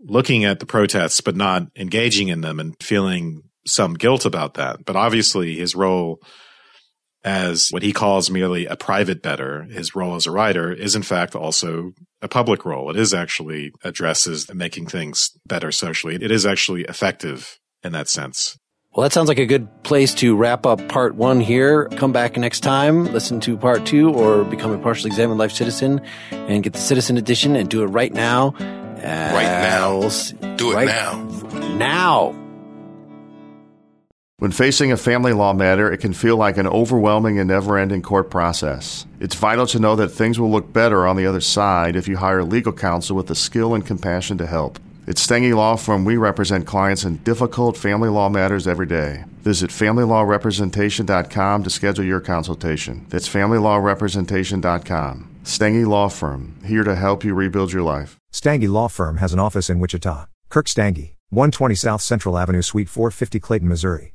looking 0.00 0.44
at 0.44 0.60
the 0.60 0.66
protests, 0.66 1.20
but 1.20 1.36
not 1.36 1.64
engaging 1.76 2.28
in 2.28 2.40
them 2.40 2.58
and 2.58 2.74
feeling 2.82 3.42
some 3.66 3.94
guilt 3.94 4.24
about 4.24 4.54
that. 4.54 4.84
But 4.84 4.96
obviously, 4.96 5.56
his 5.56 5.74
role 5.74 6.20
as 7.24 7.68
what 7.70 7.82
he 7.82 7.92
calls 7.92 8.30
merely 8.30 8.66
a 8.66 8.76
private 8.76 9.22
better, 9.22 9.64
his 9.64 9.94
role 9.94 10.14
as 10.14 10.26
a 10.26 10.30
writer 10.30 10.72
is 10.72 10.96
in 10.96 11.02
fact 11.02 11.34
also 11.34 11.92
a 12.22 12.28
public 12.28 12.64
role. 12.64 12.90
It 12.90 12.96
is 12.96 13.12
actually 13.12 13.72
addresses 13.84 14.52
making 14.54 14.86
things 14.86 15.30
better 15.46 15.70
socially. 15.72 16.14
It 16.14 16.30
is 16.30 16.46
actually 16.46 16.82
effective 16.82 17.58
in 17.82 17.92
that 17.92 18.08
sense. 18.08 18.56
Well, 18.92 19.04
that 19.04 19.12
sounds 19.12 19.28
like 19.28 19.38
a 19.38 19.46
good 19.46 19.68
place 19.84 20.14
to 20.14 20.34
wrap 20.34 20.66
up 20.66 20.88
part 20.88 21.14
one 21.14 21.40
here. 21.40 21.86
Come 21.90 22.10
back 22.10 22.36
next 22.36 22.60
time, 22.60 23.04
listen 23.12 23.38
to 23.40 23.56
part 23.56 23.86
two, 23.86 24.12
or 24.12 24.42
become 24.42 24.72
a 24.72 24.78
partially 24.78 25.08
examined 25.08 25.38
life 25.38 25.52
citizen 25.52 26.00
and 26.32 26.64
get 26.64 26.72
the 26.72 26.80
citizen 26.80 27.16
edition 27.16 27.54
and 27.54 27.68
do 27.68 27.84
it 27.84 27.86
right 27.86 28.12
now. 28.12 28.52
Right 29.02 29.44
now. 29.44 30.00
Do 30.56 30.72
it 30.72 30.74
right 30.74 30.86
now. 30.86 31.22
Now. 31.76 32.34
When 34.38 34.52
facing 34.52 34.90
a 34.90 34.96
family 34.96 35.34
law 35.34 35.52
matter, 35.52 35.92
it 35.92 35.98
can 35.98 36.14
feel 36.14 36.36
like 36.36 36.56
an 36.56 36.66
overwhelming 36.66 37.38
and 37.38 37.48
never 37.48 37.76
ending 37.76 38.00
court 38.00 38.30
process. 38.30 39.04
It's 39.20 39.34
vital 39.34 39.66
to 39.66 39.78
know 39.78 39.96
that 39.96 40.08
things 40.08 40.40
will 40.40 40.50
look 40.50 40.72
better 40.72 41.06
on 41.06 41.16
the 41.16 41.26
other 41.26 41.42
side 41.42 41.94
if 41.94 42.08
you 42.08 42.16
hire 42.16 42.42
legal 42.42 42.72
counsel 42.72 43.16
with 43.16 43.26
the 43.26 43.34
skill 43.34 43.74
and 43.74 43.84
compassion 43.84 44.38
to 44.38 44.46
help. 44.46 44.78
At 45.06 45.16
Stange 45.16 45.54
Law 45.54 45.76
Firm, 45.76 46.06
we 46.06 46.16
represent 46.16 46.66
clients 46.66 47.04
in 47.04 47.16
difficult 47.16 47.76
family 47.76 48.08
law 48.08 48.30
matters 48.30 48.66
every 48.66 48.86
day. 48.86 49.24
Visit 49.40 49.68
FamilyLawRepresentation.com 49.70 51.62
to 51.62 51.70
schedule 51.70 52.04
your 52.04 52.20
consultation. 52.20 53.04
That's 53.10 53.28
FamilyLawRepresentation.com. 53.28 55.29
Stange 55.44 55.86
Law 55.86 56.08
Firm, 56.08 56.56
here 56.64 56.84
to 56.84 56.94
help 56.94 57.24
you 57.24 57.34
rebuild 57.34 57.72
your 57.72 57.82
life. 57.82 58.18
Stange 58.32 58.68
Law 58.68 58.88
Firm 58.88 59.16
has 59.16 59.32
an 59.32 59.38
office 59.38 59.70
in 59.70 59.80
Wichita. 59.80 60.26
Kirk 60.50 60.66
Stange, 60.66 61.14
120 61.30 61.74
South 61.74 62.02
Central 62.02 62.36
Avenue, 62.36 62.62
Suite 62.62 62.88
450, 62.88 63.40
Clayton, 63.40 63.68
Missouri. 63.68 64.12